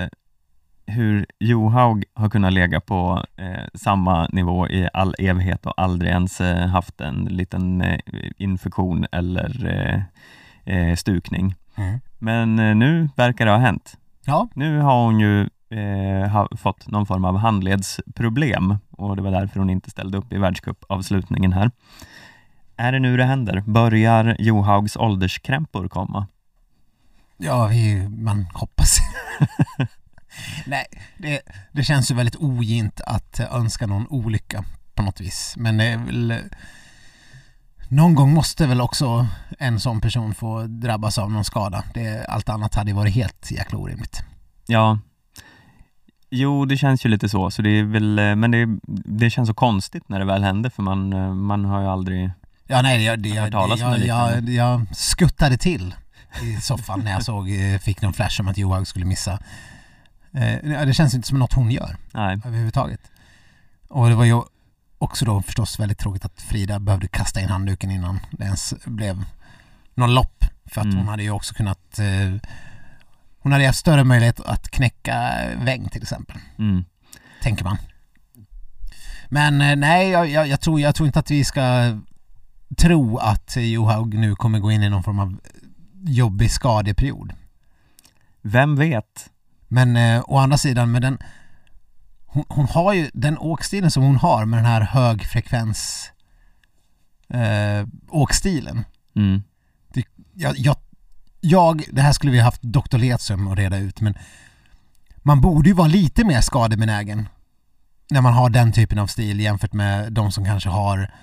hur 0.89 1.27
Johaug 1.39 2.05
har 2.15 2.31
kunnat 2.31 2.53
lägga 2.53 2.81
på 2.81 3.25
eh, 3.37 3.65
samma 3.75 4.29
nivå 4.33 4.69
i 4.69 4.89
all 4.93 5.15
evighet 5.19 5.67
och 5.67 5.75
aldrig 5.77 6.11
ens 6.11 6.41
eh, 6.41 6.67
haft 6.67 7.01
en 7.01 7.25
liten 7.25 7.81
eh, 7.83 7.99
infektion 8.37 9.07
eller 9.13 9.65
eh, 10.65 10.95
stukning. 10.95 11.55
Mm. 11.79 12.01
Men 12.19 12.59
eh, 12.59 12.75
nu 12.75 13.09
verkar 13.17 13.47
det 13.47 13.53
ha 13.53 13.59
hänt. 13.59 13.97
ja, 14.25 14.49
Nu 14.55 14.81
har 14.81 15.05
hon 15.05 15.21
ju 15.21 15.49
eh, 15.71 16.31
ha, 16.31 16.49
fått 16.57 16.87
någon 16.87 17.07
form 17.07 17.25
av 17.25 17.37
handledsproblem 17.37 18.79
och 18.91 19.17
det 19.17 19.23
var 19.23 19.31
därför 19.31 19.59
hon 19.59 19.71
inte 19.71 19.91
ställde 19.91 20.19
upp 20.19 20.33
i 20.33 20.39
världscupavslutningen 20.39 21.53
här. 21.53 21.71
Är 22.77 22.93
det 22.93 22.99
nu 22.99 23.17
det 23.17 23.25
händer? 23.25 23.63
Börjar 23.67 24.37
Johaugs 24.39 24.97
ålderskrämpor 24.97 25.89
komma? 25.89 26.27
Ja, 27.37 27.67
vi, 27.67 28.09
man 28.09 28.47
hoppas. 28.55 28.99
Nej, 30.67 30.87
det, 31.19 31.41
det 31.73 31.85
känns 31.85 32.11
ju 32.11 32.15
väldigt 32.15 32.37
ogint 32.37 33.01
att 33.01 33.41
önska 33.41 33.87
någon 33.87 34.07
olycka 34.07 34.65
på 34.95 35.03
något 35.03 35.21
vis. 35.21 35.55
Men 35.57 35.77
det 35.77 35.85
är 35.85 35.99
väl... 35.99 36.35
Någon 37.89 38.15
gång 38.15 38.35
måste 38.35 38.67
väl 38.67 38.81
också 38.81 39.27
en 39.59 39.81
sån 39.81 40.01
person 40.01 40.35
få 40.35 40.63
drabbas 40.63 41.19
av 41.19 41.31
någon 41.31 41.45
skada. 41.45 41.85
Det, 41.95 42.27
allt 42.29 42.49
annat 42.49 42.75
hade 42.75 42.91
ju 42.91 42.97
varit 42.97 43.15
helt 43.15 43.51
jäkla 43.51 43.79
orimligt. 43.79 44.23
Ja, 44.67 44.99
jo 46.31 46.65
det 46.65 46.77
känns 46.77 47.05
ju 47.07 47.09
lite 47.09 47.29
så, 47.29 47.51
så 47.51 47.63
det 47.63 47.71
är 47.71 47.83
väl, 47.83 48.19
eh, 48.19 48.35
men 48.35 48.51
det, 48.51 48.67
det 49.05 49.31
känns 49.31 49.49
så 49.49 49.55
konstigt 49.55 50.09
när 50.09 50.19
det 50.19 50.25
väl 50.25 50.43
händer 50.45 50.71
för 50.71 50.83
man, 50.83 51.13
eh, 51.13 51.35
man 51.35 51.65
har 51.65 51.81
ju 51.81 51.87
aldrig, 51.89 52.31
Ja, 52.67 52.83
nej, 52.83 53.05
jag, 53.05 53.23
det, 53.23 53.29
Jag 53.29 53.53
jag, 53.53 53.79
jag, 53.79 54.01
jag, 54.07 54.49
jag 54.49 54.97
skuttade 54.97 55.59
till 55.59 55.95
i 56.43 56.61
soffan 56.61 57.01
när 57.01 57.11
jag 57.13 57.23
såg, 57.25 57.51
eh, 57.51 57.79
fick 57.79 58.03
någon 58.03 58.13
flash 58.13 58.41
om 58.41 58.49
att 58.49 58.59
Johaug 58.59 58.87
skulle 58.87 59.05
missa. 59.05 59.33
Eh, 60.33 60.87
Det 60.87 60.95
känns 60.95 61.15
inte 61.15 61.29
som 61.29 61.39
något 61.39 61.53
hon 61.53 61.71
gör. 61.71 61.97
nej, 62.15 62.41
överhuvudtaget. 62.45 63.01
Och 63.89 64.09
det 64.09 64.15
var 64.15 64.25
ju 64.25 64.43
också 64.99 65.25
då 65.25 65.43
förstås 65.43 65.81
väldigt 65.81 65.99
tråkigt 65.99 66.25
att 66.25 66.41
Frida 66.43 66.79
behövde 66.81 67.09
kasta 67.09 67.41
in 67.41 67.49
handduken 67.49 67.91
innan 67.91 68.21
det 68.31 68.45
ens 68.45 68.75
blev 68.85 69.25
någon 69.95 70.15
lopp. 70.15 70.45
För 70.67 70.81
att 70.81 70.85
Mm. 70.85 70.99
hon 70.99 71.09
hade 71.09 71.23
ju 71.23 71.31
också 71.31 71.55
kunnat 71.55 71.99
eh, 71.99 72.35
hon 73.41 73.53
hade 73.53 73.67
haft 73.67 73.79
större 73.79 74.05
möjlighet 74.05 74.41
att 74.41 74.71
knäcka 74.71 75.33
Weng 75.57 75.89
till 75.89 76.03
exempel, 76.03 76.37
mm, 76.59 76.85
tänker 77.43 77.65
man. 77.65 77.77
Men 79.29 79.61
eh, 79.61 79.77
nej, 79.77 80.11
jag, 80.11 80.29
jag, 80.31 80.49
jag, 80.49 80.61
tror, 80.61 80.81
jag 80.81 80.95
tror 80.95 81.07
inte 81.07 81.19
att 81.19 81.31
vi 81.31 81.45
ska 81.45 81.63
tro 82.77 83.19
att 83.19 83.57
Johaug 83.57 84.15
nu 84.19 84.35
kommer 84.35 84.59
gå 84.59 84.73
in 84.73 84.83
i 84.83 84.89
någon 84.91 85.03
form 85.03 85.19
av 85.19 85.41
jobbig 86.05 86.51
skadeperiod. 86.51 87.33
vem 88.43 88.77
vet? 88.77 89.31
Men 89.69 89.97
eh, 89.97 90.23
å 90.27 90.39
andra 90.39 90.59
sidan 90.59 90.91
med 90.91 91.03
den 91.03 91.19
hon, 92.29 92.45
hon 92.49 92.67
har 92.67 92.93
ju 92.93 93.11
den 93.15 93.39
åkstilen 93.39 93.91
som 93.91 94.03
hon 94.03 94.17
har 94.17 94.45
med 94.45 94.59
den 94.59 94.67
här 94.67 94.81
högfrekvens 94.81 96.11
eh, 97.29 97.87
åkstilen. 98.09 98.85
Mm, 99.17 99.43
Jag, 100.35 100.59
jag, 100.59 100.77
jag, 101.41 101.85
det 101.93 102.03
här 102.03 102.13
skulle 102.13 102.33
vi 102.33 102.41
haft 102.41 102.63
Dr. 102.63 102.99
Letström 102.99 103.49
att 103.49 103.59
reda 103.59 103.77
ut 103.79 104.01
men 104.01 104.15
man 105.23 105.41
borde 105.41 105.69
ju 105.69 105.75
vara 105.75 105.89
lite 105.89 106.25
mer 106.25 106.41
skadebenägen 106.41 107.29
när 108.11 108.21
man 108.21 108.33
har 108.33 108.51
den 108.51 108.73
typen 108.73 108.99
av 108.99 109.07
stil 109.07 109.41
jämfört 109.41 109.73
med 109.73 110.13
de 110.13 110.33
som 110.33 110.45
kanske 110.45 110.69
har 110.69 111.15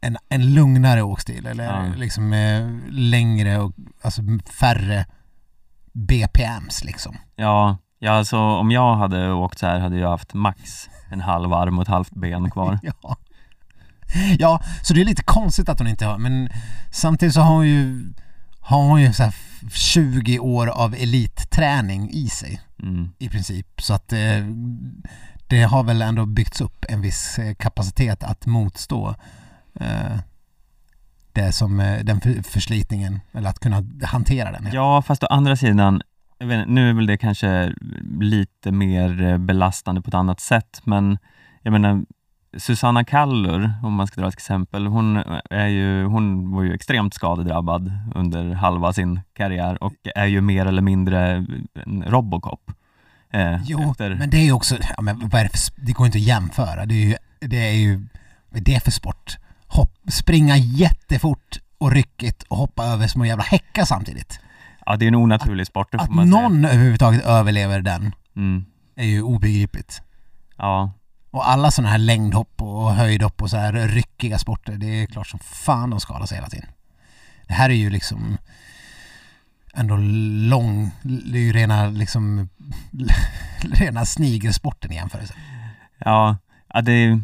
en, 0.00 0.16
en 0.28 0.54
lugnare 0.54 1.02
åkstil 1.02 1.46
eller 1.46 1.64
Ja. 1.64 1.92
liksom 1.96 2.32
eh, 2.32 2.68
längre 2.90 3.58
och 3.58 3.72
alltså 4.02 4.22
färre 4.60 5.06
BPMs 5.92 6.84
liksom. 6.84 7.16
ja, 7.36 7.78
ja 7.98 8.12
alltså 8.12 8.38
om 8.38 8.70
jag 8.70 8.96
hade 8.96 9.32
åkt 9.32 9.58
så 9.58 9.66
här 9.66 9.78
hade 9.78 9.98
jag 9.98 10.10
haft 10.10 10.34
max 10.34 10.88
en 11.10 11.20
halv 11.20 11.52
arm 11.52 11.78
och 11.78 11.82
ett 11.82 11.88
halvt 11.88 12.10
ben 12.10 12.50
kvar. 12.50 12.78
Ja. 13.02 13.16
ja, 14.38 14.60
så 14.82 14.94
det 14.94 15.00
är 15.00 15.04
lite 15.04 15.22
konstigt 15.22 15.68
att 15.68 15.78
hon 15.78 15.88
inte 15.88 16.06
har, 16.06 16.18
men 16.18 16.48
samtidigt 16.90 17.34
så 17.34 17.40
har 17.40 17.54
hon 17.54 17.68
ju, 17.68 18.12
har 18.60 18.82
hon 18.82 19.02
ju 19.02 19.12
så 19.12 19.22
här 19.22 19.34
20 19.70 20.38
år 20.38 20.66
av 20.66 20.94
elitträning 20.94 22.10
i 22.10 22.28
sig 22.28 22.60
Mm, 22.82 23.08
i 23.18 23.28
princip. 23.28 23.82
Så 23.82 23.94
att 23.94 24.12
eh, 24.12 24.44
det 25.46 25.62
har 25.62 25.82
väl 25.82 26.02
ändå 26.02 26.26
byggts 26.26 26.60
upp 26.60 26.84
en 26.88 27.00
viss 27.00 27.38
eh, 27.38 27.54
kapacitet 27.54 28.24
att 28.24 28.46
motstå 28.46 29.14
eh, 29.80 30.18
det 31.32 31.52
som, 31.52 31.80
eh, 31.80 32.04
den 32.04 32.20
för, 32.20 32.42
förslitningen, 32.42 33.20
eller 33.32 33.50
att 33.50 33.58
kunna 33.58 33.84
hantera 34.02 34.52
den. 34.52 34.68
ja, 34.72 35.02
fast 35.02 35.22
å 35.22 35.26
andra 35.26 35.56
sidan, 35.56 36.02
jag 36.38 36.46
vet, 36.46 36.58
inte, 36.58 36.70
nu 36.70 36.90
är 36.90 36.94
väl 36.94 37.06
det 37.06 37.16
kanske 37.16 37.74
lite 38.20 38.72
mer 38.72 39.22
eh, 39.22 39.38
belastande 39.38 40.00
på 40.00 40.08
ett 40.08 40.14
annat 40.14 40.40
sätt, 40.40 40.80
men 40.84 41.18
jag 41.62 41.72
menar 41.72 42.04
Susanna 42.56 43.04
Kallur, 43.04 43.72
om 43.82 43.92
man 43.92 44.06
ska 44.06 44.20
dra 44.20 44.28
ett 44.28 44.34
exempel, 44.34 44.86
hon, 44.86 45.16
är 45.50 45.66
ju, 45.66 46.04
hon 46.04 46.52
var 46.52 46.62
ju 46.62 46.74
extremt 46.74 47.14
skadedrabbad 47.14 47.92
under 48.14 48.54
halva 48.54 48.92
sin 48.92 49.20
karriär 49.32 49.82
och 49.82 49.94
är 50.14 50.26
ju 50.26 50.40
mer 50.40 50.66
eller 50.66 50.82
mindre 50.82 51.46
en 51.74 52.04
Robocop. 52.06 52.70
Eh, 53.30 53.58
Jo, 53.64 53.90
efter, 53.90 54.14
men 54.14 54.30
det 54.30 54.36
är 54.36 54.44
ju 54.44 54.52
också, 54.52 54.76
ja, 54.96 55.02
men 55.02 55.28
vad 55.28 55.40
är 55.40 55.44
det, 55.44 55.50
för, 55.50 55.86
det 55.86 55.92
går 55.92 56.06
inte 56.06 56.18
att 56.18 56.24
jämföra. 56.24 56.86
Det 56.86 56.94
är 56.94 57.06
ju, 57.06 57.16
det 57.40 57.68
är 57.68 57.72
ju, 57.72 58.08
vad 58.50 58.60
är 58.60 58.64
det 58.64 58.84
för 58.84 58.90
sport? 58.90 59.36
Hopp, 59.66 59.92
springa 60.08 60.56
jättefort 60.56 61.58
och 61.78 61.92
ryckigt 61.92 62.42
och 62.42 62.56
hoppa 62.56 62.84
över 62.84 63.06
små 63.06 63.24
jävla 63.24 63.44
häckar 63.44 63.84
samtidigt. 63.84 64.40
Ja, 64.86 64.96
det 64.96 65.04
är 65.04 65.08
en 65.08 65.14
onaturlig 65.14 65.66
sport, 65.66 65.92
det 65.92 65.98
får 65.98 66.04
Att 66.04 66.10
man 66.10 66.30
någon 66.30 66.64
överhuvudtaget 66.64 67.24
överlever 67.24 67.80
den 67.80 68.00
säga. 68.00 68.12
Mm, 68.36 68.64
är 68.96 69.04
ju 69.04 69.22
obegripligt. 69.22 70.02
ja, 70.56 70.92
Och 71.30 71.48
alla 71.48 71.70
sådana 71.70 71.90
här 71.90 71.98
längdhopp 71.98 72.62
och 72.62 72.94
höjdhopp 72.94 73.42
och 73.42 73.50
så 73.50 73.56
här 73.56 73.72
ryckiga 73.72 74.38
sporter, 74.38 74.72
det 74.72 75.02
är 75.02 75.06
klart 75.06 75.26
som 75.26 75.38
fan 75.38 75.90
de 75.90 76.00
skadar 76.00 76.26
sig 76.26 76.36
hela 76.36 76.48
tiden. 76.48 76.68
Det 77.48 77.54
här 77.54 77.70
är 77.70 77.74
ju 77.74 77.90
liksom 77.90 78.38
ändå 79.74 79.96
lång, 80.48 80.90
det 81.02 81.38
är 81.38 81.42
ju 81.42 81.52
rena 81.52 81.86
liksom 81.86 82.48
rena 83.72 84.04
snigelsporten 84.04 84.92
i 84.92 84.94
jämförelse. 84.94 85.34
ja, 85.98 86.36
ja, 86.74 86.80
det 86.80 86.92
är 86.92 87.20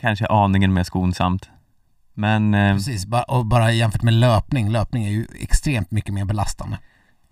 kanske 0.00 0.26
aningen 0.26 0.72
mer 0.72 0.84
skonsamt. 0.84 1.48
Men 2.14 2.54
eh, 2.54 2.74
Precis, 2.74 3.06
och 3.28 3.46
bara 3.46 3.72
jämfört 3.72 4.02
med 4.02 4.14
löpning, 4.14 4.70
löpning 4.70 5.04
är 5.04 5.10
ju 5.10 5.26
extremt 5.40 5.90
mycket 5.90 6.14
mer 6.14 6.24
belastande. 6.24 6.78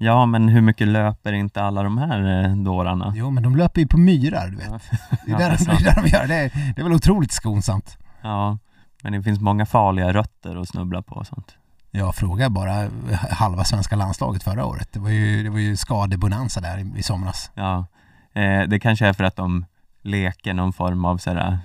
Ja, 0.01 0.27
men 0.27 0.49
hur 0.49 0.61
mycket 0.61 0.89
löper 0.89 1.33
inte 1.33 1.63
alla 1.63 1.83
de 1.83 1.99
här 1.99 2.45
eh, 2.45 2.57
dårarna? 2.57 3.13
Jo, 3.17 3.31
men 3.31 3.43
de 3.43 3.57
löper 3.57 3.81
ju 3.81 3.87
på 3.87 3.99
myrar, 3.99 4.49
du 4.49 4.57
vet. 4.57 4.69
Ja, 4.71 4.79
Det 5.27 5.33
är 5.33 5.39
där, 5.39 5.51
det 5.51 5.73
är 5.73 5.79
det 5.79 5.85
där 5.85 6.03
de 6.03 6.09
gör 6.09 6.27
det. 6.27 6.35
Är, 6.35 6.73
det 6.75 6.81
är 6.81 6.85
väl 6.85 6.93
otroligt 6.93 7.33
skonsamt. 7.33 7.99
Ja, 8.23 8.59
men 9.03 9.13
det 9.13 9.23
finns 9.23 9.41
många 9.41 9.67
farliga 9.67 10.13
rötter 10.13 10.57
att 10.57 10.69
snubbla 10.69 11.03
på 11.03 11.15
och 11.15 11.27
sånt. 11.27 11.57
Jag 11.91 12.15
frågar 12.15 12.49
bara 12.49 12.89
halva 13.31 13.65
svenska 13.65 13.97
landslaget 13.97 14.43
förra 14.43 14.65
året. 14.67 14.89
Det 14.93 14.99
var 14.99 15.11
ju, 15.11 15.43
det 15.43 15.51
var 15.51 15.59
ju 15.59 15.77
skadebonanza 15.77 16.61
där 16.61 16.79
i, 16.79 16.99
i 16.99 17.03
somras. 17.03 17.51
Ja, 17.55 17.87
eh, 18.33 18.63
det 18.69 18.81
kanske 18.81 19.07
är 19.07 19.13
för 19.13 19.25
att 19.25 19.37
de 19.37 19.65
leker 20.03 20.55
någon 20.55 20.73
form 20.73 21.05
av 21.05 21.19
sådär 21.19 21.59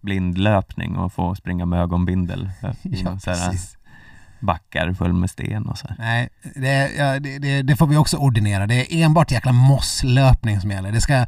blindlöpning 0.00 0.96
och 0.96 1.12
får 1.12 1.34
springa 1.34 1.66
med 1.66 1.80
ögonbindel 1.80 2.50
Ja, 2.82 3.18
precis. 3.24 3.75
Backar 4.40 4.92
full 4.92 5.12
med 5.12 5.30
sten 5.30 5.66
och 5.66 5.78
så. 5.78 5.88
Nej, 5.98 6.28
det, 6.54 6.92
ja, 6.96 7.20
det, 7.20 7.38
det, 7.38 7.62
det 7.62 7.76
får 7.76 7.86
vi 7.86 7.96
också 7.96 8.16
ordinera. 8.16 8.66
Det 8.66 8.94
är 8.94 9.04
enbart 9.04 9.30
jäkla 9.30 9.52
mosslöpning 9.52 10.60
som 10.60 10.70
gäller. 10.70 10.92
Det 10.92 11.00
ska, 11.00 11.26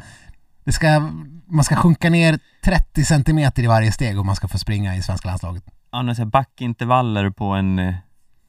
det 0.65 0.73
ska, 0.73 1.11
man 1.47 1.65
ska 1.65 1.77
sjunka 1.77 2.11
ner 2.11 2.39
30 2.65 3.05
centimeter 3.05 3.63
i 3.63 3.67
varje 3.67 3.93
steg 3.93 4.19
om 4.19 4.27
man 4.27 4.37
ska 4.37 4.49
få 4.49 4.59
springa 4.59 4.97
i 4.97 5.03
svenska 5.03 5.29
landslaget. 5.29 5.65
Ja, 5.93 6.15
så 6.15 6.27
backintervaller 6.27 7.31
på 7.31 7.45
en, 7.45 7.79
eh, 7.79 7.95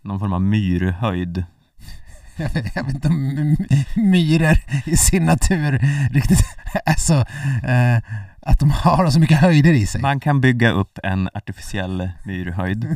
någon 0.01 0.19
form 0.19 0.33
av 0.33 0.41
myrhöjd. 0.41 1.43
Jag 2.37 2.49
vet, 2.49 2.75
jag 2.75 2.83
vet 2.83 2.95
inte 2.95 3.07
om 3.07 3.27
my- 3.33 3.85
myror 3.95 4.57
i 4.85 4.97
sin 4.97 5.25
natur 5.25 5.79
riktigt 6.11 6.39
är 6.85 6.99
så... 6.99 7.19
Eh, 7.67 8.19
att 8.41 8.59
de 8.59 8.71
har 8.71 9.09
så 9.09 9.19
mycket 9.19 9.37
höjder 9.39 9.73
i 9.73 9.85
sig. 9.85 10.01
Man 10.01 10.19
kan 10.19 10.41
bygga 10.41 10.71
upp 10.71 10.99
en 11.03 11.29
artificiell 11.33 12.09
myrhöjd. 12.23 12.85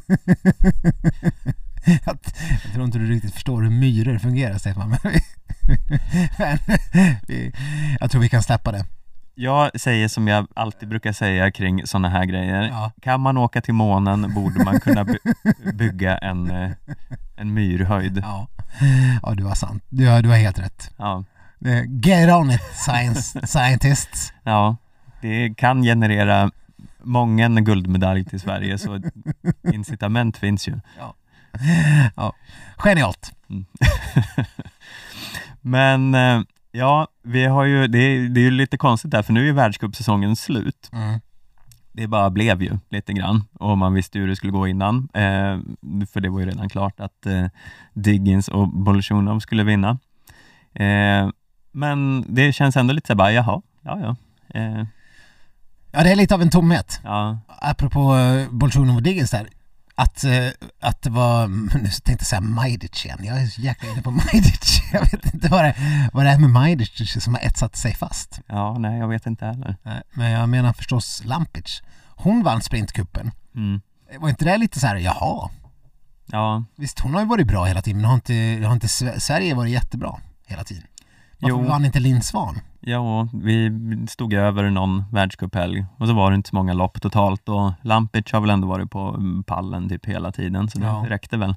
Jag, 2.06 2.18
jag 2.64 2.74
tror 2.74 2.86
inte 2.86 2.98
du 2.98 3.06
riktigt 3.10 3.34
förstår 3.34 3.62
hur 3.62 3.70
myror 3.70 4.18
fungerar 4.18 4.58
Stefan. 4.58 4.90
Men, 4.90 5.00
vi, 5.04 5.20
men 6.38 6.58
vi, 7.28 7.52
jag 8.00 8.12
tror 8.12 8.22
vi 8.22 8.30
kan 8.30 8.44
släppa 8.44 8.72
det. 8.72 8.86
Jag 9.36 9.80
säger 9.80 10.08
som 10.08 10.28
jag 10.28 10.48
alltid 10.54 10.90
brukar 10.90 11.12
säga 11.12 11.52
kring 11.52 11.88
sådana 11.88 12.10
här 12.10 12.26
grejer. 12.26 12.62
Ja. 12.62 12.92
Kan 13.02 13.22
man 13.22 13.38
åka 13.38 13.62
till 13.62 13.74
månen 13.74 14.34
borde 14.34 14.64
man 14.64 14.80
kunna 14.80 15.04
by- 15.04 15.18
bygga 15.74 16.18
en, 16.18 16.52
eh, 16.52 16.72
en 17.36 17.54
myrhöjd. 17.54 18.18
Ja, 18.18 18.48
ja 19.24 19.34
du 19.36 19.44
har 19.44 19.56
sant. 19.56 19.84
Du 19.90 20.08
har, 20.08 20.22
du 20.22 20.30
har 20.30 20.36
helt 20.38 20.60
rätt. 20.60 20.92
Ja. 20.98 21.24
Get 22.04 22.30
on 22.30 22.52
it 22.52 22.62
science, 22.74 23.48
scientists. 23.48 24.34
ja, 24.44 24.78
det 25.22 25.54
kan 25.58 25.84
generera 25.84 26.52
många 27.04 27.50
guldmedalj 27.50 28.26
till 28.26 28.40
Sverige 28.40 28.78
så 28.78 29.02
incitament 29.74 30.38
finns 30.38 30.68
ju. 30.68 30.80
Ja. 31.00 31.14
Genialt. 32.78 33.32
Men 35.62 36.16
eh, 36.16 36.42
ja, 36.72 37.08
vi 37.24 37.46
har 37.46 37.64
ju, 37.64 37.88
det, 37.88 37.98
är- 38.00 38.30
det 38.30 38.40
är 38.40 38.44
ju 38.44 38.52
lite 38.52 38.78
konstigt 38.78 39.12
där 39.12 39.22
för 39.22 39.34
nu 39.34 39.40
är 39.42 39.46
ju 39.46 39.52
världscupsäsongen 39.54 40.36
slut. 40.36 40.90
Mm. 40.94 41.20
Det 41.96 42.08
bara 42.08 42.30
blev 42.30 42.62
ju 42.64 42.78
lite 42.90 43.14
grann 43.14 43.44
och 43.60 43.78
man 43.78 43.94
visste 43.94 44.20
hur 44.20 44.28
det 44.28 44.36
skulle 44.36 44.52
gå 44.52 44.68
innan. 44.68 44.98
Eh, 45.14 45.60
för 46.14 46.20
det 46.22 46.30
var 46.30 46.40
ju 46.40 46.46
redan 46.46 46.70
klart 46.70 47.00
att 47.00 47.26
eh, 47.26 47.46
Diggins 47.94 48.48
och 48.48 48.68
Bolsjunov 48.70 49.40
skulle 49.40 49.64
vinna. 49.64 49.90
Eh, 50.74 51.30
men 51.72 52.26
det 52.36 52.54
känns 52.54 52.78
ändå 52.78 52.94
lite 52.94 53.08
så 53.08 53.16
bara, 53.16 53.32
jaha, 53.32 53.62
ja 53.82 54.00
ja. 54.02 54.16
Eh, 54.60 54.84
Ja, 55.96 56.04
det 56.04 56.12
är 56.12 56.16
lite 56.16 56.36
av 56.36 56.42
en 56.42 56.50
tomhet. 56.50 57.00
ja, 57.04 57.38
Apropå 57.48 58.16
uh, 58.16 58.50
Bolsjunov 58.52 58.96
och 58.96 59.04
Diggins 59.04 59.32
där. 59.32 59.48
Att, 59.96 60.24
eh, 60.24 60.48
att 60.82 61.02
det 61.02 61.10
var, 61.10 61.48
nu 61.78 61.90
tänkte 61.90 62.12
jag 62.12 62.26
säga 62.26 62.42
Majdic 62.42 63.06
igen. 63.06 63.20
Jag 63.22 63.42
är 63.42 63.48
så 63.48 63.62
jäkla 63.62 63.90
inne 63.90 64.02
på 64.02 64.12
Majdic. 64.12 64.82
Jag 64.94 65.02
vet 65.02 65.34
inte 65.34 65.48
vad 65.50 65.64
det, 65.64 65.76
vad 66.14 66.26
det 66.26 66.32
är 66.32 66.40
med 66.40 66.50
Majdic 66.50 67.24
som 67.24 67.34
har 67.34 67.42
etsat 67.42 67.76
sig 67.76 67.96
fast. 67.96 68.40
ja, 68.48 68.78
nej 68.80 69.00
jag 69.00 69.08
vet 69.08 69.26
inte 69.26 69.46
heller. 69.46 69.78
Nej, 69.84 70.02
Men 70.14 70.32
jag 70.32 70.50
menar 70.50 70.74
förstås 70.74 71.22
Lampic. 71.26 71.82
Hon 72.16 72.44
vann 72.44 72.62
sprintkuppen. 72.62 73.32
Mm. 73.56 73.82
Var 74.20 74.30
inte 74.30 74.46
det 74.46 74.58
lite 74.58 74.80
så 74.80 74.88
här, 74.88 74.96
jaha? 74.96 75.50
Ja, 76.26 76.64
Visst, 76.76 77.00
hon 77.00 77.14
har 77.14 77.22
ju 77.22 77.28
varit 77.28 77.48
bra 77.48 77.66
hela 77.66 77.82
tiden, 77.82 78.02
men 78.02 78.06
har 78.10 78.16
inte, 78.16 78.66
har 78.68 78.74
inte 78.74 78.88
Sve- 78.88 79.20
Sverige 79.20 79.54
varit 79.56 79.72
jättebra 79.72 80.20
hela 80.48 80.64
tiden? 80.64 80.84
Varför 81.40 81.58
Jo. 81.62 81.68
vann 81.68 81.86
inte 81.86 82.00
Linn 82.00 82.22
Svan? 82.22 82.60
Ja, 82.86 83.28
vi 83.34 83.72
stod 84.10 84.34
över 84.34 84.70
någon 84.70 85.04
världscuphelg 85.12 85.86
och 85.98 86.08
så 86.08 86.14
var 86.14 86.32
det 86.32 86.36
inte 86.36 86.50
så 86.50 86.56
många 86.56 86.74
lopp 86.74 87.02
totalt 87.02 87.50
och 87.50 87.72
Lampic 87.82 88.32
har 88.32 88.42
väl 88.42 88.50
ändå 88.50 88.68
varit 88.68 88.92
på 88.92 89.00
mm, 89.00 89.44
pallen 89.44 89.90
typ 89.90 90.06
hela 90.06 90.32
tiden 90.32 90.70
så 90.70 90.80
det 90.80 90.86
Ja. 90.86 91.06
räckte 91.10 91.38
väl. 91.38 91.56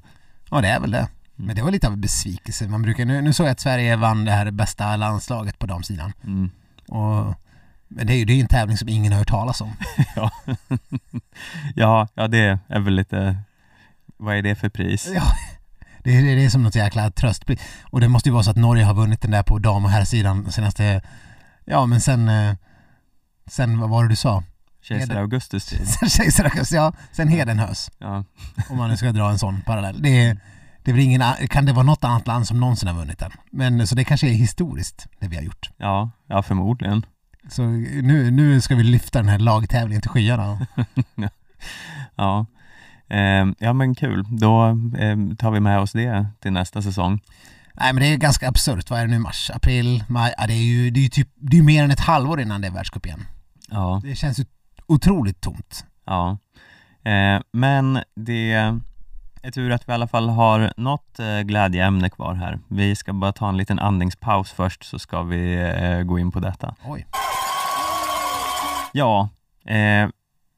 Ja, 0.51 0.61
det 0.61 0.67
är 0.67 0.79
väl 0.79 0.91
det. 0.91 1.07
Men 1.35 1.55
det 1.55 1.61
var 1.61 1.71
lite 1.71 1.87
av 1.87 1.93
en 1.93 2.01
besvikelse. 2.01 2.67
Man 2.67 2.81
brukar, 2.81 3.05
nu, 3.05 3.21
nu 3.21 3.33
såg 3.33 3.45
jag 3.47 3.51
att 3.51 3.59
Sverige 3.59 3.95
vann 3.95 4.25
det 4.25 4.31
här 4.31 4.51
bästa 4.51 4.95
landslaget 4.95 5.59
på 5.59 5.65
damsidan. 5.65 6.13
Mm. 6.23 6.49
Och, 6.87 7.35
men 7.87 8.07
det 8.07 8.13
är 8.13 8.17
ju 8.17 8.25
det 8.25 8.33
är 8.33 8.41
en 8.41 8.47
tävling 8.47 8.77
som 8.77 8.89
ingen 8.89 9.11
har 9.11 9.19
hört 9.19 9.27
talas 9.27 9.61
om. 9.61 9.71
Ja. 10.15 10.31
ja, 11.75 12.07
ja, 12.13 12.27
det 12.27 12.59
är 12.67 12.79
väl 12.79 12.93
lite, 12.93 13.37
vad 14.17 14.35
är 14.35 14.41
det 14.41 14.55
för 14.55 14.69
pris? 14.69 15.11
Ja, 15.15 15.21
det 16.11 16.17
är, 16.31 16.35
det 16.35 16.45
är 16.45 16.49
som 16.49 16.63
något 16.63 16.75
jäkla 16.75 17.11
tröstpris. 17.11 17.59
Och 17.83 18.01
det 18.01 18.07
måste 18.07 18.29
ju 18.29 18.33
vara 18.33 18.43
så 18.43 18.51
att 18.51 18.57
Norge 18.57 18.83
har 18.83 18.93
vunnit 18.93 19.21
den 19.21 19.31
där 19.31 19.43
på 19.43 19.59
dam 19.59 19.85
och 19.85 19.91
herrsidan 19.91 20.51
senaste... 20.51 21.01
Ja, 21.65 21.85
men 21.85 22.01
sen... 22.01 22.29
eh, 22.29 22.55
Sen, 23.49 23.79
vad 23.79 23.89
var 23.89 24.03
det 24.03 24.09
du 24.09 24.15
sa? 24.15 24.43
Kejsar 24.81 25.15
Augustus. 25.15 25.63
Sen 25.99 26.09
kejsaraugustus, 26.09 26.71
ja. 26.71 26.93
Sen 27.11 27.27
Hedenhös. 27.27 27.91
Ja. 27.97 28.23
Om 28.69 28.77
man 28.77 28.89
nu 28.89 28.97
ska 28.97 29.11
dra 29.11 29.29
en 29.29 29.39
sån 29.39 29.61
parallell. 29.61 30.01
Det 30.01 30.25
är, 30.25 30.37
det 30.83 30.91
är 30.91 30.95
väl 30.95 31.03
ingen, 31.03 31.23
kan 31.49 31.65
det 31.65 31.73
vara 31.73 31.83
något 31.85 32.03
annat 32.03 32.27
land 32.27 32.47
som 32.47 32.59
någonsin 32.59 32.87
har 32.87 32.95
vunnit 32.95 33.19
den? 33.19 33.31
Men 33.51 33.87
så 33.87 33.95
det 33.95 34.03
kanske 34.03 34.27
är 34.27 34.33
historiskt, 34.33 35.07
det 35.19 35.27
vi 35.27 35.35
har 35.35 35.43
gjort. 35.43 35.69
Ja, 35.77 36.11
ja 36.27 36.43
förmodligen. 36.43 37.05
Så 37.49 37.61
nu, 37.63 38.31
nu 38.31 38.61
ska 38.61 38.75
vi 38.75 38.83
lyfta 38.83 39.19
den 39.19 39.29
här 39.29 39.39
lagtävlingen 39.39 40.01
till 40.01 40.11
skyarna. 40.11 40.67
Ja. 42.15 42.45
Ehm, 43.09 43.55
ja 43.59 43.73
men 43.73 43.95
kul, 43.95 44.25
då 44.29 44.61
ehm, 44.99 45.35
tar 45.37 45.51
vi 45.51 45.59
med 45.59 45.79
oss 45.79 45.91
det 45.91 46.27
till 46.39 46.51
nästa 46.51 46.81
säsong. 46.81 47.21
Nej 47.73 47.93
men 47.93 48.03
det 48.03 48.13
är 48.13 48.17
ganska 48.17 48.49
absurt. 48.49 48.89
Vad 48.89 48.99
är 48.99 49.03
det 49.05 49.11
nu? 49.11 49.19
Mars, 49.19 49.51
april, 49.53 50.03
maj? 50.07 50.33
Ja, 50.37 50.47
det 50.47 50.53
är 50.53 50.63
ju 50.65 50.89
det 50.91 51.05
är 51.05 51.09
typ, 51.09 51.29
det 51.35 51.57
är 51.57 51.61
mer 51.63 51.83
än 51.83 51.91
ett 51.91 51.99
halvår 51.99 52.41
innan 52.41 52.61
det 52.61 52.67
är 52.67 52.71
världscup 52.71 53.05
igen. 53.05 53.25
Ja, 53.69 54.01
Det 54.03 54.15
känns 54.15 54.39
ju 54.39 54.45
otroligt 54.87 55.41
tomt. 55.41 55.85
ja. 56.05 56.37
Ehm, 57.03 57.41
men 57.53 57.99
det 58.15 58.51
är 59.41 59.51
tur 59.51 59.71
att 59.71 59.87
vi 59.87 59.91
i 59.91 59.93
alla 59.93 60.07
fall 60.07 60.29
har 60.29 60.73
något 60.77 61.19
eh, 61.19 61.39
glädjeämne 61.39 62.09
kvar 62.09 62.33
här. 62.33 62.59
Vi 62.69 62.95
ska 62.95 63.13
bara 63.13 63.31
ta 63.31 63.49
en 63.49 63.57
liten 63.57 63.79
andningspaus 63.79 64.51
först 64.51 64.83
så 64.83 64.99
ska 64.99 65.23
vi 65.23 65.55
eh, 65.81 66.01
gå 66.03 66.19
in 66.19 66.31
på 66.31 66.39
detta. 66.39 66.75
Oj. 66.85 67.05
Ja, 68.93 69.29
eh, 69.65 70.09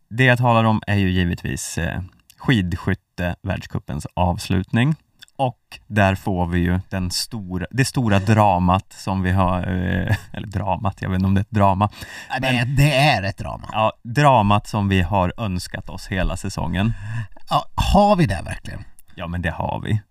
det 0.10 0.24
jag 0.24 0.38
talar 0.38 0.64
om 0.64 0.82
är 0.88 0.96
ju 0.96 1.10
givetvis 1.10 1.78
eh, 1.78 2.02
skidskytte-världscupens 2.40 4.08
avslutning. 4.14 4.96
Och 5.36 5.80
där 5.88 6.16
får 6.16 6.48
vi 6.48 6.60
ju 6.60 6.80
den 6.90 7.12
stora, 7.12 7.66
det 7.72 7.86
stora 7.86 8.20
dramat 8.20 8.94
som 8.94 9.22
vi 9.22 9.32
har, 9.32 9.60
eh, 9.60 10.16
eller 10.34 10.48
dramat, 10.48 11.02
jag 11.02 11.10
vet 11.10 11.16
inte 11.16 11.28
om 11.28 11.34
det 11.34 11.40
är 11.40 11.44
ett 11.44 11.52
drama. 11.52 11.90
Ja, 12.30 12.40
det, 12.40 12.48
är, 12.48 12.66
det 12.66 12.94
är 12.96 13.24
ett 13.24 13.38
drama. 13.38 13.70
Ja, 13.72 13.94
dramat 14.04 14.68
som 14.68 14.90
vi 14.90 15.02
har 15.02 15.34
önskat 15.38 15.90
oss 15.90 16.08
hela 16.08 16.38
säsongen. 16.38 16.94
Ja, 17.50 17.66
har 17.76 18.16
vi 18.16 18.26
det 18.26 18.42
verkligen? 18.46 18.84
Ja, 19.16 19.28
men 19.28 19.42
det 19.42 19.52
har 19.52 19.82
vi. 19.82 20.02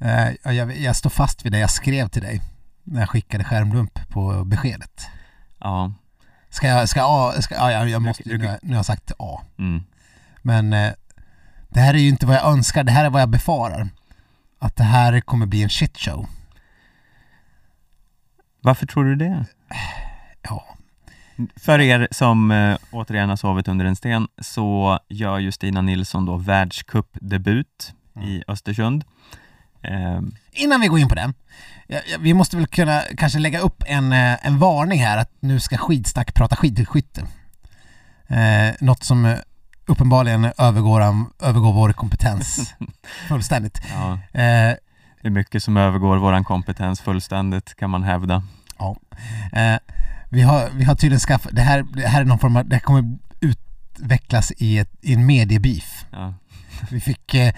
Eh, 0.00 0.28
ja, 0.44 0.52
jag, 0.52 0.76
jag 0.76 0.96
står 0.96 1.10
fast 1.10 1.44
vid 1.44 1.52
det 1.52 1.58
jag 1.58 1.70
skrev 1.70 2.08
till 2.08 2.22
dig 2.22 2.40
när 2.84 3.00
jag 3.00 3.08
skickade 3.08 3.44
skärmdump 3.44 4.08
på 4.08 4.44
beskedet. 4.44 5.08
Ja, 5.60 5.92
Ska 6.50 6.66
jag, 6.66 6.88
ska 6.88 7.00
jag, 7.00 7.44
ska, 7.44 7.54
ja, 7.54 7.72
jag, 7.72 7.88
jag 7.88 8.02
måste 8.02 8.22
nu, 8.26 8.38
nu 8.38 8.68
har 8.68 8.76
jag 8.76 8.86
sagt 8.86 9.12
A. 9.18 9.40
mm. 9.58 9.84
Men 10.42 10.72
eh, 10.72 10.92
det 11.68 11.80
här 11.80 11.94
är 11.94 11.98
ju 11.98 12.08
inte 12.08 12.26
vad 12.26 12.36
jag 12.36 12.46
önskar, 12.52 12.84
det 12.84 12.92
här 12.92 13.04
är 13.04 13.10
vad 13.10 13.22
jag 13.22 13.28
befarar. 13.28 13.88
Att 14.58 14.76
det 14.76 14.84
här 14.84 15.20
kommer 15.20 15.46
bli 15.46 15.62
en 15.62 15.68
shitshow. 15.68 16.26
Varför 18.60 18.86
tror 18.86 19.04
du 19.04 19.16
det? 19.16 19.44
Ja, 20.42 20.64
För 21.56 21.80
er 21.80 22.08
som 22.10 22.50
eh, 22.50 22.76
återigen 22.90 23.28
har 23.28 23.36
sovit 23.36 23.68
under 23.68 23.84
en 23.84 23.96
sten 23.96 24.28
så 24.42 24.98
gör 25.08 25.38
ju 25.38 25.52
Stina 25.52 25.80
Nilsson 25.82 26.26
då 26.26 26.36
världscupdebut 26.36 27.92
i 28.22 28.42
Östersund. 28.48 29.04
Eh, 29.82 30.20
Innan 30.52 30.80
vi 30.80 30.86
går 30.86 30.98
in 30.98 31.08
på 31.08 31.14
det, 31.14 31.32
ja, 31.86 32.00
ja, 32.12 32.16
vi 32.20 32.34
måste 32.34 32.56
väl 32.56 32.66
kunna 32.66 33.02
kanske 33.16 33.38
lägga 33.38 33.58
upp 33.58 33.82
en, 33.86 34.12
eh, 34.12 34.46
en 34.46 34.58
varning 34.58 35.00
här 35.04 35.18
att 35.18 35.32
nu 35.40 35.60
ska 35.60 35.76
skidsnack 35.76 36.34
prata 36.34 36.56
skidskytte. 36.56 37.26
Eh, 38.28 38.74
något 38.80 39.04
som 39.04 39.24
eh, 39.24 39.38
uppenbarligen 39.88 40.52
övergår, 40.58 41.00
övergår 41.42 41.72
vår 41.72 41.92
kompetens 41.92 42.74
fullständigt. 43.28 43.80
ja, 43.94 44.12
Eh, 44.12 44.74
det 45.22 45.28
är 45.28 45.30
mycket 45.30 45.62
som 45.62 45.76
övergår 45.76 46.16
våran 46.16 46.44
kompetens 46.44 47.00
fullständigt 47.00 47.74
kan 47.76 47.90
man 47.90 48.02
hävda. 48.02 48.42
eh, 49.52 49.78
vi, 50.30 50.42
har, 50.42 50.68
vi 50.72 50.84
har 50.84 50.94
tydligen 50.94 51.20
skaffat, 51.20 51.52
det 51.54 51.62
här, 51.62 51.82
det 51.94 52.08
här 52.08 52.20
är 52.20 52.24
någon 52.24 52.38
form 52.38 52.56
av, 52.56 52.68
det 52.68 52.74
här 52.76 52.80
kommer 52.80 53.18
utvecklas 53.40 54.52
i, 54.56 54.78
ett, 54.78 54.90
i 55.00 55.14
en 55.14 55.26
mediebeef. 55.26 56.04
Ja, 56.10 56.34
Vi 56.90 57.00
fick, 57.00 57.34
eh, 57.34 57.54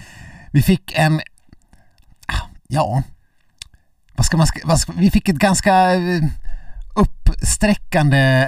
vi 0.50 0.62
fick 0.62 0.92
en, 0.96 1.20
ah, 2.26 2.46
ja, 2.68 3.02
vad 4.16 4.26
ska 4.26 4.36
man, 4.36 4.46
vad 4.64 4.80
ska, 4.80 4.92
vi 4.92 5.10
fick 5.10 5.28
ett 5.28 5.36
ganska 5.36 5.94
eh, 5.94 6.22
uppsträckande 6.94 8.46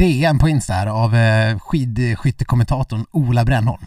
eh, 0.00 0.06
DM 0.06 0.38
på 0.38 0.48
Insta 0.48 0.74
här 0.74 0.86
av 0.86 1.16
eh, 1.16 1.58
skidskyttekommentatorn 1.58 3.06
Ola 3.10 3.44
Brännholm. 3.44 3.86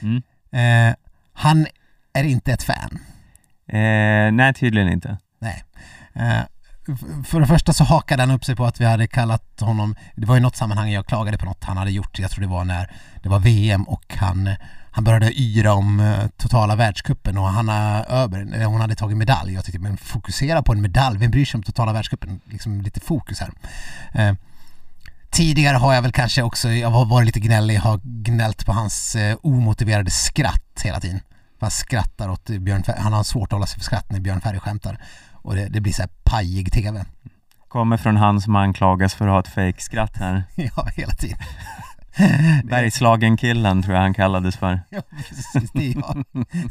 mm. 0.00 0.22
Eh, 0.52 0.94
han 1.32 1.66
är 2.12 2.24
inte 2.24 2.52
ett 2.52 2.62
fan. 2.62 2.98
eh, 3.68 4.32
nej, 4.32 4.54
tydligen 4.54 4.88
inte. 4.88 5.18
Nej. 5.38 5.64
Eh, 6.12 6.42
för 7.24 7.40
det 7.40 7.46
första 7.46 7.72
så 7.72 7.84
hakade 7.84 8.22
han 8.22 8.30
upp 8.30 8.44
sig 8.44 8.56
på 8.56 8.64
att 8.64 8.80
vi 8.80 8.84
hade 8.84 9.06
kallat 9.06 9.60
honom, 9.60 9.94
det 10.16 10.26
var 10.26 10.36
i 10.36 10.40
något 10.40 10.56
sammanhang 10.56 10.90
jag 10.90 11.06
klagade 11.06 11.38
på 11.38 11.44
något 11.44 11.64
han 11.64 11.76
hade 11.76 11.90
gjort, 11.90 12.18
jag 12.18 12.30
tror 12.30 12.40
det 12.40 12.46
var 12.50 12.64
när 12.64 12.90
det 13.22 13.28
var 13.28 13.38
VM 13.38 13.82
och 13.82 14.14
han, 14.16 14.50
han 14.90 15.04
började 15.04 15.40
yra 15.40 15.72
om 15.72 16.00
eh, 16.00 16.26
totala 16.36 16.76
världscupen 16.76 17.38
och 17.38 17.48
Hanna 17.48 18.04
Öberg, 18.08 18.62
eh, 18.62 18.70
hon 18.70 18.80
hade 18.80 18.94
tagit 18.94 19.16
medalj. 19.16 19.54
Jag 19.54 19.64
tyckte 19.64 19.80
men 19.80 19.96
fokusera 19.96 20.62
på 20.62 20.72
en 20.72 20.82
medalj, 20.82 21.18
vem 21.18 21.30
bryr 21.30 21.44
sig 21.44 21.58
om 21.58 21.62
totala 21.62 21.92
världscupen? 21.92 22.40
Liksom 22.44 22.80
lite 22.80 23.00
fokus 23.00 23.40
här. 23.40 23.50
Tidigare 25.34 25.76
har 25.76 25.94
jag 25.94 26.02
väl 26.02 26.12
kanske 26.12 26.42
också, 26.42 26.68
jag 26.68 26.90
har 26.90 27.04
varit 27.04 27.26
lite 27.26 27.40
gnällig, 27.40 27.76
har 27.76 28.00
gnällt 28.04 28.66
på 28.66 28.72
hans 28.72 29.16
eh, 29.16 29.36
omotiverade 29.42 30.10
skratt 30.10 30.80
hela 30.84 31.00
tiden. 31.00 31.20
bara 31.60 31.70
skrattar 31.70 32.28
åt 32.28 32.44
Björn 32.44 32.82
Ferry. 32.82 33.00
Han 33.00 33.12
har 33.12 33.22
svårt 33.22 33.48
att 33.48 33.52
hålla 33.52 33.66
sig 33.66 33.78
för 33.78 33.84
skratt 33.84 34.10
när 34.10 34.20
Björn 34.20 34.40
Ferry 34.40 34.58
skämtar. 34.58 34.98
Och 35.32 35.54
det, 35.54 35.68
det 35.68 35.80
blir 35.80 35.92
så 35.92 36.02
här 36.02 36.10
pajig 36.24 36.72
TV. 36.72 37.04
Kommer 37.68 37.96
från 37.96 38.16
han 38.16 38.40
som 38.40 38.56
anklagas 38.56 39.14
för 39.14 39.26
att 39.26 39.32
ha 39.32 39.40
ett 39.40 39.54
fejkskratt 39.54 40.16
här. 40.16 40.44
ja, 40.54 40.88
hela 40.96 41.12
tiden. 41.12 41.38
Bergslagen-killen 42.64 43.82
tror 43.82 43.94
jag 43.94 44.02
han 44.02 44.14
kallades 44.14 44.56
för. 44.56 44.80
Ja, 44.90 45.00
precis. 45.16 45.70
Det 45.72 45.90
är 45.90 45.94
jag 45.94 46.24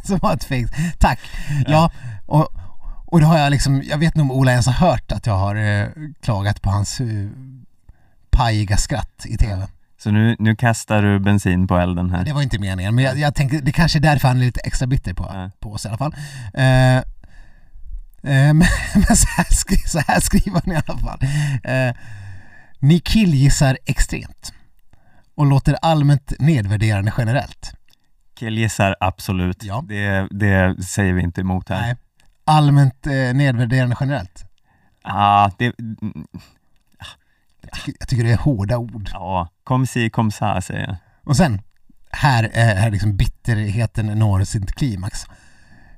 som 0.04 0.20
har 0.22 0.34
ett 0.34 0.44
fake. 0.44 0.94
Tack! 1.00 1.20
Ja, 1.68 1.92
och, 2.26 2.48
och 3.06 3.22
då 3.22 3.26
har 3.28 3.38
jag 3.38 3.52
liksom, 3.52 3.84
jag 3.86 3.98
vet 3.98 4.08
inte 4.16 4.22
om 4.22 4.32
Ola 4.32 4.52
ens 4.52 4.66
har 4.66 4.74
hört 4.74 5.12
att 5.12 5.26
jag 5.26 5.38
har 5.38 5.56
eh, 5.56 5.88
klagat 6.22 6.62
på 6.62 6.70
hans 6.70 7.00
eh, 7.00 7.08
pajiga 8.34 8.78
skratt 8.78 9.26
i 9.26 9.38
TV. 9.38 9.68
Så 9.98 10.12
nu, 10.12 10.36
nu 10.40 10.56
kastar 10.56 11.02
du 11.02 11.20
bensin 11.20 11.68
på 11.68 11.78
elden 11.78 12.10
här. 12.12 12.26
Det 12.26 12.34
var 12.34 12.42
inte 12.42 12.60
meningen, 12.60 12.96
men 12.96 13.04
jag, 13.04 13.18
jag 13.18 13.36
tänker 13.36 13.62
det 13.62 13.72
kanske 13.72 14.00
är 14.00 14.02
därför 14.02 14.28
han 14.28 14.38
är 14.38 14.46
lite 14.46 14.60
extra 14.60 14.88
bitter 14.88 15.14
på, 15.14 15.24
Ja. 15.34 15.52
på 15.60 15.72
oss 15.74 15.86
i 15.86 15.88
alla 15.88 15.98
fall. 15.98 16.16
Eh, 16.54 16.98
eh, 16.98 17.04
men 18.24 18.64
men 18.96 19.16
så, 19.18 19.28
här, 19.38 19.46
skri- 19.52 19.88
så 19.88 20.00
här 20.08 20.20
skriver 20.20 20.62
han 20.66 20.74
i 20.76 20.82
alla 20.88 21.00
fall. 21.00 21.20
Eh, 21.64 21.96
ni 22.80 23.00
killgissar 23.00 23.78
extremt 23.86 24.54
och 25.36 25.46
låter 25.46 25.74
allmänt 25.82 26.34
nedvärderande 26.40 27.14
generellt. 27.18 27.74
Killgissar, 28.40 28.96
absolut. 29.00 29.64
Ja. 29.64 29.84
Det, 29.88 30.28
det 30.32 30.84
säger 30.84 31.14
vi 31.14 31.22
inte 31.22 31.42
emot 31.42 31.70
här. 31.70 31.82
Nej. 31.82 31.96
Allmänt 32.46 33.08
eh, 33.08 33.14
nedvärderande 33.14 33.96
generellt. 34.00 34.46
Ah, 35.02 35.52
det, 35.58 35.74
tycker, 37.74 37.94
jag 38.00 38.08
tycker 38.08 38.24
det 38.24 38.32
är 38.32 38.38
hårda 38.38 38.78
ord. 38.78 39.10
ja, 39.14 39.48
kom 39.64 39.86
si, 39.88 40.10
kom 40.10 40.32
sa 40.32 40.62
säger 40.62 40.88
jag. 40.88 40.96
Och 41.24 41.38
sen, 41.38 41.62
här 42.12 42.50
är 42.54 42.76
här 42.76 42.92
liksom 42.92 43.18
bitterheten 43.18 44.06
når 44.06 44.44
sitt 44.44 44.72
klimax. 44.76 45.26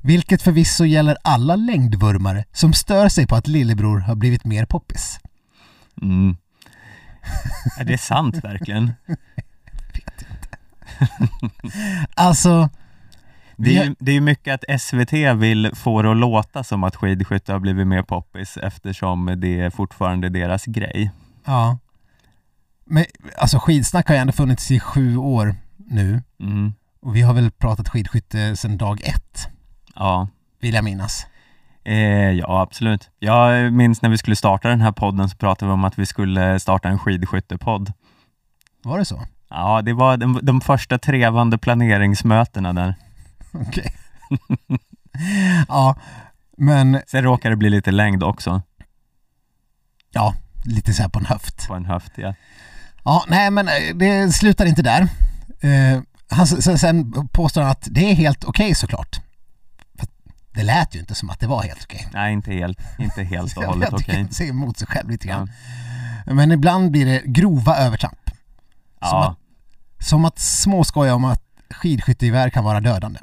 Vilket 0.01 0.41
förvisso 0.41 0.85
gäller 0.85 1.17
alla 1.23 1.55
längdvurmare 1.55 2.43
som 2.51 2.73
stör 2.73 3.09
sig 3.09 3.27
på 3.27 3.35
att 3.35 3.47
lillebror 3.47 3.99
har 3.99 4.15
blivit 4.15 4.45
mer 4.45 4.65
poppis. 4.65 5.19
Mm. 6.01 6.37
Det 7.85 7.97
sant 7.97 8.43
verkligen? 8.43 8.93
Alltså, 12.15 12.69
Det 13.57 13.77
är, 13.77 13.81
Vi- 13.81 13.87
ju, 13.87 13.95
det 13.99 14.11
är 14.11 14.15
ju 14.15 14.21
mycket 14.21 14.53
att 14.53 14.81
SVT 14.81 15.13
vill 15.35 15.71
få 15.75 16.01
det 16.01 16.11
att 16.11 16.17
låta 16.17 16.63
som 16.63 16.83
att 16.83 16.95
skidskytte 16.95 17.51
har 17.51 17.59
blivit 17.59 17.87
mer 17.87 18.03
poppis 18.03 18.57
eftersom 18.57 19.33
det 19.37 19.59
är 19.59 19.69
fortfarande 19.69 20.29
deras 20.29 20.65
grej. 20.65 21.11
Ja. 21.45 21.77
Men 22.85 23.05
alltså 23.37 23.59
skidsnack 23.59 24.07
har 24.07 24.15
ju 24.15 24.21
ändå 24.21 24.33
funnits 24.33 24.71
i 24.71 24.79
sju 24.79 25.17
år 25.17 25.55
nu. 25.77 26.23
Mm. 26.39 26.73
Och 27.01 27.15
vi 27.15 27.21
har 27.21 27.33
väl 27.33 27.51
pratat 27.51 27.89
skidskytte 27.89 28.55
sedan 28.55 28.77
dag 28.77 29.01
ett, 29.03 29.47
Ja. 29.95 30.27
vill 30.59 30.73
jag 30.73 30.83
minnas. 30.83 31.25
Eh, 31.83 32.31
ja, 32.31 32.61
absolut. 32.61 33.09
Jag 33.19 33.73
minns 33.73 34.01
när 34.01 34.09
vi 34.09 34.17
skulle 34.17 34.35
starta 34.35 34.69
den 34.69 34.81
här 34.81 34.91
podden 34.91 35.29
så 35.29 35.37
pratade 35.37 35.69
vi 35.69 35.73
om 35.73 35.83
att 35.85 35.99
vi 35.99 36.05
skulle 36.05 36.59
starta 36.59 36.89
en 36.89 36.99
skidskyttepodd. 36.99 37.93
Var 38.83 38.99
det 38.99 39.05
så? 39.05 39.21
Ja, 39.49 39.81
det 39.81 39.93
var 39.93 40.17
de, 40.17 40.39
de 40.43 40.61
första 40.61 40.97
trevande 40.97 41.57
planeringsmötena 41.57 42.73
där. 42.73 42.95
Okej. 43.53 43.93
ja, 45.67 45.95
men 46.57 47.01
Sen 47.07 47.23
råkade 47.23 47.53
det 47.53 47.57
bli 47.57 47.69
lite 47.69 47.91
längd 47.91 48.23
också 48.23 48.61
ja, 50.15 50.35
lite 50.65 50.93
så 50.93 51.01
här 51.01 51.09
på 51.09 51.19
en 51.19 51.25
höft. 51.25 51.67
på 51.67 51.73
en 51.73 51.85
höft. 51.85 52.11
Ja. 52.15 52.33
Ja, 53.03 53.25
nej 53.27 53.51
men 53.51 53.67
eh, 53.67 53.95
det 53.95 54.31
slutar 54.31 54.65
inte 54.65 54.81
där. 54.81 55.01
Eh, 55.61 56.01
han, 56.29 56.47
sen, 56.47 56.79
sen 56.79 57.27
påstår 57.27 57.61
han 57.61 57.71
att 57.71 57.87
det 57.91 58.11
är 58.11 58.15
helt 58.15 58.43
okej 58.43 58.75
såklart. 58.75 59.19
För 59.99 60.07
det 60.53 60.63
lät 60.63 60.95
ju 60.95 60.99
inte 60.99 61.15
som 61.15 61.29
att 61.29 61.39
det 61.39 61.47
var 61.47 61.63
helt 61.63 61.83
okej. 61.83 62.07
Nej, 62.13 62.33
inte 62.33 62.51
helt, 62.53 62.79
inte 62.99 63.23
helt 63.23 63.57
och 63.57 63.63
hållet 63.73 63.93
okej. 63.93 64.15
han 64.15 64.31
säger 64.31 64.51
emot 64.51 64.77
sig 64.77 64.87
själv 64.87 65.09
lite 65.09 65.27
Ja. 65.27 65.35
grann. 65.35 65.51
Men 66.25 66.51
ibland 66.51 66.91
blir 66.91 67.05
det 67.05 67.21
grova 67.25 67.75
övertramp. 67.77 68.19
Som, 68.29 68.37
Ja. 69.01 69.35
att, 69.99 70.05
som 70.05 70.25
att 70.25 70.39
småskoja 70.39 71.15
om 71.15 71.25
att 71.25 71.41
skidskyttegevär 71.69 72.49
kan 72.49 72.63
vara 72.63 72.81
dödande. 72.81 73.19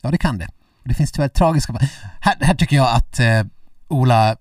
Ja, 0.00 0.10
det 0.10 0.18
kan 0.18 0.38
det. 0.38 0.48
Det 0.84 0.94
finns 0.94 1.12
tyvärr 1.12 1.28
tragiska. 1.28 1.72
Här, 2.20 2.34
här 2.40 2.54
tycker 2.54 2.76
jag 2.76 2.94
att 2.96 3.20
eh, 3.20 3.42
Ola 3.88 4.36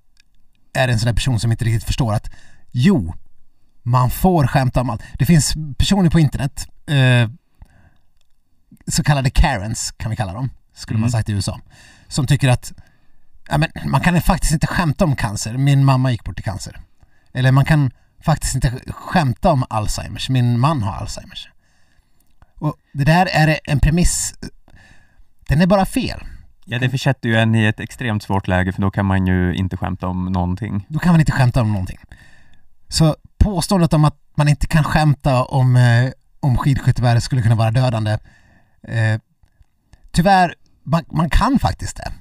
är 0.74 0.88
en 0.88 1.00
sån 1.00 1.06
där 1.06 1.14
person 1.14 1.40
som 1.40 1.52
inte 1.52 1.66
riktigt 1.66 1.84
förstår 1.84 2.14
att 2.14 2.32
jo, 2.72 3.16
man 3.84 4.10
får 4.10 4.48
skämta 4.48 4.82
om 4.82 4.90
allt. 4.90 5.04
Det 5.14 5.26
finns 5.26 5.54
personer 5.78 6.10
på 6.10 6.20
internet, 6.20 6.68
eh, 6.88 7.30
så 8.88 9.04
kallade 9.04 9.30
Karens 9.30 9.92
kan 9.92 10.10
vi 10.12 10.18
kalla 10.18 10.34
dem, 10.34 10.50
skulle 10.74 11.00
man 11.00 11.08
Mm. 11.08 11.12
sagt 11.12 11.30
i 11.30 11.32
USA, 11.32 11.60
som 12.08 12.28
tycker 12.28 12.50
att 12.50 12.74
ja, 13.50 13.58
men 13.58 13.70
man 13.86 14.02
kan 14.02 14.22
faktiskt 14.22 14.54
inte 14.54 14.68
skämta 14.68 15.06
om 15.06 15.16
cancer. 15.16 15.58
Min 15.58 15.86
mamma 15.86 16.12
gick 16.12 16.24
bort 16.24 16.40
i 16.40 16.44
cancer. 16.44 16.82
Eller 17.34 17.52
man 17.52 17.66
kan 17.66 17.92
faktiskt 18.26 18.56
inte 18.56 18.82
skämta 18.88 19.52
om 19.52 19.66
Alzheimers. 19.70 20.30
Min 20.30 20.60
man 20.60 20.84
har 20.84 20.94
Alzheimers. 20.94 21.50
Och 22.60 22.76
det 22.94 23.04
där 23.04 23.26
är 23.26 23.60
en 23.64 23.80
premiss. 23.80 24.34
Den 25.48 25.62
är 25.62 25.68
bara 25.68 25.86
fel. 25.86 26.24
Ja, 26.72 26.80
det 26.80 26.90
försätter 26.90 27.30
ju 27.30 27.36
en 27.36 27.56
i 27.56 27.66
ett 27.66 27.80
extremt 27.80 28.24
svårt 28.24 28.48
läge 28.48 28.72
för 28.72 28.82
då 28.82 28.92
kan 28.92 29.06
man 29.06 29.28
ju 29.28 29.54
inte 29.56 29.78
skämta 29.78 30.08
om 30.08 30.26
någonting. 30.26 30.86
Då 30.88 31.00
kan 31.00 31.12
man 31.12 31.20
inte 31.20 31.32
skämta 31.32 31.62
om 31.62 31.72
någonting. 31.72 31.98
Så 32.88 33.16
påståendet 33.38 33.94
om 33.94 34.06
att 34.06 34.18
man 34.36 34.48
inte 34.48 34.68
kan 34.68 34.84
skämta 34.84 35.44
om, 35.44 35.76
eh, 35.76 36.12
om 36.40 36.58
skidskyttevärdet 36.58 37.24
skulle 37.24 37.42
kunna 37.42 37.56
vara 37.56 37.72
dödande. 37.72 38.12
Eh, 38.88 39.20
tyvärr, 40.12 40.56
man, 40.84 41.04
man 41.12 41.30
kan 41.30 41.60
faktiskt 41.60 41.98
det. 41.98 42.12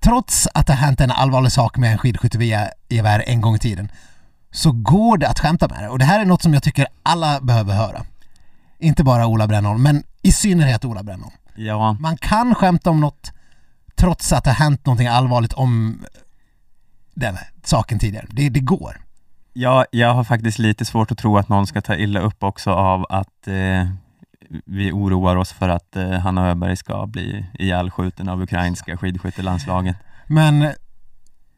Trots 0.00 0.48
att 0.54 0.66
det 0.66 0.72
har 0.72 0.86
hänt 0.86 1.00
en 1.00 1.10
allvarlig 1.10 1.52
sak 1.52 1.76
med 1.76 1.92
en 1.92 1.98
skidskyttegevär 1.98 3.24
en 3.26 3.40
gång 3.40 3.54
i 3.54 3.58
tiden 3.58 3.88
så 4.50 4.72
går 4.72 5.18
det 5.18 5.28
att 5.28 5.38
skämta 5.38 5.68
med 5.68 5.82
det. 5.82 5.88
Och 5.88 5.98
det 5.98 6.04
här 6.04 6.20
är 6.20 6.24
något 6.24 6.42
som 6.42 6.54
jag 6.54 6.62
tycker 6.62 6.86
alla 7.02 7.40
behöver 7.40 7.74
höra. 7.74 8.04
Inte 8.78 9.04
bara 9.04 9.26
Ola 9.26 9.46
Brännholm, 9.46 9.82
men 9.82 10.02
i 10.22 10.32
synnerhet 10.32 10.84
Ola 10.84 11.02
Brännholm. 11.02 11.34
Ja, 11.56 11.92
Man 12.00 12.16
kan 12.16 12.54
skämta 12.54 12.90
om 12.90 13.00
något 13.00 13.33
trots 13.96 14.32
att 14.32 14.44
det 14.44 14.50
har 14.50 14.64
hänt 14.64 14.86
någonting 14.86 15.06
allvarligt 15.06 15.52
om 15.52 16.04
den 17.14 17.36
saken 17.64 17.98
tidigare. 17.98 18.26
Det, 18.30 18.48
det 18.48 18.60
går. 18.60 19.00
Ja, 19.52 19.84
jag 19.90 20.14
har 20.14 20.24
faktiskt 20.24 20.58
lite 20.58 20.84
svårt 20.84 21.10
att 21.10 21.18
tro 21.18 21.38
att 21.38 21.48
någon 21.48 21.66
ska 21.66 21.80
ta 21.80 21.96
illa 21.96 22.20
upp 22.20 22.42
också 22.42 22.70
av 22.70 23.06
att 23.08 23.48
eh, 23.48 23.88
vi 24.66 24.92
oroar 24.92 25.36
oss 25.36 25.52
för 25.52 25.68
att 25.68 25.96
eh, 25.96 26.10
Hanna 26.10 26.48
Öberg 26.48 26.76
ska 26.76 27.06
bli 27.06 27.46
ihjälskjuten 27.58 28.28
av 28.28 28.42
ukrainska 28.42 28.96
skidskyttelandslaget. 28.96 29.96
Men 30.26 30.72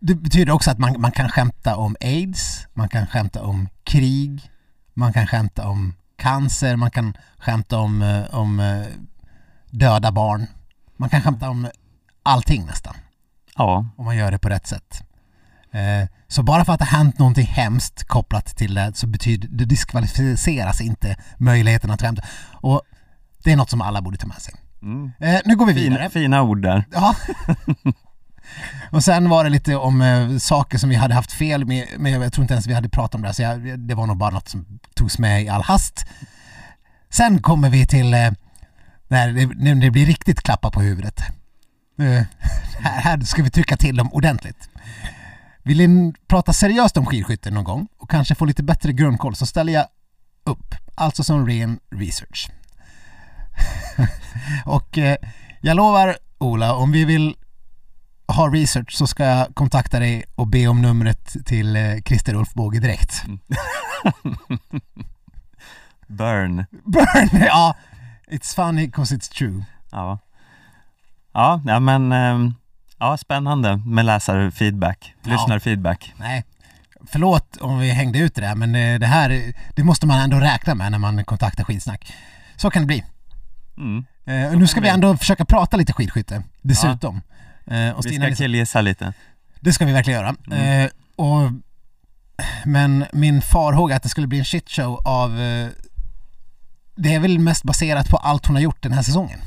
det 0.01 0.15
betyder 0.15 0.53
också 0.53 0.71
att 0.71 0.79
man, 0.79 1.01
man 1.01 1.13
kan 1.13 1.29
skämta 1.29 1.77
om 1.77 1.97
aids, 2.01 2.67
man 2.75 2.89
kan 2.89 3.07
skämta 3.07 3.43
om 3.43 3.69
krig, 3.85 4.51
man 4.95 5.13
kan 5.13 5.27
skämta 5.27 5.69
om 5.69 5.95
cancer, 6.17 6.77
man 6.77 6.91
kan 6.91 7.17
skämta 7.39 7.79
om, 7.79 8.03
eh, 8.03 8.35
om 8.35 8.61
eh, 8.61 8.87
döda 9.71 10.13
barn. 10.13 10.47
Man 10.97 11.09
kan 11.09 11.23
skämta 11.23 11.51
om 11.51 11.69
allting 12.27 12.67
nästan. 12.67 12.95
Ja, 13.57 13.87
om 13.97 14.05
man 14.05 14.17
gör 14.17 14.31
det 14.31 14.39
på 14.39 14.49
rätt 14.49 14.67
sätt. 14.67 15.03
Eh, 15.73 16.09
Så 16.29 16.43
bara 16.43 16.65
för 16.65 16.73
att 16.73 16.79
det 16.79 16.85
hänt 16.85 17.19
någonting 17.19 17.47
hemskt 17.47 18.05
kopplat 18.05 18.47
till 18.57 18.75
det 18.75 18.93
så 18.97 19.07
betyder 19.07 19.49
det 19.49 19.65
diskvalificeras 19.65 20.81
inte 20.81 21.17
möjligheten 21.39 21.91
att 21.91 22.01
skämta. 22.01 22.23
Och 22.53 22.83
det 23.45 23.53
är 23.53 23.57
något 23.57 23.71
som 23.71 23.81
alla 23.81 24.03
borde 24.03 24.17
ta 24.19 24.27
med 24.27 24.37
sig. 24.43 24.55
mm. 24.83 25.13
Eh, 25.21 25.41
Nu 25.45 25.57
går 25.57 25.67
vi 25.67 25.75
fina, 25.75 25.95
vidare. 25.97 26.11
fina 26.11 26.43
ord 26.43 26.63
där. 26.63 26.85
Ja. 26.93 27.15
Och 28.91 29.05
sen 29.05 29.29
var 29.29 29.45
det 29.45 29.51
lite 29.51 29.77
om 29.77 30.03
eh, 30.03 30.37
saker 30.39 30.79
som 30.79 30.89
vi 30.91 30.97
hade 30.97 31.15
haft 31.15 31.33
fel 31.33 31.65
med, 31.67 31.87
men 31.99 32.13
jag 32.13 32.33
tror 32.33 32.43
inte 32.45 32.55
ens 32.55 32.67
vi 32.67 32.75
hade 32.75 32.89
pratat 32.89 33.15
om 33.15 33.23
det, 33.23 33.35
så 33.35 33.43
jag, 33.43 33.79
det 33.79 33.95
var 33.95 34.07
nog 34.07 34.17
bara 34.17 34.31
något 34.31 34.49
som 34.49 34.67
togs 34.95 35.19
med 35.19 35.43
i 35.43 35.49
all 35.49 35.63
hast. 35.63 36.07
Sen 37.11 37.43
kommer 37.43 37.71
vi 37.71 37.87
till 37.87 38.15
eh, 38.15 38.31
när 39.09 39.33
det, 39.33 39.47
när 39.47 39.75
det 39.75 39.91
blir 39.91 40.07
riktigt 40.07 40.43
klappa 40.43 40.71
på 40.71 40.81
huvudet. 40.81 41.21
Eh, 41.99 42.05
här, 42.81 43.01
här 43.01 43.21
ska 43.21 43.43
vi 43.43 43.51
trycka 43.51 43.77
till 43.77 43.97
dem 43.97 44.13
ordentligt. 44.13 44.69
Vill 45.63 45.89
ni 45.89 46.13
prata 46.29 46.53
seriöst 46.53 46.97
om 46.97 47.07
skidskytte 47.07 47.51
någon 47.51 47.65
gång 47.65 47.89
och 47.99 48.11
kanske 48.11 48.35
få 48.35 48.45
lite 48.45 48.63
bättre 48.63 48.93
grundkoll 48.93 49.37
så 49.37 49.47
ställer 49.47 49.73
jag 49.73 49.87
upp, 50.45 50.75
alltså 50.95 51.25
som 51.25 51.47
ren 51.47 51.79
research. 51.91 52.51
och 54.65 54.99
eh, 54.99 55.17
jag 55.61 55.77
lovar 55.77 56.17
Ola, 56.39 56.75
om 56.75 56.93
vi 56.93 57.05
vill 57.05 57.37
ha 58.27 58.49
research 58.49 58.93
så 58.93 59.07
ska 59.07 59.25
jag 59.25 59.55
kontakta 59.55 59.99
dig 59.99 60.25
och 60.35 60.47
be 60.47 60.67
om 60.67 60.83
numret 60.83 61.37
till 61.47 61.77
eh, 61.77 61.97
Christer 62.05 62.35
Ulf 62.35 62.55
Båge 62.55 62.81
direkt. 62.81 63.25
Burn. 66.07 66.67
Burn! 66.85 67.43
Ja, 67.47 67.77
it's 68.29 68.55
funny 68.55 68.91
cause 68.91 69.15
it's 69.17 69.33
true. 69.33 69.65
Ja. 69.91 70.19
Ja, 71.37 71.61
ja 71.67 71.81
men 71.81 72.13
ehm, 72.13 72.55
ja, 72.99 73.17
spännande 73.17 73.77
med 73.77 74.05
läsarfeedback, 74.05 75.15
Ja. 75.25 75.31
lyssnarfeedback. 75.33 76.15
Nej, 76.19 76.45
förlåt 77.07 77.57
om 77.61 77.79
vi 77.79 77.91
hängde 77.91 78.19
ut 78.19 78.35
det 78.35 78.41
där 78.41 78.55
men 78.55 78.75
eh, 78.75 78.99
det 78.99 79.07
här, 79.07 79.53
det 79.75 79.85
måste 79.85 80.07
man 80.07 80.19
ändå 80.21 80.37
räkna 80.41 80.75
med 80.75 80.91
när 80.93 80.99
man 80.99 81.25
kontaktar 81.25 81.65
skitsnack. 81.65 82.13
Så 82.57 82.71
kan 82.71 82.83
det 82.83 82.87
bli. 82.87 83.05
Mm. 83.77 84.05
Eh, 84.25 84.59
nu 84.59 84.67
ska 84.67 84.81
vi 84.81 84.89
ändå 84.89 85.17
försöka 85.17 85.45
prata 85.45 85.77
lite 85.77 85.93
skidskytte, 85.93 86.43
dessutom. 86.63 87.23
Eh, 87.67 87.91
och 87.91 88.05
Vi 88.07 88.09
Stina, 88.09 88.27
ska 88.27 88.35
killgissa 88.35 88.81
lite. 88.81 89.13
det 89.61 89.73
ska 89.73 89.85
vi 89.85 89.93
verkligen 89.93 90.21
göra. 90.21 90.35
Mm. 90.47 90.85
Eh, 90.85 90.91
och, 91.17 91.51
men 92.65 93.05
min 93.13 93.43
farhåga 93.43 93.97
att 93.97 94.03
det 94.03 94.09
skulle 94.09 94.27
bli 94.27 94.39
en 94.39 94.45
shitshow 94.45 95.01
av 95.05 95.41
eh, 95.41 95.69
det 96.97 97.15
är 97.15 97.21
väl 97.21 97.39
mest 97.39 97.63
baserat 97.65 98.09
på 98.09 98.17
allt 98.17 98.47
hon 98.47 98.57
har 98.57 98.63
gjort 98.63 98.83
den 98.83 98.93
här 98.93 99.03
säsongen. 99.03 99.39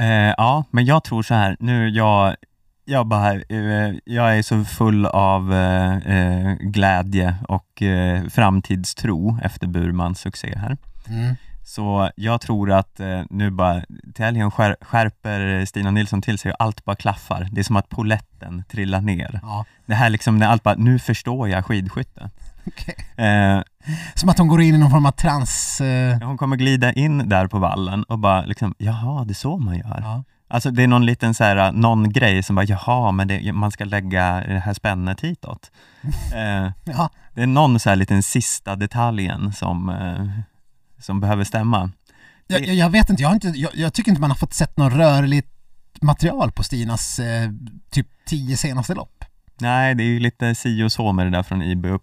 Eh, 0.00 0.34
ja, 0.36 0.64
men 0.70 0.84
jag 0.84 1.04
tror 1.04 1.22
så 1.22 1.34
här, 1.34 1.56
nu 1.60 1.88
jag, 1.88 2.36
jag 2.84 3.06
bara, 3.06 3.34
eh, 3.34 3.94
jag 4.04 4.38
är 4.38 4.42
så 4.42 4.64
full 4.64 5.06
av 5.06 5.54
eh, 5.54 5.96
eh, 5.96 6.54
glädje 6.60 7.36
och 7.48 7.82
eh, 7.82 8.24
framtidstro 8.28 9.38
efter 9.42 9.66
Burmans 9.66 10.20
succé 10.20 10.54
här. 10.56 10.76
Mm. 11.08 11.36
Så 11.62 12.10
jag 12.16 12.40
tror 12.40 12.72
att 12.72 13.00
eh, 13.00 13.22
nu 13.30 13.50
bara, 13.50 13.82
till 14.14 14.24
helgen 14.24 14.50
skär, 14.50 14.76
skärper 14.80 15.64
Stina 15.64 15.90
Nilsson 15.90 16.22
till 16.22 16.38
sig 16.38 16.52
och 16.52 16.62
allt 16.62 16.84
bara 16.84 16.96
klaffar. 16.96 17.48
Det 17.52 17.60
är 17.60 17.64
som 17.64 17.76
att 17.76 17.88
poletten 17.88 18.64
trillar 18.70 19.00
ner. 19.00 19.40
Ja. 19.42 19.64
Det 19.86 19.94
här 19.94 20.10
liksom, 20.10 20.38
när 20.38 20.46
allt 20.46 20.62
bara, 20.62 20.74
nu 20.74 20.98
förstår 20.98 21.48
jag 21.48 21.66
skidskytte. 21.66 22.30
Okej. 22.66 22.94
Eh, 23.26 23.60
Som 24.14 24.28
att 24.28 24.38
hon 24.38 24.48
går 24.48 24.60
in 24.62 24.74
i 24.74 24.78
någon 24.78 24.90
form 24.90 25.06
av 25.06 25.10
trans... 25.12 25.80
Eh, 25.80 26.18
hon 26.22 26.38
kommer 26.38 26.56
glida 26.56 26.92
in 26.92 27.28
där 27.28 27.46
på 27.46 27.58
vallen 27.58 28.02
och 28.04 28.18
bara 28.18 28.44
liksom, 28.44 28.74
jaha, 28.78 29.24
det 29.24 29.32
är 29.32 29.34
så 29.34 29.58
man 29.58 29.76
gör. 29.78 30.00
ja. 30.02 30.24
Alltså 30.52 30.70
det 30.70 30.82
är 30.82 30.86
någon 30.86 31.06
liten 31.06 31.34
så 31.34 31.44
här, 31.44 31.72
någon 31.72 32.12
grej 32.12 32.42
som 32.42 32.56
bara, 32.56 32.64
jaha, 32.64 33.12
men 33.12 33.28
det, 33.28 33.52
man 33.52 33.70
ska 33.70 33.84
lägga 33.84 34.44
det 34.48 34.58
här 34.58 34.74
spännet 34.74 35.20
hitåt. 35.20 35.70
Eh, 36.34 36.70
Ja. 36.84 37.10
det 37.34 37.42
är 37.42 37.46
någon 37.46 37.80
så 37.80 37.88
här 37.88 37.96
liten 37.96 38.22
sista 38.22 38.76
detaljen 38.76 39.52
som, 39.52 39.88
eh, 39.88 40.28
som 41.02 41.20
behöver 41.20 41.44
stämma. 41.44 41.90
Jag, 42.46 42.66
jag, 42.66 42.74
jag 42.74 42.90
vet 42.90 43.10
inte, 43.10 43.22
jag, 43.22 43.28
har 43.28 43.34
inte 43.34 43.48
jag, 43.48 43.70
jag 43.74 43.92
tycker 43.94 44.10
inte 44.10 44.20
man 44.20 44.30
har 44.30 44.36
fått 44.36 44.54
sett 44.54 44.76
något 44.76 44.92
rörligt 44.92 45.48
material 46.02 46.52
på 46.52 46.62
Stinas 46.62 47.18
eh, 47.18 47.50
typ 47.90 48.06
tio 48.26 48.56
senaste 48.56 48.94
lopp. 48.94 49.24
Nej, 49.60 49.94
det 49.94 50.02
är 50.02 50.06
ju 50.08 50.20
lite 50.20 50.54
si 50.54 50.82
och 50.82 50.92
så 50.92 51.12
med 51.12 51.26
det 51.26 51.30
där 51.30 51.42
från 51.42 51.62
IBU, 51.62 51.98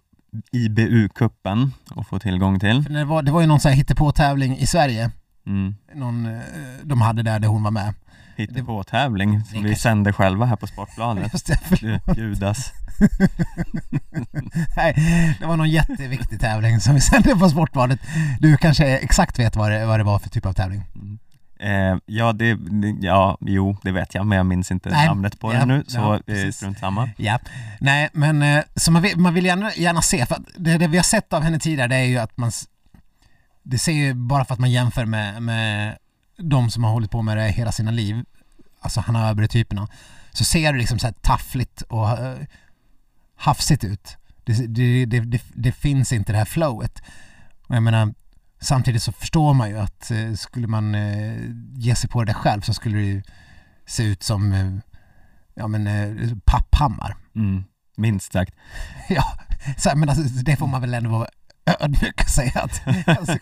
IBU-kuppen 0.52 1.72
att 1.96 2.06
få 2.08 2.18
tillgång 2.18 2.60
till. 2.60 2.82
För 2.82 2.92
det, 2.92 3.04
var, 3.04 3.22
det 3.22 3.32
var 3.32 3.40
ju 3.40 3.46
någon 3.46 3.60
sån 3.60 3.68
här 3.68 3.76
hittepå-tävling 3.76 4.56
i 4.58 4.66
Sverige, 4.66 5.10
Mm. 5.46 5.74
någon, 5.94 6.26
eh, 6.26 6.40
de 6.84 7.00
hade 7.00 7.22
där, 7.22 7.38
där 7.40 7.48
hon 7.48 7.62
var 7.62 7.70
med. 7.70 7.94
Hittepå-tävling 8.36 9.44
som 9.44 9.62
vi 9.62 9.74
sände 9.74 10.12
själva 10.12 10.46
här 10.46 10.56
på 10.56 10.66
Sportbladet. 10.66 11.32
Just 11.32 11.46
det, 11.46 11.58
Judas. 12.16 12.72
Nej, 14.76 14.94
det 15.40 15.46
var 15.46 15.56
någon 15.56 15.70
jätteviktig 15.70 16.40
tävling 16.40 16.80
som 16.80 16.94
vi 16.94 17.00
sände 17.00 17.36
på 17.36 17.48
Sportbladet. 17.48 18.00
Du 18.40 18.56
kanske 18.56 18.86
exakt 18.98 19.38
vet 19.38 19.56
vad 19.56 19.70
det, 19.70 19.86
vad 19.86 20.00
det 20.00 20.04
var 20.04 20.18
för 20.18 20.30
typ 20.30 20.46
av 20.46 20.52
tävling? 20.52 20.82
Eh, 21.58 21.96
ja, 22.06 22.32
det, 22.32 22.58
ja, 23.00 23.38
jo, 23.40 23.76
det 23.82 23.92
vet 23.92 24.14
jag, 24.14 24.26
men 24.26 24.36
jag 24.36 24.46
minns 24.46 24.70
inte 24.70 24.90
Nej, 24.90 25.06
namnet 25.06 25.40
på 25.40 25.54
ja, 25.54 25.58
det 25.58 25.66
nu, 25.66 25.84
ja, 25.86 25.92
så 25.92 26.14
eh, 26.14 26.20
precis. 26.20 26.56
strunt 26.56 26.78
samma. 26.78 27.10
Ja, 27.16 27.38
nej 27.80 28.08
men 28.12 28.42
eh, 28.42 28.64
så 28.74 28.92
man 28.92 29.02
vill, 29.02 29.18
man 29.18 29.34
vill 29.34 29.44
gärna, 29.44 29.72
gärna 29.74 30.02
se, 30.02 30.26
för 30.26 30.38
det, 30.56 30.78
det 30.78 30.86
vi 30.86 30.96
har 30.96 31.04
sett 31.04 31.32
av 31.32 31.42
henne 31.42 31.58
tidigare 31.58 31.88
det 31.88 31.96
är 31.96 32.04
ju 32.04 32.18
att 32.18 32.36
man 32.36 32.52
det 33.62 33.78
ser 33.78 33.92
ju 33.92 34.14
bara 34.14 34.44
för 34.44 34.54
att 34.54 34.60
man 34.60 34.70
jämför 34.70 35.04
med, 35.04 35.42
med 35.42 35.98
de 36.36 36.70
som 36.70 36.84
har 36.84 36.90
hållit 36.90 37.10
på 37.10 37.22
med 37.22 37.36
det 37.36 37.48
hela 37.48 37.72
sina 37.72 37.90
liv, 37.90 38.24
alltså 38.80 39.00
Hanna 39.00 39.28
Öberg-typerna, 39.28 39.88
så 40.32 40.44
ser 40.44 40.72
det 40.72 40.78
liksom 40.78 40.98
så 40.98 41.06
här 41.06 41.14
taffligt 41.20 41.82
och 41.82 42.10
eh, 42.10 42.38
hafsigt 43.36 43.84
ut. 43.84 44.16
Det, 44.44 44.52
det, 44.66 45.06
det, 45.06 45.20
det, 45.20 45.42
det 45.54 45.72
finns 45.72 46.12
inte 46.12 46.32
det 46.32 46.38
här 46.38 46.44
flowet. 46.44 47.02
Och 47.66 47.76
jag 47.76 47.82
menar, 47.82 48.14
samtidigt 48.60 49.02
så 49.02 49.12
förstår 49.12 49.54
man 49.54 49.68
ju 49.70 49.78
att 49.78 50.10
eh, 50.10 50.32
skulle 50.34 50.66
man 50.66 50.94
eh, 50.94 51.36
ge 51.74 51.94
sig 51.94 52.10
på 52.10 52.24
det 52.24 52.34
själv 52.34 52.60
så 52.60 52.74
skulle 52.74 52.98
det 52.98 53.04
ju 53.04 53.22
se 53.86 54.02
ut 54.02 54.22
som 54.22 54.52
eh, 54.52 54.72
ja 55.54 55.66
men 55.68 56.40
Papphammar. 56.44 57.16
Mm. 57.34 57.64
Minst 57.96 58.32
sagt. 58.32 58.54
Ja, 59.08 59.24
så, 59.76 59.90
men 59.96 60.08
alltså, 60.08 60.22
det 60.22 60.56
får 60.56 60.66
man 60.66 60.80
väl 60.80 60.94
ändå 60.94 61.10
vara 61.10 61.28
ödmjuk 61.80 62.20
och 62.22 62.30
säga 62.30 62.60
att 62.60 62.82
alltså, 63.18 63.38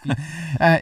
eh, 0.60 0.78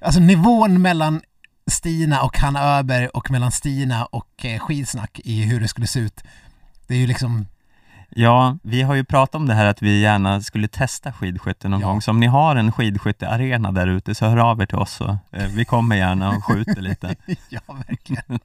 alltså 0.00 0.20
nivån 0.20 0.82
mellan 0.82 1.20
Stina 1.66 2.22
och 2.22 2.38
Hanna 2.38 2.78
Öberg 2.78 3.08
och 3.08 3.30
mellan 3.30 3.52
Stina 3.52 4.04
och 4.04 4.44
eh, 4.44 4.58
skidsnack 4.58 5.20
i 5.24 5.42
hur 5.42 5.60
det 5.60 5.68
skulle 5.68 5.86
se 5.86 6.00
ut. 6.00 6.22
Det 6.86 6.94
är 6.94 6.98
ju 6.98 7.06
liksom, 7.06 7.46
Ja, 8.08 8.58
vi 8.62 8.82
har 8.82 8.94
ju 8.94 9.04
pratat 9.04 9.34
om 9.34 9.46
det 9.46 9.54
här 9.54 9.66
att 9.66 9.82
vi 9.82 10.00
gärna 10.00 10.40
skulle 10.40 10.68
testa 10.68 11.12
skidskytte 11.12 11.68
någon 11.68 11.80
Ja. 11.80 11.86
gång, 11.86 12.02
så 12.02 12.10
om 12.10 12.20
ni 12.20 12.26
har 12.26 12.56
en 12.56 12.72
skidskyttearena 12.72 13.72
där 13.72 13.86
ute 13.86 14.14
så 14.14 14.26
hör 14.26 14.36
av 14.36 14.60
er 14.62 14.66
till 14.66 14.78
oss 14.78 14.92
så 14.92 15.18
eh, 15.32 15.46
vi 15.46 15.64
kommer 15.64 15.96
gärna 15.96 16.30
och 16.30 16.44
skjuter 16.44 16.80
lite. 16.80 17.14
ja 17.48 17.60
verkligen. 17.88 18.38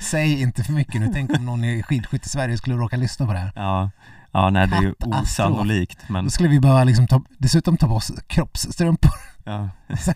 Säg 0.00 0.40
inte 0.40 0.64
för 0.64 0.72
mycket 0.72 1.00
nu, 1.00 1.10
tänk 1.14 1.36
om 1.38 1.46
någon 1.46 1.64
i 1.64 1.82
skidskytte-Sverige 1.82 2.56
skulle 2.58 2.74
råka 2.76 2.96
lyssna 2.96 3.26
på 3.26 3.32
det 3.32 3.38
här. 3.38 3.52
Ja, 3.54 3.90
ja 4.32 4.50
nej 4.50 4.66
det 4.66 4.76
är 4.76 4.82
ju 4.82 4.94
osannolikt 5.00 6.08
men 6.08 6.24
Då 6.24 6.30
skulle 6.30 6.48
vi 6.48 6.60
behöva 6.60 6.84
liksom 6.84 7.06
ta, 7.06 7.22
dessutom 7.38 7.76
ta 7.76 7.86
på 7.88 7.94
oss 7.94 8.12
kroppsstrumpor. 8.26 9.10
Ja. 9.50 9.70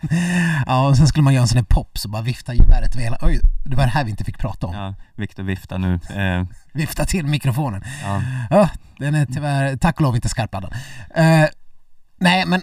Ja, 0.67 0.89
och 0.89 0.97
sen 0.97 1.07
skulle 1.09 1.23
man 1.23 1.35
göra 1.35 1.43
en 1.43 1.49
sån 1.49 1.59
här 1.59 1.65
pop 1.65 1.99
så 1.99 2.09
bara 2.09 2.23
vifta 2.23 2.55
geväret 2.55 2.95
över 2.95 3.05
hela, 3.05 3.19
oj, 3.23 3.41
det 3.65 3.77
var 3.77 3.85
det 3.85 3.91
här 3.91 4.05
vi 4.05 4.11
inte 4.11 4.25
fick 4.25 4.39
prata 4.39 4.67
om. 4.67 4.75
ja, 4.75 4.95
Viktor 5.15 5.43
viftar 5.43 5.79
nu. 5.79 5.95
Eh, 5.95 6.47
Vifta 6.73 7.05
till 7.05 7.27
mikrofonen. 7.27 7.83
ja. 8.05 8.23
Ja, 8.51 8.69
den 8.99 9.15
är 9.15 9.27
tyvärr, 9.27 9.77
tack 9.77 9.97
och 9.97 10.03
lov 10.03 10.15
inte 10.15 10.29
skarpladdad. 10.29 10.73
Uh, 11.19 11.47
nej, 12.21 12.47
men 12.47 12.63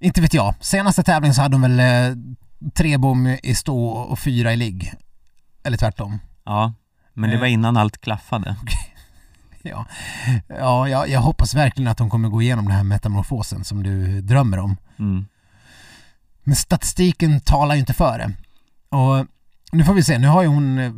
inte 0.00 0.20
vet 0.20 0.34
jag. 0.34 0.54
Senaste 0.60 1.02
tävlingen 1.02 1.34
så 1.34 1.42
hade 1.42 1.54
de 1.54 1.62
väl 1.62 1.80
eh, 1.80 2.16
tre 2.74 2.96
bom 2.96 3.26
i 3.42 3.54
stå 3.54 3.88
och 3.88 4.18
fyra 4.18 4.52
i 4.52 4.56
ligg. 4.56 4.92
Eller 5.64 5.76
tvärtom. 5.76 6.18
ja, 6.44 6.72
men 7.14 7.30
det 7.30 7.38
var 7.38 7.46
innan 7.46 7.76
allt 7.76 8.00
klaffade. 8.00 8.56
Ja, 9.62 9.86
ja 10.48 10.88
jag, 10.88 11.08
jag 11.08 11.20
hoppas 11.20 11.54
verkligen 11.54 11.90
att 11.90 11.98
de 11.98 12.10
kommer 12.10 12.28
gå 12.28 12.42
igenom 12.42 12.64
den 12.64 12.74
här 12.76 12.84
metamorfosen 12.84 13.64
som 13.64 13.82
du 13.82 14.20
drömmer 14.20 14.58
om. 14.58 14.76
Mm. 14.98 15.26
Men 16.46 16.56
statistiken 16.56 17.40
talar 17.40 17.74
ju 17.74 17.80
inte 17.80 17.94
för 17.94 18.18
det. 18.18 18.32
Och 18.96 19.26
nu 19.72 19.84
får 19.84 19.94
vi 19.94 20.02
se, 20.02 20.18
nu 20.18 20.26
har 20.26 20.42
ju 20.42 20.48
hon 20.48 20.78
eh, 20.78 20.92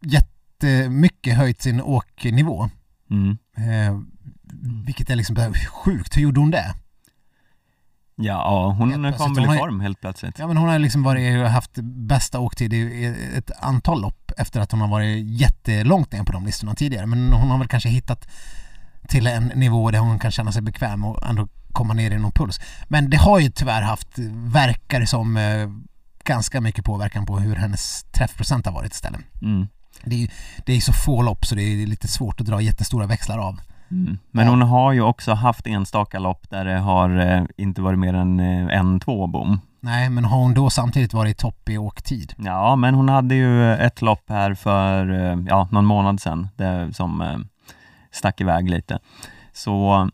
jättemycket 0.00 1.36
höjt 1.36 1.62
sin 1.62 1.80
åknivå. 1.80 2.70
Mm. 3.10 3.38
Eh, 3.56 4.00
vilket 4.86 5.10
är 5.10 5.16
liksom 5.16 5.54
sjukt, 5.68 6.16
hur 6.16 6.22
gjorde 6.22 6.40
hon 6.40 6.50
det? 6.50 6.74
Ja, 8.16 8.74
hon 8.78 9.12
kom 9.12 9.34
väl 9.34 9.44
i 9.44 9.58
form 9.58 9.80
helt 9.80 10.00
plötsligt. 10.00 10.38
Ja 10.38 10.46
men 10.46 10.56
hon 10.56 10.68
har 10.68 10.78
liksom 10.78 11.02
varit, 11.02 11.48
haft 11.48 11.72
bästa 11.82 12.38
åktid 12.38 12.72
i 12.72 13.04
ett 13.36 13.50
antal 13.58 14.00
lopp 14.02 14.32
efter 14.36 14.60
att 14.60 14.70
hon 14.70 14.80
har 14.80 14.88
varit 14.88 15.40
jättelångt 15.40 16.12
ner 16.12 16.24
på 16.24 16.32
de 16.32 16.46
listorna 16.46 16.74
tidigare. 16.74 17.06
Men 17.06 17.32
hon 17.32 17.50
har 17.50 17.58
väl 17.58 17.68
kanske 17.68 17.88
hittat 17.88 18.28
till 19.08 19.26
en 19.26 19.44
nivå 19.44 19.90
där 19.90 19.98
hon 19.98 20.18
kan 20.18 20.30
känna 20.30 20.52
sig 20.52 20.62
bekväm 20.62 21.04
och 21.04 21.26
ändå 21.26 21.48
komma 21.72 21.94
ner 21.94 22.10
i 22.10 22.18
någon 22.18 22.32
puls. 22.32 22.60
Men 22.88 23.10
det 23.10 23.16
har 23.16 23.38
ju 23.38 23.50
tyvärr 23.50 23.82
haft, 23.82 24.08
verkar 24.52 25.00
det 25.00 25.06
som, 25.06 25.36
eh, 25.36 25.68
ganska 26.24 26.60
mycket 26.60 26.84
påverkan 26.84 27.26
på 27.26 27.38
hur 27.38 27.56
hennes 27.56 28.02
träffprocent 28.04 28.66
har 28.66 28.72
varit 28.72 28.92
istället. 28.92 29.20
Mm. 29.42 29.68
Det 30.04 30.24
är 30.24 30.30
det 30.66 30.72
är 30.76 30.80
så 30.80 30.92
få 30.92 31.22
lopp 31.22 31.46
så 31.46 31.54
det 31.54 31.62
är 31.62 31.86
lite 31.86 32.08
svårt 32.08 32.40
att 32.40 32.46
dra 32.46 32.60
jättestora 32.60 33.06
växlar 33.06 33.38
av. 33.38 33.60
Mm. 33.90 34.18
Men 34.30 34.44
Ja. 34.44 34.50
hon 34.50 34.62
har 34.62 34.92
ju 34.92 35.00
också 35.00 35.32
haft 35.34 35.66
enstaka 35.66 36.18
lopp 36.18 36.50
där 36.50 36.64
det 36.64 36.78
har 36.78 37.18
eh, 37.18 37.44
inte 37.56 37.82
varit 37.82 37.98
mer 37.98 38.14
än 38.14 38.40
eh, 38.40 38.78
en, 38.78 39.00
två 39.00 39.26
bom. 39.26 39.60
Nej, 39.80 40.10
men 40.10 40.24
har 40.24 40.38
hon 40.38 40.54
då 40.54 40.70
samtidigt 40.70 41.12
varit 41.14 41.38
topp 41.38 41.68
i 41.68 41.78
åktid? 41.78 42.34
Ja, 42.38 42.76
men 42.76 42.94
hon 42.94 43.08
hade 43.08 43.34
ju 43.34 43.72
ett 43.74 44.02
lopp 44.02 44.24
här 44.28 44.54
för 44.54 45.10
eh, 45.10 45.38
ja, 45.48 45.68
någon 45.70 45.84
månad 45.84 46.20
sedan 46.20 46.48
det, 46.56 46.94
som 46.94 47.20
eh, 47.20 47.38
stack 48.10 48.40
iväg 48.40 48.70
lite. 48.70 48.98
Så 49.52 50.08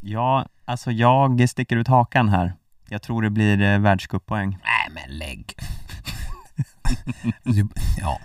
ja, 0.00 0.46
alltså 0.70 0.92
jag 0.92 1.48
sticker 1.48 1.76
ut 1.76 1.88
hakan 1.88 2.28
här. 2.28 2.54
Jag 2.88 3.02
tror 3.02 3.22
det 3.22 3.30
blir 3.30 3.60
eh, 3.62 3.78
världscuppoäng. 3.78 4.48
Nej 4.64 4.94
men 5.08 5.18
lägg. 5.18 5.54
du, 7.42 7.68
ja. 8.00 8.18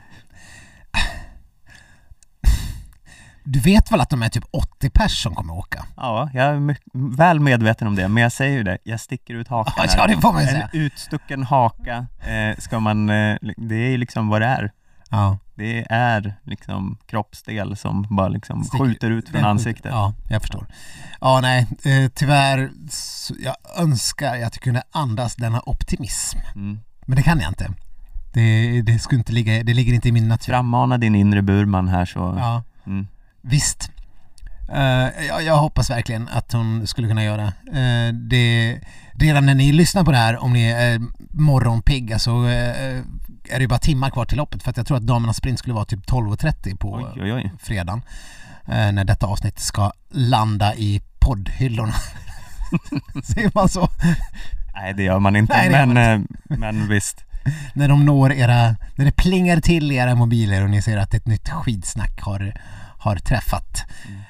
Du 3.43 3.59
vet 3.59 3.91
väl 3.91 4.01
att 4.01 4.09
de 4.09 4.23
är 4.23 4.29
typ 4.29 4.43
80 4.51 4.89
pers 4.89 5.23
som 5.23 5.35
kommer 5.35 5.53
åka? 5.53 5.85
Ja, 5.97 6.29
jag 6.33 6.45
är 6.45 6.59
my- 6.59 6.75
väl 6.93 7.39
medveten 7.39 7.87
om 7.87 7.95
det, 7.95 8.07
men 8.07 8.23
jag 8.23 8.31
säger 8.31 8.57
ju 8.57 8.63
det, 8.63 8.77
jag 8.83 8.99
sticker 8.99 9.33
ut 9.33 9.47
hakan 9.47 9.73
Ja, 9.77 10.01
här. 10.01 10.07
det 10.07 10.21
får 10.21 10.33
man 10.33 10.41
ju 10.41 10.47
En 10.47 10.53
säga. 10.55 10.69
utstucken 10.73 11.43
haka 11.43 12.07
eh, 12.27 12.57
ska 12.57 12.79
man, 12.79 13.09
eh, 13.09 13.37
det 13.57 13.75
är 13.75 13.97
liksom 13.97 14.27
vad 14.27 14.41
det 14.41 14.47
är. 14.47 14.71
Ja. 15.15 15.37
Det 15.55 15.85
är 15.89 16.35
liksom 16.43 16.97
kroppsdel 17.07 17.75
som 17.77 18.07
bara 18.09 18.27
liksom 18.27 18.63
Sticker- 18.63 18.85
skjuter 18.85 19.11
ut 19.11 19.29
från 19.29 19.45
ansiktet. 19.45 19.91
Ja, 19.91 20.13
jag 20.29 20.41
förstår. 20.41 20.67
Ja, 21.21 21.39
nej, 21.41 21.67
eh, 21.83 22.09
tyvärr, 22.13 22.71
jag 23.43 23.55
önskar 23.77 24.33
att 24.35 24.39
jag 24.41 24.53
kunde 24.53 24.83
andas 24.91 25.35
denna 25.35 25.61
optimism. 25.65 26.37
Mm. 26.55 26.79
Men 27.05 27.15
det 27.15 27.23
kan 27.23 27.39
jag 27.39 27.51
inte. 27.51 27.69
Det, 28.33 28.81
det 28.81 28.99
skulle 28.99 29.19
inte 29.19 29.33
ligga, 29.33 29.63
det 29.63 29.73
ligger 29.73 29.93
inte 29.93 30.09
i 30.09 30.11
min 30.11 30.27
natur. 30.27 30.53
Frammana 30.53 30.97
din 30.97 31.15
inre 31.15 31.41
Burman 31.41 31.87
här 31.87 32.05
så, 32.05 32.19
Ja, 32.39 32.63
mm. 32.85 33.07
visst. 33.41 33.91
Eh, 34.69 35.25
jag, 35.27 35.43
jag 35.43 35.57
hoppas 35.57 35.89
verkligen 35.89 36.27
att 36.27 36.51
hon 36.51 36.87
skulle 36.87 37.07
kunna 37.07 37.23
göra 37.23 37.45
uh, 37.45 38.13
det. 38.13 38.79
Redan 39.13 39.45
när 39.45 39.55
ni 39.55 39.71
lyssnar 39.71 40.03
på 40.03 40.11
det 40.11 40.17
här, 40.17 40.37
om 40.43 40.53
ni 40.53 40.69
är 40.69 41.01
morgonpigga 41.31 42.19
så 42.19 42.43
uh, 42.43 43.01
är 43.49 43.59
det 43.59 43.67
bara 43.67 43.79
timmar 43.79 44.09
kvar 44.09 44.25
till 44.25 44.37
loppet 44.37 44.63
för 44.63 44.69
att 44.69 44.77
jag 44.77 44.87
tror 44.87 44.97
att 44.97 45.03
damernas 45.03 45.37
sprint 45.37 45.59
skulle 45.59 45.73
vara 45.73 45.85
typ 45.85 46.09
12.30 46.09 46.77
på 46.77 46.93
Oj, 46.93 47.21
oj, 47.21 47.33
oj. 47.33 47.51
fredagen. 47.59 48.01
Eh, 48.67 48.91
när 48.91 49.03
detta 49.03 49.25
avsnitt 49.25 49.59
ska 49.59 49.91
landa 50.09 50.75
i 50.75 51.01
poddhyllorna. 51.19 51.93
Säger 53.23 53.51
man 53.53 53.69
så? 53.69 53.89
Nej, 54.73 54.93
det 54.93 55.03
gör 55.03 55.19
man 55.19 55.35
inte. 55.35 55.53
Nej, 55.53 55.69
men, 55.69 55.93
man 55.93 55.97
eh, 55.97 56.57
men 56.59 56.87
visst. 56.87 57.23
När 57.73 57.87
de 57.87 58.05
når 58.05 58.33
era, 58.33 58.75
när 58.95 59.05
det 59.05 59.11
plingar 59.11 59.61
till 59.61 59.91
i 59.91 59.95
era 59.95 60.15
mobiler 60.15 60.63
och 60.63 60.69
ni 60.69 60.81
ser 60.81 60.97
att 60.97 61.13
ett 61.13 61.25
nytt 61.27 61.49
skidsnack 61.49 62.21
har, 62.21 62.53
har 63.05 63.15
träffat 63.15 63.83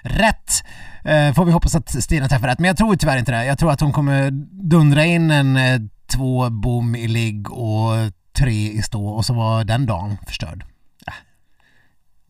rätt. 0.03 0.63
Eh, 1.03 1.33
får 1.33 1.45
vi 1.45 1.51
hoppas 1.51 1.75
att 1.75 2.03
Stina 2.03 2.27
träffar 2.27 2.47
rätt, 2.47 2.59
men 2.59 2.67
jag 2.67 2.77
tror 2.77 2.95
tyvärr 2.95 3.17
inte 3.17 3.31
det. 3.31 3.45
Jag 3.45 3.59
tror 3.59 3.71
att 3.71 3.81
hon 3.81 3.93
kommer 3.93 4.31
dundra 4.69 5.05
in 5.05 5.31
en 5.31 5.57
eh, 5.57 5.81
två 6.07 6.49
bom 6.49 6.95
i 6.95 7.07
ligg 7.07 7.51
och 7.51 7.93
tre 8.37 8.71
i 8.71 8.81
stå 8.81 9.07
och 9.07 9.25
så 9.25 9.33
var 9.33 9.63
den 9.63 9.85
dagen 9.85 10.17
förstörd. 10.27 10.65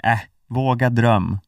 Äh, 0.04 0.20
våga 0.48 0.90
dröm. 0.90 1.40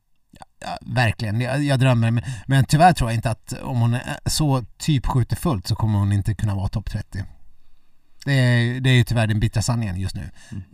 Ja, 0.59 0.77
verkligen, 0.81 1.41
jag, 1.41 1.63
jag 1.63 1.79
drömmer. 1.79 2.11
Men, 2.11 2.23
men 2.45 2.65
tyvärr 2.65 2.93
tror 2.93 3.09
jag 3.09 3.15
inte 3.17 3.31
att 3.31 3.53
om 3.53 3.81
hon 3.81 3.93
är 3.93 4.19
så 4.25 4.63
typ 4.77 5.07
skjuter 5.07 5.35
fullt 5.35 5.67
så 5.67 5.75
kommer 5.75 5.99
hon 5.99 6.11
inte 6.11 6.33
kunna 6.33 6.55
vara 6.55 6.67
topp 6.67 6.89
30. 6.89 7.23
Det 8.25 8.33
är, 8.33 8.79
det 8.79 8.89
är 8.89 8.93
ju 8.93 9.03
tyvärr 9.03 9.27
den 9.27 9.39
bittra 9.39 9.61
sanningen 9.61 9.99
just 9.99 10.15
nu. 10.15 10.29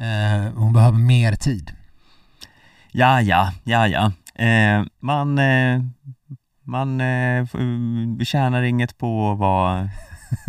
Eh, 0.06 0.54
hon 0.56 0.74
behöver 0.74 0.98
mer 0.98 1.36
tid. 1.36 1.72
Ja, 2.94 3.22
ja, 3.22 3.52
ja, 3.64 3.88
ja. 3.88 4.12
Eh, 4.46 4.84
man, 5.00 5.38
eh, 5.40 5.82
man 6.64 7.02
eh, 7.02 7.42
f- 7.42 8.28
tjänar 8.28 8.62
inget 8.64 8.98
på 8.98 9.32
att 9.32 9.38
vara, 9.38 9.90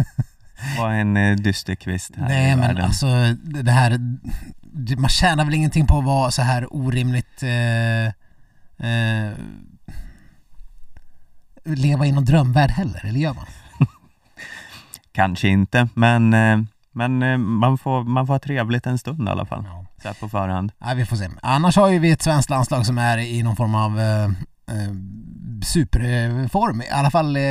vara 0.79 0.95
en 0.95 1.17
eh, 1.17 1.37
dysterkvist 1.37 2.17
här 2.17 2.29
Nej 2.29 2.53
i 2.53 2.57
men 2.57 2.61
världen. 2.61 2.85
alltså 2.85 3.07
det 3.45 3.71
här, 3.73 3.99
man 4.99 5.09
tjänar 5.09 5.45
väl 5.45 5.55
ingenting 5.55 5.87
på 5.87 5.99
att 5.99 6.05
vara 6.05 6.31
så 6.31 6.43
här 6.43 6.67
orimligt 6.77 7.43
eh, 7.43 8.07
eh, 8.89 9.33
leva 11.65 12.07
i 12.07 12.13
någon 12.13 12.25
drömvärld 12.25 12.71
heller, 12.71 13.01
eller 13.07 13.21
gör 13.21 13.35
man? 13.35 13.47
Kanske 15.13 15.49
inte, 15.49 15.89
men, 15.95 16.35
eh, 16.35 16.59
men 16.93 17.23
eh, 17.23 17.39
man, 17.39 17.79
får, 17.79 18.05
man 18.05 18.27
får 18.27 18.35
ha 18.35 18.39
trevligt 18.39 18.87
en 18.87 18.99
stund 18.99 19.29
i 19.29 19.31
alla 19.31 19.47
fall. 19.47 19.65
Ja. 19.67 19.84
Så 20.05 20.09
här 20.09 20.15
på 20.15 20.29
förhand. 20.29 20.73
Nej, 20.79 20.97
vi 20.97 21.07
får 21.07 21.17
se. 21.17 21.29
Annars 21.43 21.77
har 21.77 21.89
ju 21.89 21.99
vi 21.99 22.11
ett 22.11 22.23
svenskt 22.23 22.51
landslag 22.51 22.87
som 22.87 22.99
är 22.99 23.19
i 23.19 23.43
någon 23.43 23.57
form 23.57 23.75
av 23.75 24.01
eh, 24.01 24.25
eh, 24.25 24.93
superform, 25.65 26.83
i 26.83 26.91
alla 26.91 27.11
fall 27.11 27.37
eh, 27.37 27.43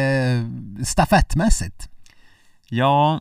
stafettmässigt. 0.84 1.90
Ja, 2.70 3.20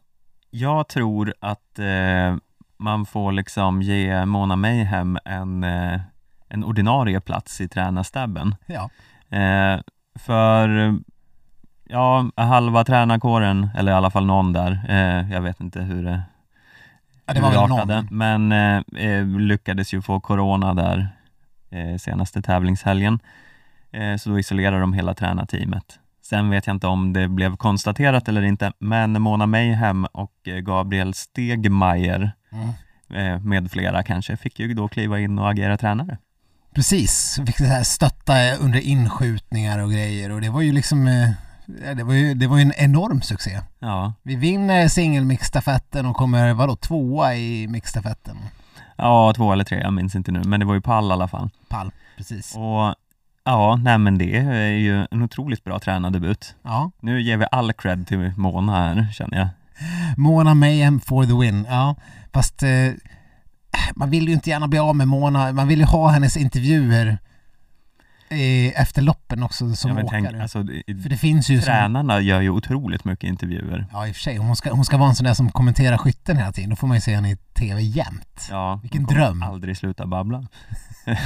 jag 0.50 0.88
tror 0.88 1.34
att 1.40 1.78
eh, 1.78 2.36
man 2.78 3.06
får 3.06 3.32
liksom 3.32 3.82
ge 3.82 4.26
Mona 4.26 4.56
Mayhem 4.56 5.18
en, 5.24 5.64
eh, 5.64 6.00
en 6.48 6.64
ordinarie 6.64 7.20
plats 7.20 7.60
i 7.60 7.68
tränarstabben. 7.68 8.54
Ja. 8.66 8.90
Eh, 9.38 9.80
för 10.14 10.98
ja, 11.88 12.30
halva 12.36 12.84
tränarkåren, 12.84 13.68
eller 13.76 13.92
i 13.92 13.94
alla 13.94 14.10
fall 14.10 14.26
någon 14.26 14.52
där, 14.52 14.84
eh, 14.88 15.32
jag 15.32 15.40
vet 15.40 15.60
inte 15.60 15.80
hur 15.80 16.04
det 16.04 16.22
ja 17.26 17.34
det 17.34 17.40
var 17.40 17.52
urartade, 17.52 17.94
någon. 18.02 18.08
men 18.10 18.52
eh, 18.52 19.06
eh, 19.06 19.26
lyckades 19.26 19.94
ju 19.94 20.02
få 20.02 20.20
corona 20.20 20.74
där 20.74 21.08
eh, 21.70 21.98
senaste 21.98 22.42
tävlingshelgen. 22.42 23.18
Eh, 23.92 24.16
så 24.16 24.30
då 24.30 24.38
isolerar 24.38 24.80
de 24.80 24.92
hela 24.92 25.14
tränarteamet. 25.14 25.98
Sen 26.24 26.50
vet 26.50 26.66
jag 26.66 26.76
inte 26.76 26.86
om 26.86 27.12
det 27.12 27.28
blev 27.28 27.56
konstaterat 27.56 28.28
eller 28.28 28.42
inte, 28.42 28.72
men 28.78 29.22
Mona 29.22 29.46
Mayhem 29.46 30.04
och 30.04 30.32
eh, 30.48 30.54
Gabriel 30.56 31.14
Stegmaier 31.14 32.32
Mm. 32.52 32.68
eh, 33.34 33.40
med 33.40 33.70
flera 33.70 34.02
kanske 34.02 34.36
fick 34.36 34.60
ju 34.60 34.74
då 34.74 34.88
kliva 34.88 35.20
in 35.20 35.38
och 35.38 35.50
agera 35.50 35.76
tränare. 35.78 36.18
Precis, 36.74 37.40
fick 37.46 37.56
så 37.56 37.64
här 37.64 37.82
stötta 37.82 38.54
under 38.56 38.78
inskjutningar 38.80 39.78
och 39.78 39.90
grejer 39.90 40.30
och 40.32 40.40
det 40.40 40.48
var 40.50 40.60
ju 40.60 40.72
liksom 40.72 41.06
det 41.66 42.04
var 42.04 42.14
ju, 42.14 42.34
det 42.34 42.46
var 42.46 42.56
ju 42.56 42.62
en 42.62 42.72
enorm 42.76 43.22
succé. 43.22 43.60
Ja, 43.78 44.12
Vi 44.22 44.36
vinner 44.36 44.88
singelmixstafetten 44.88 46.06
och 46.06 46.16
kommer, 46.16 46.52
vadå, 46.52 46.76
tvåa 46.76 47.34
i 47.36 47.66
mixstafetten? 47.68 48.36
ja 48.96 49.32
två 49.36 49.52
eller 49.52 49.64
tre, 49.64 49.80
jag 49.80 49.92
minns 49.92 50.14
inte 50.14 50.32
nu, 50.32 50.42
men 50.44 50.60
det 50.60 50.66
var 50.66 50.74
ju 50.74 50.80
pall 50.80 51.08
i 51.08 51.12
alla 51.12 51.28
fall. 51.28 51.50
Pall, 51.68 51.92
precis. 52.16 52.54
Och 52.56 52.94
ja, 53.44 53.76
nej 53.76 53.98
men 53.98 54.18
det 54.18 54.36
är 54.36 54.68
ju 54.68 55.06
en 55.10 55.22
otroligt 55.22 55.64
bra 55.64 55.78
tränardebut. 55.78 56.54
Ja. 56.62 56.90
Nu 57.00 57.22
ger 57.22 57.36
vi 57.36 57.46
all 57.50 57.72
cred 57.72 58.06
till 58.06 58.32
Mona 58.36 58.72
här, 58.72 59.06
känner 59.12 59.38
jag. 59.38 59.48
Mona 60.16 60.54
Mayhem 60.54 61.00
for 61.00 61.24
the 61.24 61.32
win, 61.32 61.66
ja. 61.70 61.94
Fast 62.32 62.62
eh, 62.62 62.68
man 63.94 64.10
vill 64.10 64.28
ju 64.28 64.34
inte 64.34 64.50
gärna 64.50 64.68
bli 64.68 64.78
av 64.78 64.96
med 64.96 65.08
Mona, 65.08 65.52
man 65.52 65.68
vill 65.68 65.78
ju 65.78 65.84
ha 65.84 66.08
hennes 66.08 66.36
intervjuer 66.36 67.18
efter 68.76 69.02
loppen 69.02 69.42
också 69.42 69.74
som 69.76 69.90
Ja, 69.98 70.04
åkare. 70.04 70.22
tänk, 70.22 70.42
alltså, 70.42 70.58
För 71.02 71.08
det 71.08 71.16
finns 71.16 71.48
ju 71.50 71.58
som, 71.60 71.64
Tränarna 71.66 72.20
gör 72.20 72.40
ju 72.40 72.50
otroligt 72.50 73.04
mycket 73.04 73.24
intervjuer. 73.28 73.86
Ja 73.92 74.06
i 74.06 74.10
och 74.10 74.14
för 74.14 74.22
sig, 74.22 74.36
hon 74.36 74.56
ska, 74.56 74.72
hon 74.72 74.84
ska 74.84 74.96
vara 74.96 75.08
en 75.08 75.14
sån 75.16 75.24
där 75.24 75.34
som 75.34 75.50
kommenterar 75.52 75.98
skytten 75.98 76.36
hela 76.36 76.52
tiden, 76.52 76.70
då 76.70 76.76
får 76.76 76.86
man 76.86 76.96
ju 76.96 77.00
se 77.00 77.14
henne 77.14 77.30
i 77.30 77.36
TV 77.36 77.80
jämt. 77.82 78.46
Ja, 78.50 78.78
Vilken 78.82 79.04
dröm. 79.04 79.42
Aldrig 79.42 79.76
sluta 79.76 80.06
babbla. 80.06 80.46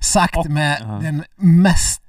Sagt 0.00 0.36
Och- 0.36 0.50
med 0.50 0.78
ja. 0.80 0.86
den 1.02 1.24
mest, 1.36 2.02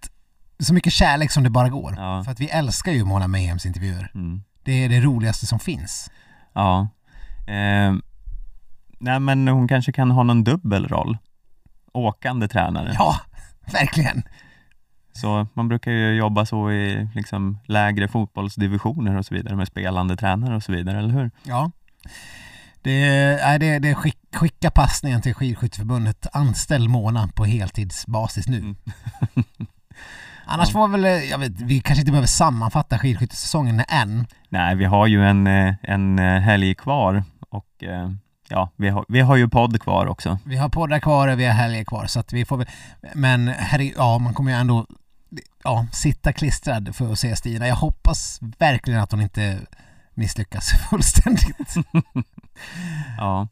så 0.60 0.74
mycket 0.74 0.94
kärlek 0.94 1.32
som 1.32 1.44
det 1.44 1.50
bara 1.50 1.70
går. 1.70 1.94
Ja. 1.98 2.24
För 2.24 2.32
att 2.32 2.40
vi 2.40 2.50
älskar 2.50 2.92
ju 2.92 3.06
Mona 3.06 3.28
Mayhems 3.28 3.66
intervjuer. 3.66 4.12
Mm. 4.16 4.44
Det 4.64 4.72
är 4.86 4.90
det 4.90 5.02
roligaste 5.02 5.46
som 5.48 5.60
finns. 5.60 6.10
Ja. 6.54 6.88
Eh, 7.48 7.94
nej 9.00 9.20
men 9.20 9.48
hon 9.48 9.68
kanske 9.68 9.92
kan 9.92 10.12
ha 10.12 10.24
någon 10.24 10.44
dubbelroll. 10.44 11.18
Åkande 12.00 12.48
tränare. 12.48 12.96
Ja, 12.98 13.16
verkligen. 13.72 14.24
Så 15.14 15.48
man 15.54 15.68
brukar 15.68 15.92
ju 15.92 16.14
jobba 16.14 16.46
så 16.46 16.72
i 16.72 17.08
liksom 17.16 17.60
lägre 17.66 18.08
fotbollsdivisioner 18.08 19.18
och 19.18 19.26
så 19.26 19.36
vidare 19.36 19.56
med 19.56 19.68
spelande 19.68 20.18
tränare 20.18 20.56
och 20.56 20.64
så 20.64 20.72
vidare, 20.72 20.98
eller 20.98 21.14
hur? 21.14 21.32
Ja. 21.44 21.72
Det 22.82 23.04
är, 23.42 23.60
det, 23.60 23.80
det 23.80 23.96
skick, 23.96 24.18
skicka 24.34 24.72
passningen 24.72 25.22
till 25.22 25.34
Skidskytteförbundet. 25.34 26.28
Anställ 26.34 26.90
Mona 26.90 27.28
på 27.36 27.46
heltidsbasis 27.46 28.48
nu. 28.48 28.58
Mm. 28.58 28.76
Annars 30.46 30.72
får 30.72 30.88
vi 30.88 31.02
väl, 31.02 31.30
jag 31.30 31.38
vet, 31.38 31.62
vi 31.62 31.82
kanske 31.82 32.02
inte 32.02 32.12
behöver 32.12 32.28
sammanfatta 32.28 33.00
skidskyttesäsongen 33.00 33.84
än. 33.88 34.26
Nej, 34.50 34.76
vi 34.76 34.86
har 34.86 35.08
ju 35.08 35.26
en, 35.26 35.48
eh, 35.48 35.74
en 35.82 36.20
eh, 36.20 36.40
helg 36.40 36.76
kvar 36.76 37.24
och 37.50 37.84
eh, 37.84 38.12
ja, 38.50 38.70
vi 38.76 38.90
har, 38.90 39.06
vi 39.08 39.20
har 39.20 39.36
ju 39.36 39.50
podd 39.50 39.82
kvar 39.82 40.06
också. 40.06 40.38
Vi 40.46 40.58
har 40.58 40.70
poddar 40.70 41.00
kvar 41.00 41.28
och 41.28 41.40
vi 41.40 41.46
har 41.46 41.54
helger 41.54 41.84
kvar 41.84 42.06
så 42.06 42.20
att 42.20 42.34
vi 42.34 42.46
får 42.46 42.58
väl, 42.58 42.68
men 43.14 43.48
herre, 43.48 43.84
ja 43.84 44.20
man 44.20 44.34
kommer 44.34 44.52
ju 44.52 44.58
ändå 44.58 44.86
ja, 45.64 45.86
sitta 45.92 46.34
klistrad 46.34 46.96
för 46.96 47.12
att 47.12 47.20
se 47.20 47.36
Stina. 47.36 47.68
Jag 47.68 47.76
hoppas 47.76 48.40
verkligen 48.58 49.00
att 49.00 49.12
hon 49.12 49.22
inte 49.22 49.60
misslyckas 50.14 50.70
fullständigt. 50.90 51.76
Ja, 53.18 53.48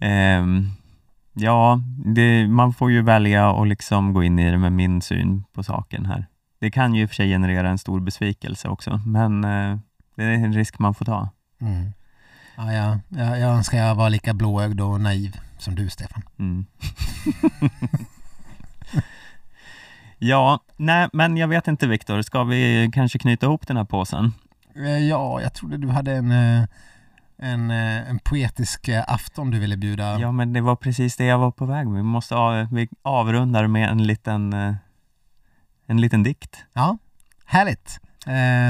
Ehm, 0.00 0.68
ja 1.32 1.80
det, 2.04 2.48
man 2.48 2.72
får 2.72 2.90
ju 2.90 3.02
välja 3.02 3.50
och 3.50 3.66
liksom 3.66 4.12
gå 4.12 4.22
in 4.22 4.38
i 4.38 4.50
det 4.50 4.58
med 4.58 4.72
min 4.72 5.02
syn 5.02 5.44
på 5.52 5.62
saken 5.62 6.06
här. 6.06 6.26
Det 6.60 6.70
kan 6.70 6.94
ju 6.94 7.02
i 7.02 7.04
och 7.04 7.08
för 7.08 7.14
sig 7.14 7.28
generera 7.28 7.68
en 7.68 7.78
stor 7.78 8.00
besvikelse 8.00 8.68
också, 8.68 9.00
men 9.06 9.44
eh, 9.44 9.78
det 10.16 10.24
är 10.24 10.30
en 10.30 10.54
risk 10.54 10.78
man 10.78 10.94
får 10.94 11.04
ta. 11.04 11.28
Mm. 11.60 11.92
Ja, 12.60 12.72
jag, 12.72 12.98
jag, 13.08 13.40
jag 13.40 13.50
önskar 13.56 13.78
jag 13.78 13.94
var 13.94 14.10
lika 14.10 14.34
blåögd 14.34 14.80
och 14.80 15.00
naiv 15.00 15.36
som 15.58 15.74
du 15.74 15.90
Stefan. 15.90 16.22
Mm. 16.38 16.66
ja, 20.18 20.60
nej, 20.76 21.08
men 21.12 21.36
jag 21.36 21.48
vet 21.48 21.68
inte 21.68 21.86
Viktor, 21.86 22.22
ska 22.22 22.44
vi 22.44 22.90
kanske 22.92 23.18
knyta 23.18 23.46
ihop 23.46 23.66
den 23.66 23.76
här 23.76 23.84
påsen? 23.84 24.32
Eh, 24.76 24.98
Ja, 24.98 25.40
jag 25.42 25.54
trodde 25.54 25.76
du 25.76 25.88
hade 25.88 26.12
en, 26.12 26.30
eh, 26.30 26.64
en, 27.38 27.70
eh, 27.70 28.10
en 28.10 28.18
poetisk 28.18 28.88
afton 29.06 29.50
du 29.50 29.58
ville 29.58 29.76
bjuda. 29.76 30.20
Ja, 30.20 30.32
men 30.32 30.52
det 30.52 30.60
var 30.60 30.76
precis 30.76 31.16
det 31.16 31.24
jag 31.24 31.38
var 31.38 31.50
på 31.50 31.66
väg 31.66 31.86
med. 31.86 31.96
Vi 31.96 32.02
måste 32.02 32.36
av, 32.36 32.74
vi 32.74 32.88
avrundar 33.02 33.66
med 33.66 33.90
en 33.90 34.06
liten, 34.06 34.52
en 35.86 36.00
liten 36.00 36.22
dikt. 36.22 36.64
Ja, 36.72 36.98
härligt. 37.44 38.00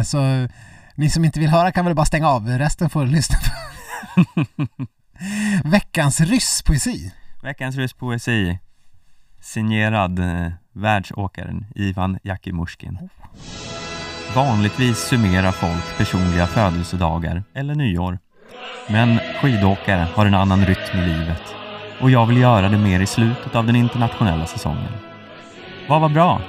Så 0.06 0.48
ni 0.94 1.10
som 1.10 1.24
inte 1.24 1.40
vill 1.40 1.50
höra 1.50 1.72
kan 1.72 1.84
väl 1.84 1.94
bara 1.94 2.06
stänga 2.06 2.28
av, 2.28 2.48
resten 2.48 2.90
får 2.90 3.06
lyssna 3.06 3.38
på. 3.38 3.50
Veckans 5.64 6.20
rysspoesi. 6.20 7.12
Veckans 7.42 7.76
rysspoesi 7.76 8.58
signerad 9.40 10.18
eh, 10.18 10.52
världsåkaren 10.72 11.66
Ivan 11.74 12.18
Jakimushkin. 12.22 12.98
Vanligtvis 14.34 14.98
summerar 14.98 15.52
folk 15.52 15.98
personliga 15.98 16.46
födelsedagar 16.46 17.44
eller 17.54 17.74
nyår. 17.74 18.18
Men 18.88 19.18
skidåkare 19.18 20.08
har 20.14 20.26
en 20.26 20.34
annan 20.34 20.66
rytm 20.66 20.98
i 20.98 21.06
livet 21.06 21.42
och 22.00 22.10
jag 22.10 22.26
vill 22.26 22.40
göra 22.40 22.68
det 22.68 22.78
mer 22.78 23.00
i 23.00 23.06
slutet 23.06 23.54
av 23.54 23.66
den 23.66 23.76
internationella 23.76 24.46
säsongen. 24.46 24.92
Vad 25.88 26.00
var 26.00 26.08
bra? 26.08 26.40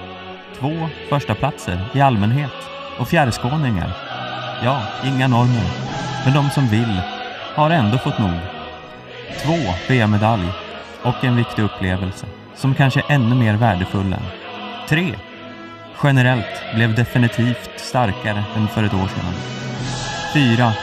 Två 0.60 0.90
första 1.10 1.36
platser 1.36 1.90
i 1.94 2.02
allmänhet 2.02 2.52
och 3.00 3.08
fjärrskåningar. 3.08 3.98
Ja, 4.64 4.84
inga 5.06 5.28
normer. 5.28 5.72
Men 6.26 6.34
de 6.34 6.50
som 6.50 6.68
vill 6.68 7.02
har 7.56 7.70
ändå 7.70 7.98
fått 7.98 8.20
nog. 8.20 8.40
Två 9.44 9.74
VM-medalj 9.90 10.48
och 11.04 11.24
en 11.24 11.36
viktig 11.36 11.64
upplevelse 11.64 12.26
som 12.56 12.76
kanske 12.76 13.00
är 13.00 13.16
ännu 13.16 13.36
mer 13.36 13.54
värdefull 13.54 14.14
än. 14.14 14.24
Tre. 14.90 15.16
Generellt 16.04 16.76
blev 16.76 16.96
definitivt 16.96 17.72
starkare 17.76 18.44
än 18.56 18.68
för 18.68 18.84
ett 18.84 18.94
år 18.94 19.08
sedan. 19.08 19.34
Fyra. 20.34 20.74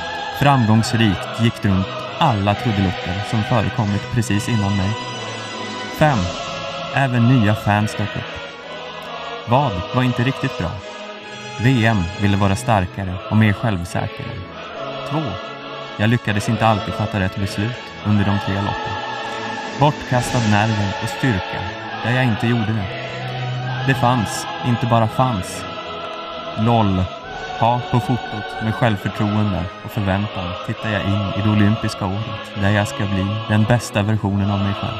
Framgångsrikt 0.41 1.41
gick 1.41 1.65
runt 1.65 1.87
alla 2.19 2.55
trudelutter 2.55 3.23
som 3.31 3.43
förekommit 3.43 4.03
precis 4.15 4.49
innan 4.49 4.77
mig. 4.77 4.91
Fem. 5.99 6.19
Även 6.95 7.29
nya 7.29 7.55
fans 7.55 7.95
dök 7.95 8.17
upp. 8.17 8.39
Vad 9.49 9.73
var 9.95 10.03
inte 10.03 10.23
riktigt 10.23 10.59
bra? 10.59 10.71
VM 11.61 12.03
ville 12.21 12.37
vara 12.37 12.57
starkare 12.57 13.15
och 13.31 13.37
mer 13.37 13.53
självsäker. 13.53 14.27
2. 15.11 15.19
Jag 16.01 16.11
lyckades 16.11 16.49
inte 16.49 16.67
alltid 16.67 16.95
fatta 16.95 17.21
rätt 17.21 17.37
beslut 17.37 17.77
under 18.07 18.25
de 18.25 18.39
tre 18.47 18.55
loppen. 18.55 18.93
Bortkastad 19.81 20.39
nerver 20.39 20.95
och 21.03 21.09
styrka 21.09 21.61
där 22.05 22.13
jag 22.13 22.25
inte 22.25 22.47
gjorde 22.47 22.73
det. 22.73 22.87
Det 23.87 23.95
fanns, 23.95 24.47
inte 24.67 24.87
bara 24.87 25.09
fanns. 25.09 25.65
LOL. 26.59 27.03
Ha 27.61 27.81
på 27.91 28.01
fotot 28.01 28.63
med 28.63 28.75
självförtroende 28.75 29.65
och 29.85 29.91
förväntan 29.91 30.53
tittar 30.67 30.91
jag 30.91 31.05
in 31.05 31.33
i 31.39 31.43
det 31.43 31.51
olympiska 31.51 32.07
året 32.07 32.55
där 32.55 32.71
jag 32.71 32.89
ska 32.89 33.07
bli 33.07 33.27
den 33.49 33.65
bästa 33.65 34.03
versionen 34.03 34.51
av 34.51 34.61
mig 34.61 34.75
själv. 34.75 34.99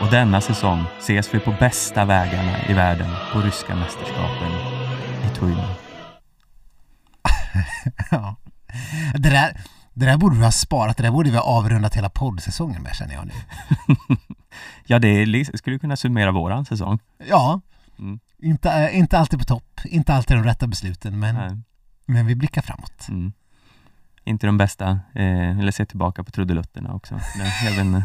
Och 0.00 0.10
denna 0.10 0.40
säsong 0.40 0.84
ses 0.98 1.34
vi 1.34 1.38
på 1.38 1.54
bästa 1.60 2.04
vägarna 2.04 2.52
i 2.68 2.72
världen 2.72 3.10
på 3.32 3.40
ryska 3.40 3.74
mästerskapen 3.74 4.52
i 5.24 5.28
Tuina. 5.38 5.64
Ja. 8.10 8.36
Det 9.14 9.30
där, 9.30 9.56
det 9.96 10.06
där 10.06 10.16
borde 10.16 10.36
vi 10.36 10.42
ha 10.44 10.52
sparat, 10.52 10.96
det 10.96 11.02
där 11.02 11.10
borde 11.10 11.30
vi 11.30 11.36
ha 11.36 11.44
avrundat 11.44 11.94
hela 11.94 12.10
poddsäsongen 12.10 12.82
med 12.82 12.94
känner 12.94 13.14
jag 13.14 13.26
nu. 13.26 13.32
Ja, 14.86 14.98
det 14.98 15.08
är 15.08 15.56
skulle 15.56 15.78
kunna 15.78 15.96
summera 15.96 16.30
våran 16.32 16.64
säsong. 16.64 16.98
Ja, 17.28 17.60
Mm. 17.98 18.20
inte, 18.38 18.90
inte 18.92 19.18
alltid 19.18 19.38
på 19.38 19.44
topp, 19.44 19.80
inte 19.84 20.14
alltid 20.14 20.36
de 20.36 20.44
rätta 20.44 20.66
besluten, 20.66 21.18
men, 21.18 21.34
Nej. 21.34 21.50
men 22.06 22.26
vi 22.26 22.34
blickar 22.34 22.62
framåt. 22.62 23.08
Mm. 23.08 23.32
Inte 24.24 24.46
de 24.46 24.58
bästa, 24.58 24.90
eh, 25.14 25.58
eller 25.58 25.70
se 25.70 25.86
tillbaka 25.86 26.24
på 26.24 26.30
trudelutterna 26.30 26.94
också. 26.94 27.14
Inte, 27.14 28.02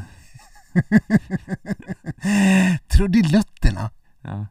Trudelutterna, 2.88 3.90
ja. 4.22 4.46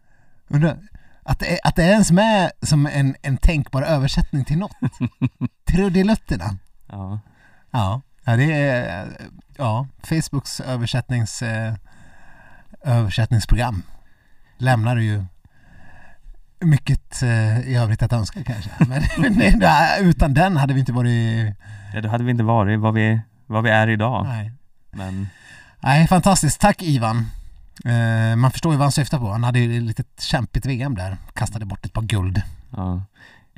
undrar, 0.49 0.79
att 1.23 1.39
det, 1.39 1.53
är, 1.53 1.59
att 1.65 1.77
det 1.77 1.85
är 1.85 1.93
ens 1.93 2.11
med 2.11 2.51
som 2.63 2.87
en, 2.87 3.17
en 3.23 3.37
tänkbar 3.37 3.83
översättning 3.83 4.45
till 4.45 4.59
något. 4.59 4.77
Trudelutterna. 5.65 6.57
Ja. 6.87 7.21
Ja, 7.71 8.01
ja 8.25 8.37
det 8.37 8.53
är 8.53 9.09
ja, 9.57 9.87
Facebooks 10.03 10.61
översättnings, 10.61 11.43
eh, 11.43 11.75
översättningsprogram 12.85 13.83
lämnar 14.59 14.97
ju 14.97 15.25
mycket 16.61 17.23
eh, 17.23 17.61
i 17.61 17.75
övrigt 17.77 18.03
att 18.03 18.13
önska 18.13 18.45
kanske. 18.45 18.71
Men, 19.19 19.39
det- 19.39 19.99
utan 20.01 20.35
den 20.35 20.57
hade 20.57 20.75
vi 20.75 20.81
inte 20.81 20.93
varit... 20.93 21.55
ja, 21.95 22.01
då 22.01 22.09
hade 22.09 22.25
vi 22.25 22.31
inte 22.31 22.45
varit 22.45 22.81
vad 22.81 22.95
vi, 22.95 23.21
vad 23.47 23.65
vi 23.65 23.71
är 23.71 23.89
idag. 23.89 24.25
Nej. 24.27 24.53
Men 24.91 25.29
Nej, 25.83 26.09
fantastiskt. 26.09 26.61
Tack 26.61 26.83
Ivan. 26.83 27.27
Eh, 27.85 28.37
man 28.37 28.51
förstår 28.51 28.73
ju 28.73 28.79
vad 28.79 28.85
han 28.85 28.93
syftar 28.93 29.19
på. 29.19 29.31
Han 29.33 29.45
hade 29.45 29.59
ju 29.59 29.77
ett 29.77 29.83
litet 29.83 30.21
kämpigt 30.21 30.67
VM 30.67 30.95
där. 30.95 31.17
Kastade 31.35 31.65
bort 31.67 31.85
ett 31.87 31.93
par 31.93 32.03
guld. 32.03 32.43
Ja. 32.71 33.03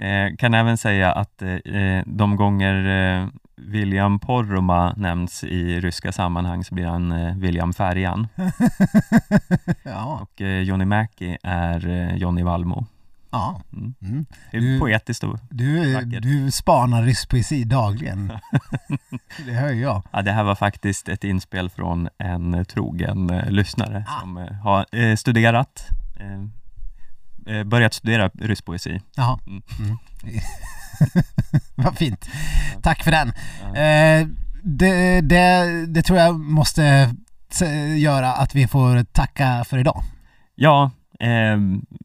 Eh, 0.02 0.36
kan 0.38 0.54
även 0.54 0.76
säga 0.76 1.12
att 1.12 1.42
eh, 1.42 2.02
de 2.06 2.36
gånger 2.36 2.74
eh, 3.22 3.28
William 3.56 4.18
Porroma 4.18 4.92
nämns 4.96 5.44
i 5.44 5.80
ryska 5.80 6.12
sammanhang 6.12 6.64
så 6.64 6.74
blir 6.74 6.86
han 6.86 7.12
eh, 7.12 7.36
William 7.36 7.72
Färjan 7.72 8.28
ja, 9.82 10.18
och 10.22 10.40
eh, 10.42 10.60
Johnny 10.62 10.84
Mackie 10.84 11.38
är 11.42 11.88
eh, 11.88 12.16
Johnny 12.16 12.42
Valmo. 12.42 12.86
ja. 13.30 13.60
Mm. 13.72 13.94
Mm. 14.02 14.26
Det 14.50 14.56
är 14.56 14.60
Du- 14.60 14.80
poetiskt 14.80 15.24
och 15.24 15.38
Du, 15.50 15.94
Vackert. 15.94 16.22
du 16.22 16.50
spanar 16.50 17.02
rysk 17.02 17.30
poesi 17.30 17.64
dagligen. 17.64 18.32
det 19.46 19.52
hör 19.52 19.72
jag. 19.72 20.02
Ja, 20.12 20.22
det 20.22 20.32
här 20.32 20.44
var 20.44 20.54
faktiskt 20.54 21.08
ett 21.08 21.24
inspel 21.24 21.70
från 21.70 22.08
en 22.18 22.54
eh, 22.54 22.62
trogen 22.64 23.30
eh, 23.30 23.50
lyssnare 23.50 24.04
Ah. 24.08 24.20
som 24.20 24.36
eh, 24.36 24.52
har 24.52 24.86
eh, 24.92 25.16
studerat, 25.16 25.88
eh, 26.20 26.32
eh, 26.32 26.42
börjat 27.64 27.94
studera 27.94 28.28
rysk 28.28 28.64
poesi. 28.64 29.00
Jaha. 29.16 29.38
Mm. 29.46 29.62
Mm. 29.78 29.96
Vad 31.74 31.98
fint. 31.98 32.28
Tack 32.82 33.04
för 33.04 33.10
den. 33.10 33.28
Eh, 33.76 34.28
det, 34.62 35.20
det, 35.20 35.86
det 35.86 36.02
tror 36.02 36.18
jag 36.18 36.40
måste 36.40 37.14
göra 37.96 38.32
att 38.32 38.54
vi 38.54 38.66
får 38.66 39.04
tacka 39.04 39.64
för 39.68 39.78
idag. 39.78 40.02
Ja, 40.54 40.90
eh, 41.20 41.58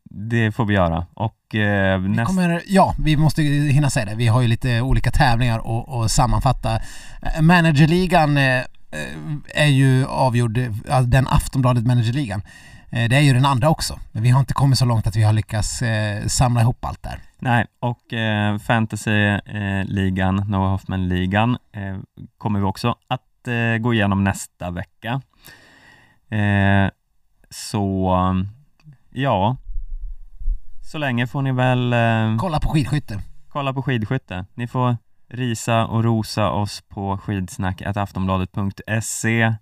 det 0.09 0.51
får 0.51 0.65
vi 0.65 0.73
göra. 0.73 1.05
Och 1.13 1.55
eh, 1.55 1.99
Vi 1.99 2.25
kommer, 2.25 2.61
ja, 2.67 2.95
vi 2.99 3.17
måste 3.17 3.41
hinna 3.41 3.89
säga 3.89 4.05
det. 4.05 4.15
Vi 4.15 4.27
har 4.27 4.41
ju 4.41 4.47
lite 4.47 4.81
olika 4.81 5.11
tävlingar 5.11 5.59
och, 5.59 5.89
och 5.89 6.11
sammanfatta. 6.11 6.75
Eh, 7.21 7.41
Managerligan 7.41 8.37
eh, 8.37 8.57
eh, 8.57 8.63
är 9.55 9.67
ju 9.67 10.05
avgjord, 10.05 10.57
eh, 10.57 11.01
den 11.01 11.27
Aftonbladet 11.27 11.85
Managerligan. 11.85 12.41
Eh, 12.91 13.09
det 13.09 13.15
är 13.15 13.21
ju 13.21 13.33
den 13.33 13.45
andra 13.45 13.69
också. 13.69 13.99
Men 14.11 14.23
vi 14.23 14.29
har 14.29 14.39
inte 14.39 14.53
kommit 14.53 14.79
så 14.79 14.85
långt 14.85 15.07
att 15.07 15.15
vi 15.15 15.23
har 15.23 15.33
lyckats 15.33 15.81
eh, 15.81 16.27
samla 16.27 16.61
ihop 16.61 16.85
allt 16.85 17.03
där. 17.03 17.19
Nej, 17.39 17.65
och 17.79 18.13
eh, 18.13 18.57
fantasyligan, 18.57 20.35
Noah 20.35 20.71
Hoffman-ligan, 20.71 21.57
eh, 21.71 21.97
kommer 22.37 22.59
vi 22.59 22.65
också 22.65 22.95
att 23.07 23.21
gå 23.79 23.93
igenom 23.93 24.23
nästa 24.23 24.71
vecka. 24.71 25.21
Så, 27.49 28.13
ja, 29.09 29.57
så 30.91 30.97
länge 30.97 31.27
får 31.27 31.41
ni 31.41 31.51
väl 31.51 31.95
Kolla 32.39 32.59
på 32.59 32.69
skidskytte. 32.69 33.19
kolla 33.49 33.73
på 33.73 33.83
skidskytte. 33.83 34.45
Ni 34.53 34.67
får 34.67 34.97
risa 35.29 35.85
och 35.85 36.03
rosa 36.03 36.49
oss 36.49 36.83
på 36.89 37.17
skidsnack.aftonbladet.se 37.17 39.53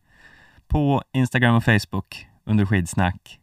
på 0.67 1.03
Instagram 1.13 1.55
och 1.55 1.63
Facebook 1.63 2.27
under 2.45 2.65
skidsnack. 2.65 3.39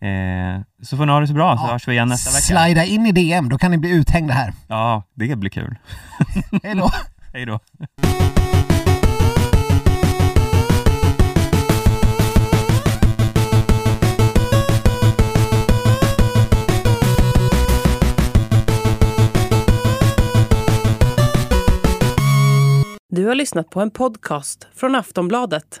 Eh, 0.00 0.60
så 0.82 0.96
får 0.96 1.06
ni 1.06 1.12
ha 1.12 1.20
det 1.20 1.26
så 1.26 1.34
bra, 1.34 1.56
så 1.56 1.64
Ja. 1.66 1.72
hörs 1.72 1.88
vi 1.88 1.92
igen 1.92 2.08
nästa 2.08 2.30
vecka. 2.30 2.64
Slida 2.64 2.84
in 2.84 3.06
i 3.06 3.12
DM, 3.12 3.48
då 3.48 3.58
kan 3.58 3.70
ni 3.70 3.78
bli 3.78 3.90
uthängda 3.90 4.34
här. 4.34 4.52
Ja, 4.68 5.02
det 5.14 5.36
blir 5.36 5.50
kul. 5.50 5.76
Hej 6.62 6.74
då! 6.74 6.90
Hej 7.32 7.46
då. 7.46 7.60
Du 23.08 23.26
har 23.26 23.34
lyssnat 23.34 23.70
på 23.70 23.80
en 23.80 23.90
podcast 23.90 24.66
från 24.74 24.94
Aftonbladet. 24.94 25.80